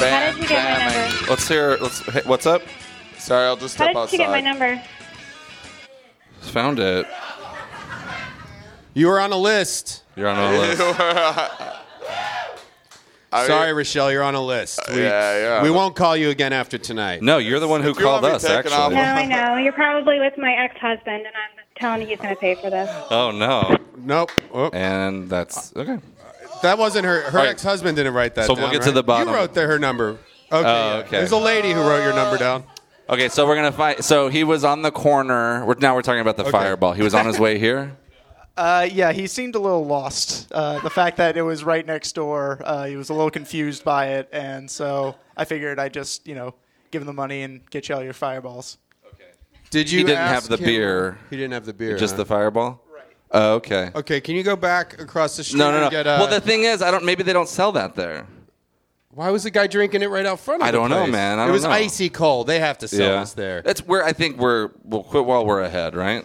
Sweet 0.00 0.10
band 0.10 0.34
did 0.36 0.42
you 0.42 0.48
get 0.48 0.64
my 0.64 0.78
jamming. 0.90 1.10
number? 1.12 1.30
Let's 1.30 1.48
hear. 1.48 1.76
Let's. 1.80 2.00
Hey, 2.00 2.22
what's 2.24 2.46
up? 2.46 2.62
Sorry, 3.18 3.46
I'll 3.46 3.56
just 3.56 3.76
How 3.76 3.84
step 3.84 3.94
did 3.94 3.98
outside. 4.00 4.12
you 4.12 4.18
get 4.18 4.30
my 4.30 4.40
number? 4.40 4.82
Found 6.40 6.78
it. 6.78 7.06
You 8.94 9.06
were 9.06 9.20
on 9.20 9.32
a 9.32 9.36
list. 9.36 10.02
You're 10.16 10.28
on 10.28 10.36
our 10.36 10.52
list. 10.58 10.80
I- 13.32 13.46
Sorry, 13.46 13.72
Rochelle, 13.72 14.10
you're 14.10 14.24
on 14.24 14.34
a 14.34 14.44
list. 14.44 14.80
We, 14.88 15.02
yeah, 15.02 15.38
yeah. 15.58 15.62
we 15.62 15.70
won't 15.70 15.94
call 15.94 16.16
you 16.16 16.30
again 16.30 16.52
after 16.52 16.78
tonight. 16.78 17.22
No, 17.22 17.38
you're 17.38 17.60
the 17.60 17.68
one 17.68 17.80
who 17.80 17.90
If 17.90 17.98
you 17.98 18.02
called 18.04 18.24
me 18.24 18.30
us. 18.30 18.42
taken 18.42 18.72
off- 18.72 18.92
Actually. 18.92 19.28
No, 19.28 19.36
I 19.36 19.54
know. 19.54 19.56
You're 19.62 19.72
probably 19.72 20.18
with 20.18 20.36
my 20.36 20.52
ex-husband, 20.52 21.14
and 21.14 21.26
I'm 21.28 21.64
telling 21.76 22.00
you 22.02 22.08
he's 22.08 22.18
going 22.18 22.34
to 22.34 22.40
pay 22.40 22.56
for 22.56 22.70
this. 22.70 22.90
Oh 23.08 23.30
no. 23.30 23.76
Nope. 23.98 24.32
Oh, 24.52 24.70
And 24.72 25.30
that's 25.30 25.72
okay. 25.76 25.98
That 26.62 26.78
wasn't 26.78 27.04
her. 27.06 27.22
Her 27.22 27.38
All 27.38 27.44
right. 27.44 27.50
ex-husband 27.50 27.96
didn't 27.96 28.14
write 28.14 28.34
that 28.34 28.42
down. 28.42 28.48
So 28.48 28.54
down. 28.54 28.62
we'll 28.64 28.72
get 28.72 28.82
to 28.82 28.88
right? 28.88 28.94
the 28.94 29.02
bottom. 29.02 29.28
You 29.28 29.34
wrote 29.34 29.54
the, 29.54 29.62
her 29.62 29.78
number. 29.78 30.10
Okay. 30.10 30.18
Oh, 30.52 30.60
yeah. 30.60 30.94
okay. 31.04 31.10
There's 31.18 31.32
a 31.32 31.36
lady 31.38 31.72
who 31.72 31.80
wrote 31.80 32.02
your 32.02 32.14
number 32.14 32.36
down. 32.38 32.64
Okay, 33.08 33.28
so 33.28 33.46
we're 33.46 33.56
gonna 33.56 33.72
find. 33.72 34.04
So 34.04 34.28
he 34.28 34.44
was 34.44 34.64
on 34.64 34.82
the 34.82 34.92
corner. 34.92 35.64
We're, 35.64 35.74
now 35.80 35.94
we're 35.96 36.02
talking 36.02 36.20
about 36.20 36.36
the 36.36 36.42
Okay. 36.44 36.52
fireball. 36.52 36.92
He 36.92 37.02
was 37.02 37.12
on 37.14 37.26
his 37.26 37.40
way 37.40 37.58
here. 37.58 37.96
uh, 38.56 38.88
yeah, 38.92 39.10
he 39.12 39.26
seemed 39.26 39.56
a 39.56 39.58
little 39.58 39.84
lost. 39.84 40.50
Uh, 40.52 40.78
the 40.80 40.90
fact 40.90 41.16
that 41.16 41.36
it 41.36 41.42
was 41.42 41.64
right 41.64 41.84
next 41.84 42.12
door, 42.12 42.60
uh, 42.64 42.84
he 42.84 42.94
was 42.96 43.10
a 43.10 43.14
little 43.14 43.30
confused 43.30 43.82
by 43.84 44.08
it, 44.10 44.28
and 44.32 44.70
so 44.70 45.16
I 45.36 45.44
figured 45.44 45.80
I'd 45.80 45.92
just, 45.92 46.26
you 46.26 46.34
know, 46.36 46.54
give 46.92 47.02
him 47.02 47.06
the 47.06 47.12
money 47.12 47.42
and 47.42 47.68
get 47.70 47.88
you 47.88 47.96
all 47.96 48.04
your 48.04 48.12
fireballs. 48.12 48.78
Okay. 49.14 49.24
Did 49.70 49.90
you? 49.90 49.98
he 49.98 50.04
didn't 50.04 50.18
ask 50.18 50.48
have 50.48 50.48
the 50.48 50.64
him- 50.64 50.70
beer. 50.70 51.18
He 51.30 51.36
didn't 51.36 51.52
have 51.52 51.66
the 51.66 51.72
beer. 51.72 51.96
Just 51.96 52.12
huh? 52.14 52.18
the 52.18 52.26
fireball. 52.26 52.80
Right. 53.32 53.40
Oh, 53.40 53.54
okay. 53.54 53.90
Okay, 53.94 54.20
can 54.20 54.34
you 54.34 54.42
go 54.42 54.56
back 54.56 55.00
across 55.00 55.36
the 55.36 55.44
street? 55.44 55.58
No, 55.58 55.70
no, 55.70 55.76
no. 55.78 55.82
and 55.84 55.90
Get, 55.90 56.06
uh, 56.06 56.16
well, 56.20 56.28
the 56.28 56.40
thing 56.40 56.64
is, 56.64 56.82
I 56.82 56.90
don't. 56.90 57.04
Maybe 57.04 57.22
they 57.22 57.32
don't 57.32 57.48
sell 57.48 57.72
that 57.72 57.94
there. 57.94 58.26
why 59.12 59.30
was 59.30 59.44
the 59.44 59.50
guy 59.50 59.66
drinking 59.66 60.02
it 60.02 60.06
right 60.10 60.26
out 60.26 60.40
front 60.40 60.62
of 60.62 60.68
I 60.68 60.70
the 60.72 60.78
don't 60.78 60.90
know, 60.90 61.02
place? 61.02 61.12
man. 61.12 61.38
I 61.38 61.42
it 61.42 61.46
don't 61.46 61.52
was 61.52 61.64
know. 61.64 61.70
icy 61.70 62.08
cold. 62.10 62.46
They 62.46 62.58
have 62.60 62.78
to 62.78 62.88
sell 62.88 63.12
yeah. 63.14 63.20
us 63.20 63.34
there. 63.34 63.62
That's 63.62 63.86
where 63.86 64.04
I 64.04 64.12
think 64.12 64.38
we're. 64.38 64.70
We'll 64.84 65.02
quit 65.04 65.24
while 65.24 65.44
we're 65.46 65.60
ahead, 65.62 65.94
right? 65.94 66.24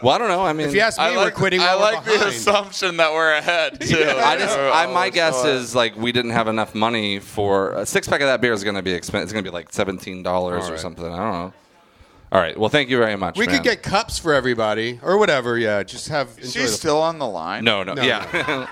Well, 0.00 0.14
I 0.14 0.18
don't 0.18 0.28
know. 0.28 0.44
I 0.46 0.52
mean, 0.52 0.68
If 0.68 0.74
you 0.74 0.80
ask 0.80 0.96
me, 0.98 1.04
I 1.04 1.08
like, 1.16 1.16
we're 1.16 1.30
quitting. 1.32 1.60
I 1.60 1.74
while 1.74 1.78
we're 1.78 1.92
like 1.96 2.04
the 2.04 2.10
behind. 2.12 2.28
assumption 2.30 2.96
that 2.98 3.12
we're 3.12 3.32
ahead 3.32 3.80
too. 3.80 3.96
I 3.96 4.36
just, 4.36 4.56
I, 4.56 4.86
my 4.86 5.08
Oh, 5.08 5.10
guess 5.10 5.42
so- 5.42 5.48
is 5.48 5.74
like 5.74 5.96
we 5.96 6.12
didn't 6.12 6.30
have 6.32 6.46
enough 6.46 6.72
money 6.74 7.18
for 7.18 7.72
a 7.72 7.84
six 7.84 8.06
pack 8.06 8.20
of 8.20 8.28
that 8.28 8.40
beer 8.40 8.52
is 8.52 8.62
going 8.62 8.76
to 8.76 8.82
be 8.82 8.92
expensive. 8.92 9.24
It's 9.24 9.32
going 9.32 9.44
to 9.44 9.50
be 9.50 9.52
like 9.52 9.72
seventeen 9.72 10.22
dollars 10.22 10.68
or 10.68 10.72
right. 10.72 10.80
something. 10.80 11.04
I 11.04 11.16
don't 11.16 11.32
know. 11.32 11.52
All 12.30 12.40
right. 12.40 12.58
Well, 12.58 12.68
thank 12.68 12.90
you 12.90 12.98
very 12.98 13.16
much. 13.16 13.38
We 13.38 13.46
man. 13.46 13.56
could 13.56 13.64
get 13.64 13.82
cups 13.82 14.18
for 14.18 14.34
everybody 14.34 15.00
or 15.02 15.16
whatever. 15.18 15.56
Yeah, 15.58 15.82
just 15.82 16.08
have. 16.08 16.28
enjoy 16.36 16.42
She's 16.48 16.70
the- 16.72 16.76
still 16.76 17.00
on 17.00 17.18
the 17.18 17.26
line. 17.26 17.64
No, 17.64 17.82
no, 17.82 17.94
No, 17.94 18.02
yeah. 18.02 18.66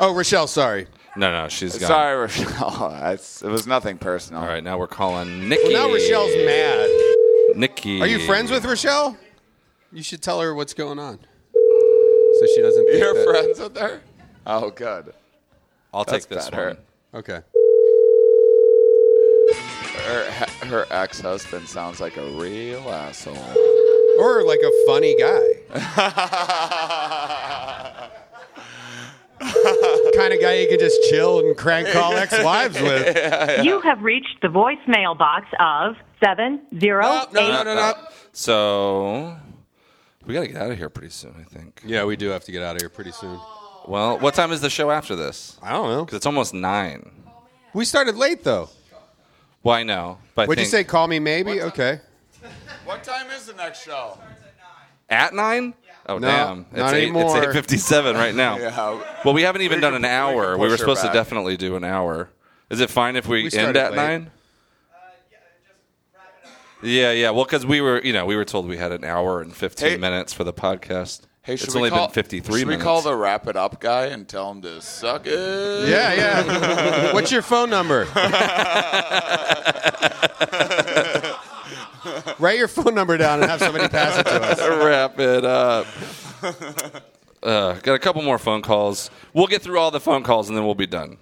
Oh, 0.00 0.14
Rochelle, 0.14 0.46
sorry. 0.46 0.86
no, 1.16 1.30
no. 1.30 1.48
She's 1.48 1.76
gone. 1.78 1.88
Sorry, 1.88 2.16
Rochelle. 2.16 2.92
It's- 3.12 3.42
it 3.42 3.48
was 3.48 3.66
nothing 3.66 3.98
personal. 3.98 4.42
All 4.42 4.48
right. 4.48 4.62
Now 4.62 4.78
we're 4.78 4.86
calling 4.86 5.48
Nikki. 5.48 5.72
Well, 5.72 5.88
now 5.88 5.94
Rochelle's 5.94 6.34
mad. 6.46 6.88
Nikki. 7.56 8.00
Are 8.00 8.06
you 8.06 8.20
friends 8.26 8.50
with 8.50 8.64
Rochelle? 8.64 9.16
You 9.92 10.02
should 10.02 10.22
tell 10.22 10.40
her 10.40 10.54
what's 10.54 10.74
going 10.74 10.98
on, 10.98 11.18
so 11.52 12.46
she 12.54 12.60
doesn't. 12.62 12.84
Think 12.86 12.98
You're 12.98 13.14
that- 13.14 13.24
friends 13.24 13.60
with 13.60 13.76
her? 13.76 14.00
Oh, 14.46 14.70
good. 14.70 15.12
I'll 15.92 16.04
That's 16.04 16.26
take 16.26 16.36
this 16.36 16.50
better. 16.50 16.66
one. 17.12 17.20
Okay. 17.20 17.40
Her, 20.04 20.46
her 20.66 20.86
ex-husband 20.90 21.68
sounds 21.68 22.00
like 22.00 22.16
a 22.16 22.28
real 22.32 22.80
asshole. 22.90 23.36
Or 24.18 24.42
like 24.44 24.60
a 24.60 24.70
funny 24.86 25.16
guy. 25.18 25.40
Kind 30.16 30.32
of 30.32 30.40
guy 30.40 30.54
you 30.60 30.68
can 30.68 30.78
just 30.78 30.96
chill 31.10 31.40
and 31.40 31.56
crank 31.56 31.88
call 31.88 32.12
ex-wives 32.14 32.80
with. 32.80 33.64
You 33.64 33.80
have 33.80 34.00
reached 34.02 34.38
the 34.42 34.48
voicemail 34.48 35.16
box 35.18 35.46
of 35.58 35.96
seven 36.24 36.60
zero 36.78 37.24
eight. 37.36 37.94
So 38.32 39.36
we 40.24 40.34
got 40.34 40.42
to 40.42 40.46
get 40.48 40.56
out 40.56 40.70
of 40.70 40.78
here 40.78 40.88
pretty 40.88 41.10
soon, 41.10 41.34
I 41.38 41.42
think. 41.42 41.82
Yeah, 41.84 42.04
we 42.04 42.16
do 42.16 42.28
have 42.28 42.44
to 42.44 42.52
get 42.52 42.62
out 42.62 42.76
of 42.76 42.82
here 42.82 42.88
pretty 42.88 43.10
soon. 43.12 43.38
Well, 43.86 44.18
what 44.18 44.34
time 44.34 44.52
is 44.52 44.60
the 44.60 44.70
show 44.70 44.90
after 44.90 45.16
this? 45.16 45.58
I 45.62 45.72
don't 45.72 45.90
know. 45.90 46.04
Because 46.04 46.16
it's 46.18 46.26
almost 46.26 46.54
nine. 46.54 47.10
We 47.74 47.84
started 47.84 48.16
late 48.16 48.44
though. 48.44 48.70
Well, 49.64 49.74
I 49.74 49.82
know. 49.82 50.18
But 50.36 50.46
What'd 50.46 50.62
you 50.62 50.68
say? 50.70 50.84
Call 50.84 51.08
me 51.08 51.18
maybe. 51.18 51.60
Okay. 51.62 52.00
What 52.84 53.02
time 53.02 53.30
is 53.30 53.46
the 53.46 53.54
next 53.54 53.82
show? 53.84 54.18
At 55.10 55.34
nine? 55.34 55.74
Oh 56.06 56.18
No, 56.18 56.28
damn! 56.28 56.60
It's 56.70 56.76
not 56.76 56.92
eight, 56.94 57.02
anymore. 57.04 57.36
It's 57.38 57.46
eight 57.46 57.52
fifty-seven 57.54 58.14
right 58.14 58.34
now. 58.34 58.58
Yeah. 58.58 59.00
Well, 59.24 59.32
we 59.32 59.40
haven't 59.42 59.62
even 59.62 59.78
We 59.78 59.80
done 59.80 59.94
can- 59.94 60.04
an 60.04 60.10
hour. 60.10 60.52
can 60.52 60.60
We, 60.60 60.66
push 60.66 60.70
were 60.70 60.70
her 60.72 60.76
supposed 60.76 61.00
to 61.00 61.06
back. 61.06 61.14
definitely 61.14 61.56
do 61.56 61.76
an 61.76 61.84
hour. 61.84 62.28
Is 62.68 62.80
it 62.80 62.90
fine 62.90 63.16
if 63.16 63.26
we, 63.26 63.38
We 63.38 63.42
end 63.44 63.52
started 63.52 63.76
at 63.78 63.90
late. 63.92 63.96
nine? 63.96 64.30
Yeah, 66.82 67.12
yeah. 67.12 67.30
Well, 67.30 67.44
because 67.44 67.64
we 67.64 67.80
were, 67.80 68.02
you 68.02 68.12
know, 68.12 68.26
we 68.26 68.36
were 68.36 68.44
told 68.44 68.68
we 68.68 68.76
had 68.76 68.92
an 68.92 69.04
hour 69.04 69.40
and 69.40 69.54
fifteen 69.56 69.88
Hey- 69.92 69.96
minutes 69.96 70.34
for 70.34 70.44
the 70.44 70.52
podcast. 70.52 71.22
Hey, 71.44 71.56
should 71.56 71.66
it's 71.68 71.74
we 71.74 71.80
only 71.80 71.90
call, 71.90 72.06
been 72.06 72.14
fifty-three 72.14 72.60
Should 72.60 72.68
minutes. 72.68 72.80
we 72.82 72.84
call 72.84 73.02
the 73.02 73.14
wrap 73.14 73.46
it 73.46 73.54
up 73.54 73.78
guy 73.78 74.06
and 74.06 74.26
tell 74.26 74.50
him 74.50 74.62
to 74.62 74.80
suck 74.80 75.26
it? 75.26 75.88
Yeah, 75.88 76.14
yeah. 76.14 77.12
What's 77.12 77.30
your 77.30 77.42
phone 77.42 77.68
number? 77.68 78.06
Write 82.38 82.58
your 82.58 82.68
phone 82.68 82.94
number 82.94 83.16
down 83.16 83.40
and 83.40 83.50
have 83.50 83.60
somebody 83.60 83.88
pass 83.88 84.18
it 84.18 84.24
to 84.24 84.42
us. 84.42 84.58
Wrap 84.60 85.18
it 85.18 85.44
up. 85.44 85.86
Uh, 87.42 87.74
got 87.74 87.94
a 87.94 87.98
couple 87.98 88.22
more 88.22 88.38
phone 88.38 88.62
calls. 88.62 89.10
We'll 89.34 89.46
get 89.46 89.60
through 89.62 89.78
all 89.78 89.90
the 89.90 90.00
phone 90.00 90.22
calls 90.22 90.48
and 90.48 90.56
then 90.56 90.64
we'll 90.64 90.74
be 90.74 90.86
done. 90.86 91.18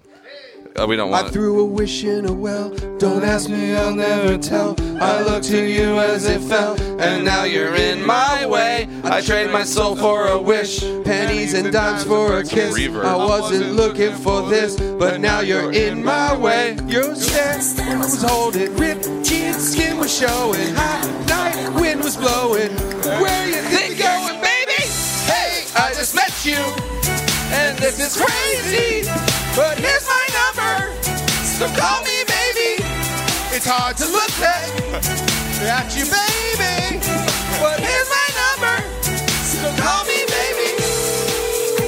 Uh, 0.75 0.87
we 0.87 0.95
don't 0.95 1.09
I 1.13 1.21
want. 1.21 1.33
threw 1.33 1.59
a 1.61 1.65
wish 1.65 2.03
in 2.03 2.25
a 2.25 2.33
well. 2.33 2.69
Don't 2.97 3.23
ask 3.23 3.47
me, 3.47 3.75
I'll 3.75 3.95
never 3.95 4.39
tell. 4.39 4.75
I 4.99 5.21
looked 5.21 5.45
to 5.47 5.63
you 5.63 5.99
as 5.99 6.25
it 6.25 6.41
fell, 6.41 6.75
and 6.99 7.23
now 7.23 7.43
you're 7.43 7.75
in 7.75 8.03
my 8.03 8.45
way. 8.47 8.87
I 9.03 9.21
trade 9.21 9.51
my 9.51 9.63
soul 9.63 9.95
for 9.95 10.27
a 10.27 10.41
wish, 10.41 10.79
pennies 11.03 11.53
and 11.53 11.71
dimes 11.71 12.05
for 12.05 12.39
a 12.39 12.43
kiss. 12.43 12.75
Reverb. 12.75 13.05
I 13.05 13.15
wasn't 13.15 13.73
looking 13.73 14.15
for 14.15 14.49
this, 14.49 14.75
but 14.75 15.19
now 15.19 15.41
you're 15.41 15.71
in 15.71 16.03
my 16.03 16.35
way. 16.35 16.75
Your 16.87 17.13
stance 17.13 17.79
was 17.79 18.23
holding, 18.23 18.75
ripped 18.75 19.05
jeans, 19.23 19.73
skin 19.73 19.97
was 19.99 20.17
showing, 20.17 20.73
hot 20.73 21.05
night 21.27 21.79
wind 21.79 22.01
was 22.01 22.17
blowing. 22.17 22.71
Where 23.21 23.47
you 23.47 23.61
think 23.69 23.99
you're 23.99 24.07
going, 24.07 24.41
baby? 24.41 24.81
Hey, 25.29 25.65
I 25.75 25.93
just 25.93 26.15
met 26.15 26.33
you. 26.43 26.57
And 27.53 27.77
this 27.77 27.99
is 27.99 28.19
crazy, 28.19 29.07
but 29.55 29.77
here's 29.77 30.07
my 30.07 30.32
number. 30.63 31.03
So 31.43 31.67
call 31.79 32.01
me, 32.03 32.23
baby. 32.27 32.83
It's 33.55 33.65
hard 33.67 33.95
to 33.97 34.05
look 34.07 34.31
at, 34.41 34.69
at 35.61 35.95
you, 35.95 36.05
baby. 36.05 36.99
But 37.59 37.79
here's 37.79 38.09
my 38.09 38.27
number. 38.41 38.75
So 39.43 39.69
call 39.81 40.03
me, 40.05 40.25
baby. 40.25 40.69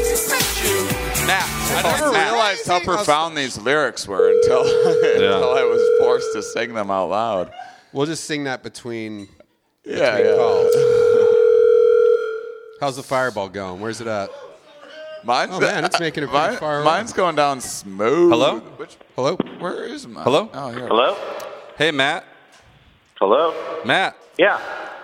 Just 0.03 0.29
met 0.29 0.47
you. 0.63 0.85
Matt. 1.27 1.49
I 1.75 1.81
never 1.83 2.09
realized 2.11 2.67
how 2.67 2.79
profound 2.81 3.35
these 3.37 3.57
lyrics 3.57 4.07
were 4.07 4.29
until, 4.31 4.61
until 4.61 5.53
I 5.55 5.63
was 5.63 5.81
forced 5.99 6.31
to 6.33 6.41
sing 6.43 6.73
them 6.73 6.89
out 6.91 7.09
loud. 7.09 7.51
We'll 7.93 8.05
just 8.05 8.25
sing 8.25 8.43
that 8.45 8.61
between, 8.63 9.27
Yeah, 9.83 10.15
between 10.17 10.31
yeah. 10.31 10.37
calls. 10.37 10.75
How's 12.81 12.95
the 12.97 13.03
fireball 13.03 13.49
going? 13.49 13.79
Where's 13.81 14.01
it 14.01 14.07
at? 14.07 14.29
Mine's 15.25 15.51
Oh, 15.53 15.59
man, 15.59 15.83
it's 15.85 15.99
making 15.99 16.23
it 16.23 16.29
pretty 16.29 16.47
mine- 16.49 16.57
far 16.57 16.75
away. 16.77 16.85
Mine's 16.85 17.11
going 17.13 17.35
down 17.35 17.59
smooth. 17.59 18.29
Hello? 18.31 18.59
Which, 18.59 18.95
Hello? 19.15 19.35
where 19.59 19.83
is 19.83 20.07
mine? 20.07 20.23
Hello? 20.23 20.49
Oh, 20.53 20.69
here. 20.69 20.87
Hello? 20.87 21.17
Hey, 21.77 21.91
Matt. 21.91 22.25
Hello? 23.19 23.53
Matt. 23.85 24.15
Yeah. 24.37 24.59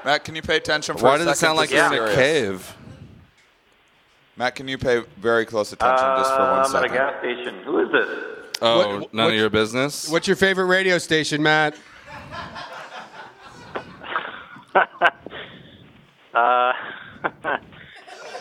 Matt, 0.05 0.24
can 0.24 0.36
you 0.36 0.41
pay 0.41 0.57
attention 0.57 0.95
for 0.97 1.05
Why 1.05 1.15
a 1.15 1.17
does 1.19 1.28
it 1.28 1.30
second? 1.38 1.39
sound 1.39 1.57
like 1.57 1.72
you're 1.72 1.86
is 1.86 1.91
in 1.91 2.03
a 2.03 2.15
cave? 2.15 2.76
Matt, 4.38 4.55
can 4.55 4.67
you 4.67 4.78
pay 4.78 5.01
very 5.17 5.45
close 5.45 5.72
attention 5.74 6.05
just 6.17 6.32
for 6.34 6.39
one 6.39 6.49
Uh, 6.49 6.63
I'm 6.63 6.65
second? 6.72 6.86
at 6.86 6.91
a 6.91 6.93
gas 6.93 7.19
station. 7.19 7.63
Who 7.63 7.80
is 7.80 7.91
this? 7.91 8.09
Oh, 8.61 8.99
What- 8.99 9.13
none 9.13 9.28
of 9.30 9.34
your 9.34 9.49
business. 9.49 10.07
What's 10.09 10.28
your 10.28 10.36
favorite 10.38 10.65
radio 10.65 10.97
station, 10.99 11.41
Matt? 11.43 11.76
Uh, 16.34 16.72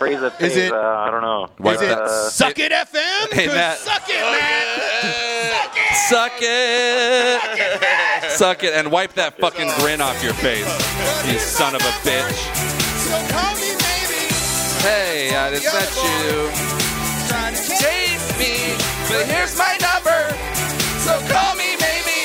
phrase 0.00 0.18
that 0.20 0.32
Is 0.40 0.54
pays, 0.54 0.56
it- 0.56 0.72
Uh, 0.72 0.78
I 1.06 1.10
don't 1.10 1.20
know. 1.20 1.48
Wipe 1.58 1.76
Is 1.76 1.82
it 1.82 1.88
that- 1.90 2.08
Suck 2.32 2.58
It 2.58 2.72
FM? 2.72 3.28
Hey, 3.32 3.46
Matt. 3.48 3.78
Suck 3.78 4.08
it, 4.08 4.20
Matt. 4.32 5.76
Suck 6.08 6.32
it. 6.40 7.40
Suck 7.40 7.58
it 7.60 8.30
Suck 8.32 8.64
it 8.64 8.72
and 8.74 8.90
wipe 8.90 9.12
that 9.14 9.36
fucking 9.38 9.70
grin 9.78 10.00
off 10.00 10.22
your 10.24 10.32
face. 10.34 10.64
You 11.30 11.38
son 11.38 11.74
of 11.74 11.82
a 11.82 11.92
bitch. 12.00 12.40
So 13.04 13.16
call 13.34 13.54
me, 13.60 13.70
baby. 13.86 14.22
Hey, 14.88 15.36
I 15.36 15.50
just 15.52 15.68
met 15.68 15.92
you. 16.08 16.48
Trying 17.28 17.54
to 17.54 17.60
Taste 17.84 18.38
me, 18.40 18.74
but 19.10 19.26
here's 19.26 19.54
my 19.58 19.76
number. 19.84 20.20
So 21.04 21.12
call 21.32 21.54
me, 21.56 21.76
baby. 21.76 22.20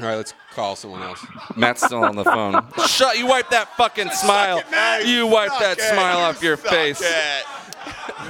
All 0.00 0.06
right, 0.08 0.16
let's 0.16 0.32
call 0.54 0.76
someone 0.76 1.02
else. 1.02 1.24
Matt's 1.56 1.82
still 1.84 2.04
on 2.04 2.16
the 2.16 2.24
phone. 2.24 2.64
Shut. 2.86 3.18
You 3.18 3.26
wipe 3.26 3.50
that 3.50 3.68
fucking 3.76 4.10
smile. 4.10 4.62
You 5.04 5.26
wipe 5.26 5.50
that 5.60 5.80
smile 5.80 6.18
off 6.18 6.42
your 6.42 6.56
face. 6.56 7.02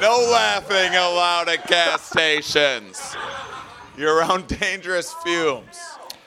No 0.01 0.18
laughing 0.33 0.95
allowed 0.95 1.49
at 1.49 1.66
gas 1.68 2.03
stations. 2.09 3.14
You're 3.97 4.16
around 4.16 4.47
dangerous 4.47 5.12
fumes. 5.25 5.79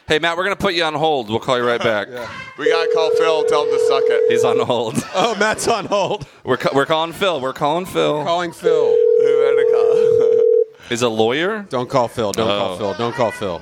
Hey, 0.08 0.20
Matt, 0.20 0.38
we're 0.38 0.44
gonna 0.44 0.56
put 0.56 0.76
you 0.76 0.84
on 0.84 0.94
hold. 0.94 1.30
We'll 1.30 1.40
call 1.40 1.58
you 1.58 1.66
right 1.66 1.82
back. 1.82 2.08
We 2.58 2.70
gotta 2.70 2.90
call 2.94 3.10
Phil, 3.18 3.44
tell 3.48 3.66
him 3.66 3.72
to 3.72 3.86
suck 3.88 4.04
it. 4.06 4.32
He's 4.32 4.46
on 4.46 4.58
hold. 4.60 4.96
Oh, 5.14 5.36
Matt's 5.36 5.68
on 5.68 5.88
hold. 5.88 6.26
We're 6.46 6.56
ca- 6.56 6.70
we're 6.74 6.86
calling 6.86 7.12
Phil. 7.12 7.42
We're 7.42 7.52
calling 7.52 7.86
Phil. 7.86 8.24
Calling 8.24 8.54
Phil. 8.54 8.86
We 8.92 9.26
better 9.26 9.66
call. 9.74 10.44
Is 10.92 11.02
a 11.02 11.10
lawyer? 11.10 11.66
Don't 11.68 11.90
call 11.90 12.08
Phil. 12.08 12.32
Don't 12.32 12.48
Oh. 12.50 12.60
call 12.60 12.78
Phil. 12.78 12.94
Don't 12.94 13.14
call 13.16 13.32
Phil. 13.32 13.62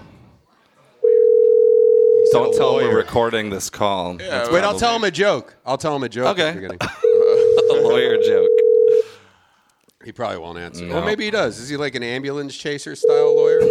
Don't 2.34 2.53
a 2.53 2.57
tell 2.57 2.79
him 2.79 2.88
we're 2.89 2.97
recording 2.97 3.49
this 3.49 3.69
call. 3.69 4.15
That's 4.17 4.49
Wait, 4.51 4.63
I'll 4.63 4.77
tell 4.77 4.95
him 4.95 5.03
a 5.03 5.11
joke. 5.11 5.55
I'll 5.65 5.77
tell 5.77 5.95
him 5.95 6.03
a 6.03 6.09
joke. 6.09 6.38
Okay. 6.39 6.49
at 6.49 6.55
the 6.55 6.61
beginning. 6.61 6.79
a 6.81 7.88
lawyer 7.88 8.17
joke. 8.23 8.49
He 10.03 10.11
probably 10.11 10.38
won't 10.39 10.57
answer. 10.57 10.84
No. 10.86 10.97
Or 10.97 11.05
maybe 11.05 11.23
he 11.25 11.31
does. 11.31 11.59
Is 11.59 11.69
he 11.69 11.77
like 11.77 11.95
an 11.95 12.03
ambulance 12.03 12.55
chaser 12.55 12.95
style 12.95 13.36
lawyer? 13.36 13.61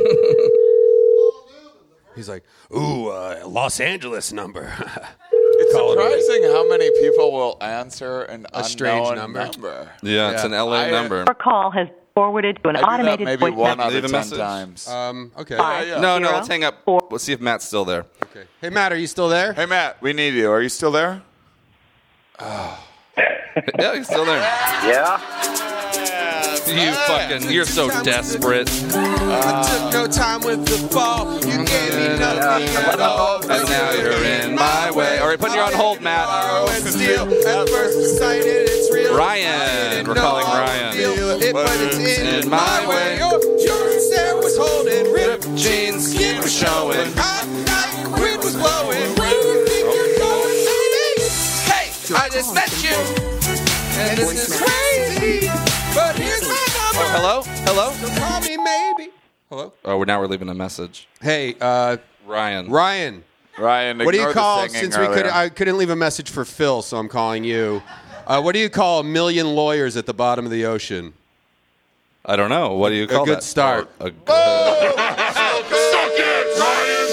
He's 2.15 2.29
like, 2.29 2.45
ooh, 2.75 3.09
uh, 3.09 3.43
Los 3.47 3.81
Angeles 3.81 4.33
number. 4.33 4.73
It's 5.55 5.73
Calling 5.75 5.99
me. 5.99 6.21
surprising 6.21 6.43
how 6.51 6.69
many 6.69 6.91
people 7.03 7.31
will 7.31 7.57
answer 7.61 8.23
an 8.23 8.47
A 8.55 8.65
strange 8.65 9.07
unknown 9.11 9.33
number. 9.35 9.91
Yeah, 10.03 10.31
it's 10.33 10.43
Yeah. 10.43 10.47
an 10.47 10.53
LA 10.53 10.85
I- 10.87 10.91
number. 10.91 11.17
Your 11.19 11.35
call 11.35 11.71
has 11.71 11.89
forwarded 12.15 12.63
to 12.63 12.69
an 12.69 12.77
I 12.77 12.81
do 12.81 12.87
automated 12.87 13.25
maybe 13.27 13.41
voice 13.41 13.55
one 13.55 13.79
message. 13.79 13.81
out 13.87 13.93
Leave 13.93 14.05
of 14.05 14.11
ten 14.11 14.21
message. 14.21 14.39
times. 14.39 14.89
um, 14.89 15.33
okay. 15.39 15.57
Five, 15.57 15.89
yeah. 15.89 16.01
No, 16.01 16.19
no, 16.19 16.27
zero, 16.29 16.37
let's 16.39 16.49
hang 16.49 16.65
up. 16.65 16.85
four. 16.85 17.07
We'll 17.11 17.19
see 17.19 17.33
if 17.33 17.41
Matt's 17.41 17.65
still 17.67 17.85
there. 17.85 18.07
okay. 18.25 18.45
Hey, 18.61 18.71
Matt, 18.71 18.93
are 18.93 18.97
you 18.99 19.07
still 19.07 19.29
there? 19.29 19.53
Hey 19.53 19.67
Matt, 19.67 20.01
we 20.03 20.13
need 20.13 20.35
you. 20.35 20.51
Are 20.51 20.63
you 20.63 20.69
still 20.69 20.91
there? 20.93 21.23
Yeah, 23.79 23.95
he's 23.97 24.07
still 24.07 24.25
there. 24.25 24.41
Yeah? 24.41 25.69
You 26.73 26.93
fucking, 26.93 27.51
you're 27.51 27.67
so 27.67 27.89
desperate. 28.03 28.71
I 28.95 29.63
took 29.69 29.93
no 29.93 30.07
time 30.07 30.41
with 30.41 30.65
the 30.65 30.89
ball. 30.95 31.35
You 31.45 31.65
gave 31.65 31.95
me 31.95 32.19
nothing 32.19 32.69
at 32.77 32.99
all. 32.99 33.43
And 33.43 33.69
now 33.69 33.93
you're 33.93 34.25
in 34.25 34.55
my 34.55 34.91
way. 34.91 35.19
All 35.19 35.29
right, 35.29 35.39
putting 35.39 35.57
you 35.57 35.61
on 35.61 35.75
hold, 35.75 36.01
Matt. 36.01 36.27
Borrow 36.27 36.69
and 36.69 36.85
steal. 36.85 37.23
At 37.47 37.69
first 37.69 38.19
sight, 38.19 38.43
it's 38.45 38.93
real. 38.93 39.15
Ryan. 39.15 40.07
We're 40.07 40.15
calling 40.15 40.47
Ryan. 40.47 40.97
It, 40.97 41.53
but 41.53 41.69
it's 41.81 41.99
in, 41.99 42.45
In 42.45 42.49
my 42.49 42.89
way. 42.89 43.19
Your, 43.19 43.39
your 43.59 44.01
stare 44.01 44.37
was 44.37 44.57
holding. 44.57 45.13
Ripped 45.13 45.55
Jeans, 45.55 46.15
skin 46.15 46.41
was 46.41 46.55
showing. 46.57 47.13
hot 47.17 47.47
night 47.67 48.21
wind 48.21 48.43
was 48.43 48.55
blowing. 48.55 49.15
Where 49.17 49.29
you 49.29 49.67
think 49.67 49.85
you're 49.95 50.19
going, 50.19 50.65
baby? 50.65 51.29
Hey, 51.69 51.93
I 52.15 52.29
just 52.33 52.55
met 52.55 52.73
you. 52.83 52.97
And 54.01 54.17
this 54.17 54.49
is 54.49 54.61
crazy. 54.61 55.72
Hello? 57.15 57.43
Hello? 57.65 57.93
So 57.93 58.09
call 58.21 58.41
me 58.41 58.57
maybe. 58.57 59.11
Hello? 59.49 59.73
Oh, 59.85 59.99
we're 59.99 60.05
now 60.07 60.21
we're 60.21 60.27
leaving 60.29 60.49
a 60.49 60.55
message. 60.55 61.07
Hey, 61.21 61.55
uh, 61.61 61.99
Ryan. 62.27 62.71
Ryan. 62.71 63.25
Ryan, 63.59 63.99
What 63.99 64.13
do 64.13 64.19
you 64.21 64.33
call 64.33 64.61
singing 64.67 64.91
since 64.93 64.97
we 64.97 65.07
could. 65.09 65.27
I 65.27 65.51
couldn't 65.51 65.77
leave 65.77 65.91
a 65.91 65.97
message 65.97 66.31
for 66.31 66.45
Phil, 66.47 66.81
so 66.81 66.97
I'm 66.97 67.09
calling 67.09 67.45
you. 67.45 67.83
Uh, 68.27 68.41
what 68.41 68.53
do 68.53 68.59
you 68.61 68.71
call 68.71 69.01
a 69.01 69.05
million 69.05 69.47
lawyers 69.55 69.95
at 69.99 70.07
the 70.07 70.15
bottom 70.15 70.47
of 70.47 70.51
the 70.51 70.65
ocean? 70.65 71.13
I 72.25 72.37
don't 72.37 72.49
know. 72.49 72.75
What 72.77 72.89
do 72.91 72.95
you 72.95 73.07
call 73.07 73.25
a 73.25 73.27
good 73.27 73.39
that? 73.39 73.43
start. 73.43 73.91
Oh, 74.01 74.07
a 74.07 74.11
good- 74.11 74.27
Suck 74.27 76.13
it, 76.17 76.57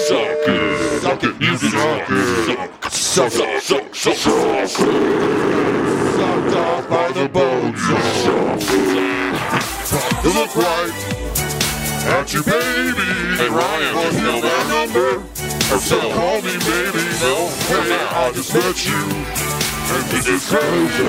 suck, 0.08 0.48
it. 0.48 1.02
suck, 1.02 1.24
it. 1.24 1.40
You 1.42 1.56
suck 1.58 2.10
it. 2.10 2.92
Suck 2.92 3.32
it. 3.34 3.62
Suck 3.62 3.82
it. 3.82 3.94
Suck 3.94 4.14
it. 4.14 4.68
sucked 4.70 6.56
off 6.56 6.88
by 6.88 7.12
the 7.12 7.28
boat. 7.28 7.74
There's 9.90 10.36
a 10.36 10.38
look 10.38 10.54
right 10.56 10.92
at 12.06 12.32
you, 12.32 12.42
baby. 12.44 13.02
Hey, 13.36 13.48
Ryan, 13.48 14.12
do 14.12 14.16
you 14.16 14.22
know 14.22 14.40
that 14.40 14.68
number? 14.68 15.18
Or 15.74 15.78
so 15.78 16.00
call 16.12 16.36
me, 16.42 16.56
baby. 16.58 17.02
No, 17.20 17.48
hey, 17.66 17.98
I 18.10 18.32
just 18.32 18.54
met 18.54 18.86
you. 18.86 19.00
And 19.92 20.04
this 20.10 20.28
is 20.28 20.48
crazy. 20.48 21.04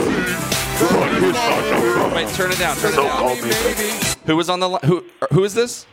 Wait, 2.15 2.27
turn 2.33 2.51
it 2.51 2.57
down. 2.57 2.75
Turn 2.77 2.93
it 2.93 2.95
down. 2.95 4.25
Who 4.25 4.35
was 4.35 4.49
on 4.49 4.59
the 4.59 4.69
line? 4.69 4.81
Who 4.85 5.05
who 5.31 5.43
is 5.43 5.53
this? 5.53 5.85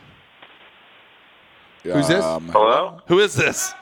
Who's 1.83 2.07
this? 2.07 2.25
Um, 2.25 2.49
Hello? 2.49 3.01
Who 3.07 3.19
is 3.19 3.35
this? 3.35 3.73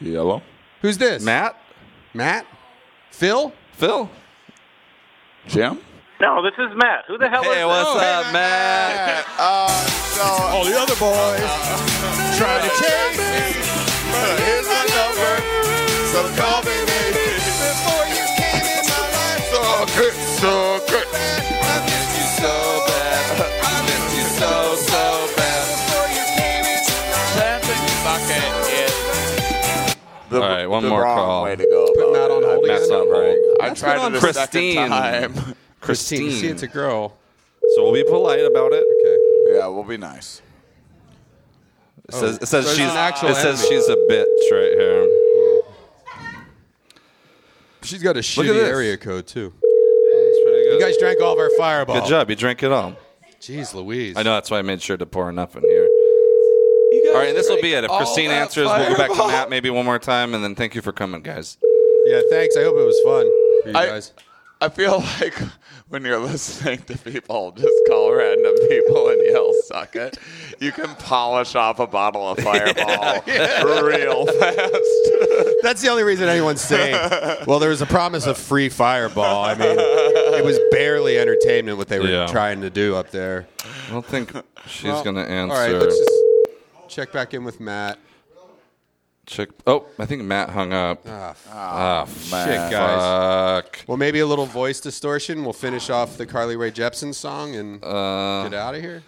Yellow. 0.00 0.42
Who's 0.82 0.98
this? 0.98 1.22
Matt? 1.22 1.56
Matt? 2.12 2.46
Phil? 3.10 3.52
Phil? 3.72 4.10
Jim? 5.46 5.80
No, 6.22 6.38
this 6.40 6.54
is 6.54 6.70
Matt. 6.78 7.02
Who 7.10 7.18
the 7.18 7.26
hell 7.28 7.42
is 7.42 7.48
Hey, 7.50 7.66
this? 7.66 7.66
what's 7.66 7.90
Oh, 7.90 7.98
up, 7.98 8.32
Matt? 8.32 9.26
Uh, 9.42 9.66
so 10.14 10.22
All 10.54 10.62
the 10.64 10.78
other 10.78 10.94
boys 11.02 11.50
trying 12.38 12.62
to 12.62 12.70
chase 12.78 13.18
me. 13.18 13.58
Here's 14.38 14.68
my 14.70 14.84
number. 14.94 15.34
So 16.14 16.22
call 16.38 16.62
me, 16.62 16.78
baby. 16.86 17.26
Before 17.42 18.06
you 18.06 18.22
came 18.38 18.62
in 18.70 18.84
my 18.86 19.02
life. 19.02 19.50
So 19.50 19.62
good, 19.98 20.14
so 20.38 20.52
good. 20.86 21.08
I 21.10 21.74
miss 21.90 22.06
you 22.14 22.26
so 22.38 22.54
bad. 22.86 23.42
I 23.42 23.82
miss 23.82 24.04
you 24.14 24.26
so, 24.38 24.52
so 24.78 25.02
bad. 25.34 25.64
Before 25.74 26.06
you 26.06 26.24
came 26.38 26.66
into 26.70 26.96
my 27.10 27.26
life. 27.42 27.66
All 30.32 30.38
right, 30.40 30.66
one 30.66 30.82
the 30.84 30.88
more 30.88 31.02
wrong 31.02 31.16
call. 31.16 31.44
way 31.44 31.56
to 31.56 31.64
go 31.66 31.84
about 31.86 32.12
Matt 32.12 32.30
on 32.30 32.42
hold 32.44 32.66
Matt's 32.66 32.86
again? 32.86 33.00
on 33.00 33.06
hold. 33.10 33.36
I 33.60 33.74
tried 33.74 34.06
it 34.06 34.16
a 34.16 34.20
Christine. 34.20 34.74
second 34.76 34.90
time. 34.90 35.54
Christine. 35.82 36.20
Christine. 36.20 36.40
See, 36.40 36.48
it's 36.48 36.62
a 36.62 36.68
girl. 36.68 37.16
So 37.74 37.82
we'll 37.84 37.92
be 37.92 38.04
polite 38.04 38.40
about 38.44 38.72
it. 38.72 38.84
Okay. 38.84 39.58
Yeah, 39.58 39.66
we'll 39.68 39.84
be 39.84 39.96
nice. 39.98 40.40
It 42.08 42.14
says, 42.14 42.36
it 42.38 42.46
says 42.46 42.48
so 42.48 42.62
there's 42.62 42.76
she's 42.76 42.90
an 42.90 42.96
actual 42.96 43.28
it 43.30 43.34
says 43.36 43.60
enemy. 43.62 43.68
she's 43.76 43.88
a 43.88 43.96
bitch 43.96 44.50
right 44.50 44.72
here. 44.78 45.08
She's 47.82 48.02
got 48.02 48.10
a 48.16 48.18
Look 48.18 48.24
at 48.24 48.24
shitty 48.24 48.46
this. 48.54 48.68
area 48.68 48.96
code 48.96 49.26
too. 49.26 49.52
That's 49.60 50.38
pretty 50.44 50.68
You 50.70 50.78
guys 50.80 50.96
drank 50.98 51.20
all 51.20 51.32
of 51.32 51.38
our 51.38 51.50
fireball. 51.58 52.00
Good 52.00 52.08
job. 52.08 52.30
You 52.30 52.36
drank 52.36 52.62
it 52.62 52.70
all. 52.70 52.96
Jeez 53.40 53.74
Louise. 53.74 54.16
I 54.16 54.22
know 54.22 54.34
that's 54.34 54.50
why 54.50 54.58
I 54.58 54.62
made 54.62 54.80
sure 54.80 54.96
to 54.96 55.06
pour 55.06 55.28
enough 55.28 55.56
in 55.56 55.62
here. 55.62 55.88
All 57.08 57.14
right, 57.18 57.28
and 57.28 57.36
this 57.36 57.48
will 57.48 57.60
be 57.60 57.72
it. 57.74 57.82
If 57.84 57.90
Christine 57.90 58.28
that 58.28 58.42
answers, 58.42 58.66
we'll 58.66 58.76
go 58.90 58.96
back 58.96 59.08
to 59.10 59.14
fireball. 59.16 59.28
Matt 59.28 59.50
maybe 59.50 59.68
one 59.70 59.84
more 59.84 59.98
time, 59.98 60.34
and 60.34 60.44
then 60.44 60.54
thank 60.54 60.74
you 60.74 60.82
for 60.82 60.92
coming, 60.92 61.22
guys. 61.22 61.58
Yeah, 62.06 62.20
thanks. 62.30 62.56
I 62.56 62.62
hope 62.62 62.76
it 62.76 62.84
was 62.84 63.00
fun 63.04 63.24
for 63.62 63.68
you 63.70 63.74
I- 63.76 63.86
guys. 63.86 64.12
I 64.62 64.68
feel 64.68 65.00
like 65.20 65.34
when 65.88 66.04
you're 66.04 66.18
listening 66.20 66.78
to 66.82 66.96
people 66.96 67.50
just 67.52 67.68
call 67.88 68.12
random 68.12 68.54
people 68.68 69.08
and 69.08 69.20
yell 69.26 69.52
"suck 69.64 69.96
it," 69.96 70.18
you 70.60 70.70
can 70.70 70.94
polish 70.96 71.54
off 71.56 71.80
a 71.80 71.86
bottle 71.86 72.28
of 72.30 72.38
Fireball 72.38 73.22
real 73.84 74.26
fast. 74.26 75.62
That's 75.62 75.82
the 75.82 75.88
only 75.90 76.04
reason 76.04 76.28
anyone's 76.28 76.60
saying. 76.60 76.94
Well, 77.46 77.58
there 77.58 77.70
was 77.70 77.82
a 77.82 77.86
promise 77.86 78.26
of 78.26 78.38
free 78.38 78.68
fireball. 78.68 79.44
I 79.44 79.54
mean, 79.54 79.76
it 79.78 80.44
was 80.44 80.58
barely 80.70 81.18
entertainment 81.18 81.76
what 81.78 81.88
they 81.88 81.98
were 81.98 82.06
Yeah. 82.06 82.26
trying 82.26 82.60
to 82.60 82.70
do 82.70 82.94
up 82.94 83.10
there. 83.10 83.46
I 83.88 83.90
don't 83.92 84.06
think 84.06 84.32
she's 84.66 84.84
Well, 84.84 85.02
gonna 85.04 85.22
answer. 85.22 85.54
All 85.56 85.60
right, 85.60 85.72
let's 85.74 85.98
just 85.98 86.10
check 86.88 87.10
back 87.12 87.34
in 87.34 87.42
with 87.44 87.58
Matt. 87.60 87.98
Check. 89.26 89.50
Oh, 89.68 89.86
I 90.00 90.06
think 90.06 90.22
Matt 90.24 90.50
hung 90.50 90.72
up. 90.72 91.02
Ah, 91.06 91.30
f- 91.30 91.48
Ah, 91.52 92.04
shit, 92.06 92.70
guys. 92.70 93.62
fuck. 93.64 93.84
Well, 93.86 93.96
maybe 93.96 94.18
a 94.18 94.26
little 94.26 94.46
voice 94.46 94.80
distortion. 94.80 95.44
We'll 95.44 95.52
finish 95.52 95.90
off 95.90 96.16
the 96.18 96.26
Carly 96.26 96.56
Rae 96.56 96.72
Jepsen 96.72 97.14
song 97.14 97.54
and 97.54 97.82
Uh, 97.84 98.42
get 98.48 98.54
out 98.54 98.74
of 98.74 98.80
here. 98.80 99.02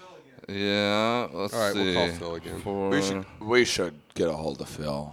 yeah. 0.48 1.26
Let's 1.32 1.52
All 1.52 1.60
right, 1.60 1.74
we'll 1.74 1.94
call 1.94 2.08
Phil 2.16 2.34
again. 2.36 2.60
Four- 2.60 2.90
we 2.90 3.02
should 3.02 3.24
we 3.40 3.64
should 3.64 3.94
get 4.14 4.28
a 4.28 4.32
hold 4.32 4.60
of 4.60 4.68
Phil. 4.68 5.12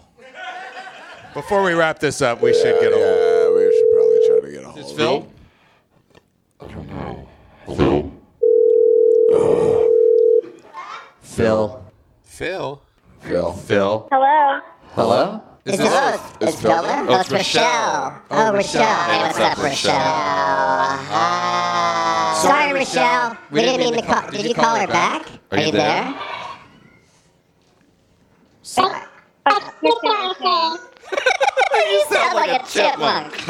Before 1.33 1.63
we 1.63 1.73
wrap 1.73 1.97
this 1.99 2.21
up, 2.21 2.41
we 2.41 2.53
should 2.53 2.79
get 2.79 2.91
a 2.91 2.95
hold. 2.95 3.07
Yeah, 3.07 3.49
we 3.55 3.71
should 3.73 3.91
probably 3.95 4.19
try 4.27 4.39
to 4.41 4.51
get 4.51 4.63
a 4.63 4.67
hold. 4.69 4.79
Is 4.85 4.91
of 4.91 4.97
Phil? 4.97 5.27
Phil. 11.21 11.83
Phil. 12.23 12.81
Phil. 13.21 13.53
Phil. 13.53 14.07
Hello. 14.11 14.59
Hello? 14.93 15.41
Is 15.65 15.73
Is 15.73 15.79
this- 15.79 15.87
it 15.87 15.93
us? 15.93 16.19
It's 16.41 16.61
Phil 16.61 16.71
Phil 16.73 16.81
there? 16.83 16.91
there? 17.05 17.05
Oh, 17.07 17.13
Oh, 17.15 17.19
it's 17.19 17.29
it's 17.31 17.31
Rochelle. 17.31 18.21
Oh, 18.31 18.51
Rochelle. 18.53 18.83
Hey, 18.83 19.17
what's 19.21 19.39
up, 19.39 19.57
Rochelle? 19.57 19.93
Hi. 21.11 22.39
Sorry, 22.41 22.73
Rochelle. 22.73 23.37
We 23.51 23.61
didn't 23.61 23.79
mean 23.79 23.93
to 23.93 24.01
call. 24.01 24.29
Did 24.31 24.45
you 24.45 24.53
call 24.53 24.75
her 24.75 24.87
back? 24.87 25.25
Are 25.51 25.59
you 25.59 25.71
there? 25.71 26.13
Sorry. 28.63 29.01
You 31.91 32.05
sound 32.09 32.35
like 32.35 32.61
a 32.61 32.65
chipmunk. 32.67 33.33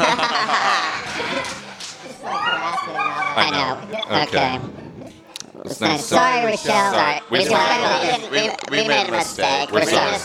I 3.34 3.50
know. 3.52 3.78
Okay. 4.22 4.60
It's 5.64 5.80
Nice. 5.80 6.04
Sorry, 6.06 6.44
Rochelle. 6.46 6.92
Sorry. 6.92 7.20
We, 7.30 7.38
We- 7.40 7.44
sorry. 7.44 8.28
we- 8.30 8.40
we, 8.40 8.50
we 8.82 8.88
made 8.88 9.08
a 9.08 9.12
mistake. 9.12 9.70
We're 9.70 9.80
We're 9.80 9.86
sorry. 9.86 10.18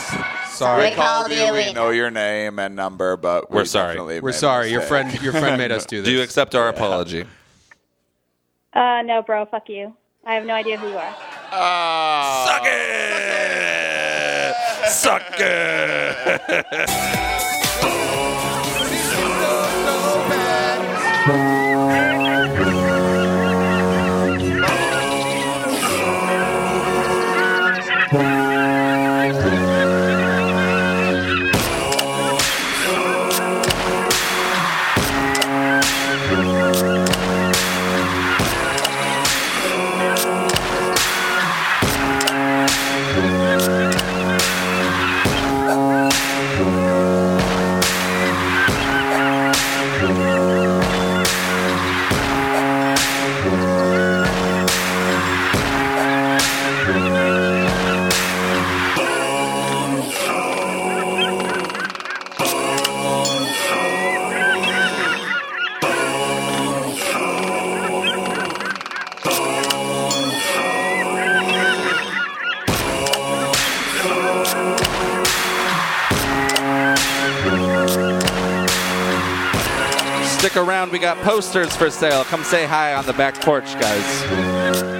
Sorry. 0.57 0.81
Sorry. 0.81 0.89
We 0.89 0.95
called 0.95 1.31
you. 1.31 1.53
We 1.53 1.67
We, 1.67 1.73
know 1.73 1.89
your 1.89 2.09
name 2.11 2.59
and 2.59 2.75
number, 2.75 3.17
but 3.17 3.49
we 3.51 3.57
We're 3.57 3.65
sorry. 3.65 3.93
definitely 3.93 4.19
We're 4.21 4.29
made 4.29 4.35
a 4.35 4.39
sorry. 4.39 4.69
Your 4.71 4.79
mistake. 4.81 4.89
friend, 4.89 5.21
your 5.21 5.33
friend 5.33 5.57
made 5.57 5.71
us 5.71 5.85
do 5.93 5.97
this. 6.01 6.05
Do 6.05 6.11
you 6.13 6.21
accept 6.21 6.55
our 6.55 6.67
apology? 6.69 7.25
Uh, 8.73 9.01
no, 9.03 9.21
bro. 9.21 9.45
Fuck 9.45 9.69
you. 9.69 9.95
I 10.25 10.33
have 10.35 10.45
no 10.45 10.53
idea 10.53 10.77
who 10.77 10.87
you 10.89 10.97
are. 10.97 11.15
Suck 12.47 12.63
it! 12.65 14.55
Suck 14.89 15.23
it! 15.39 17.37
around. 80.57 80.91
We 80.91 80.99
got 80.99 81.17
posters 81.19 81.75
for 81.75 81.89
sale. 81.89 82.23
Come 82.25 82.43
say 82.43 82.65
hi 82.65 82.93
on 82.93 83.05
the 83.05 83.13
back 83.13 83.35
porch, 83.41 83.79
guys. 83.79 84.96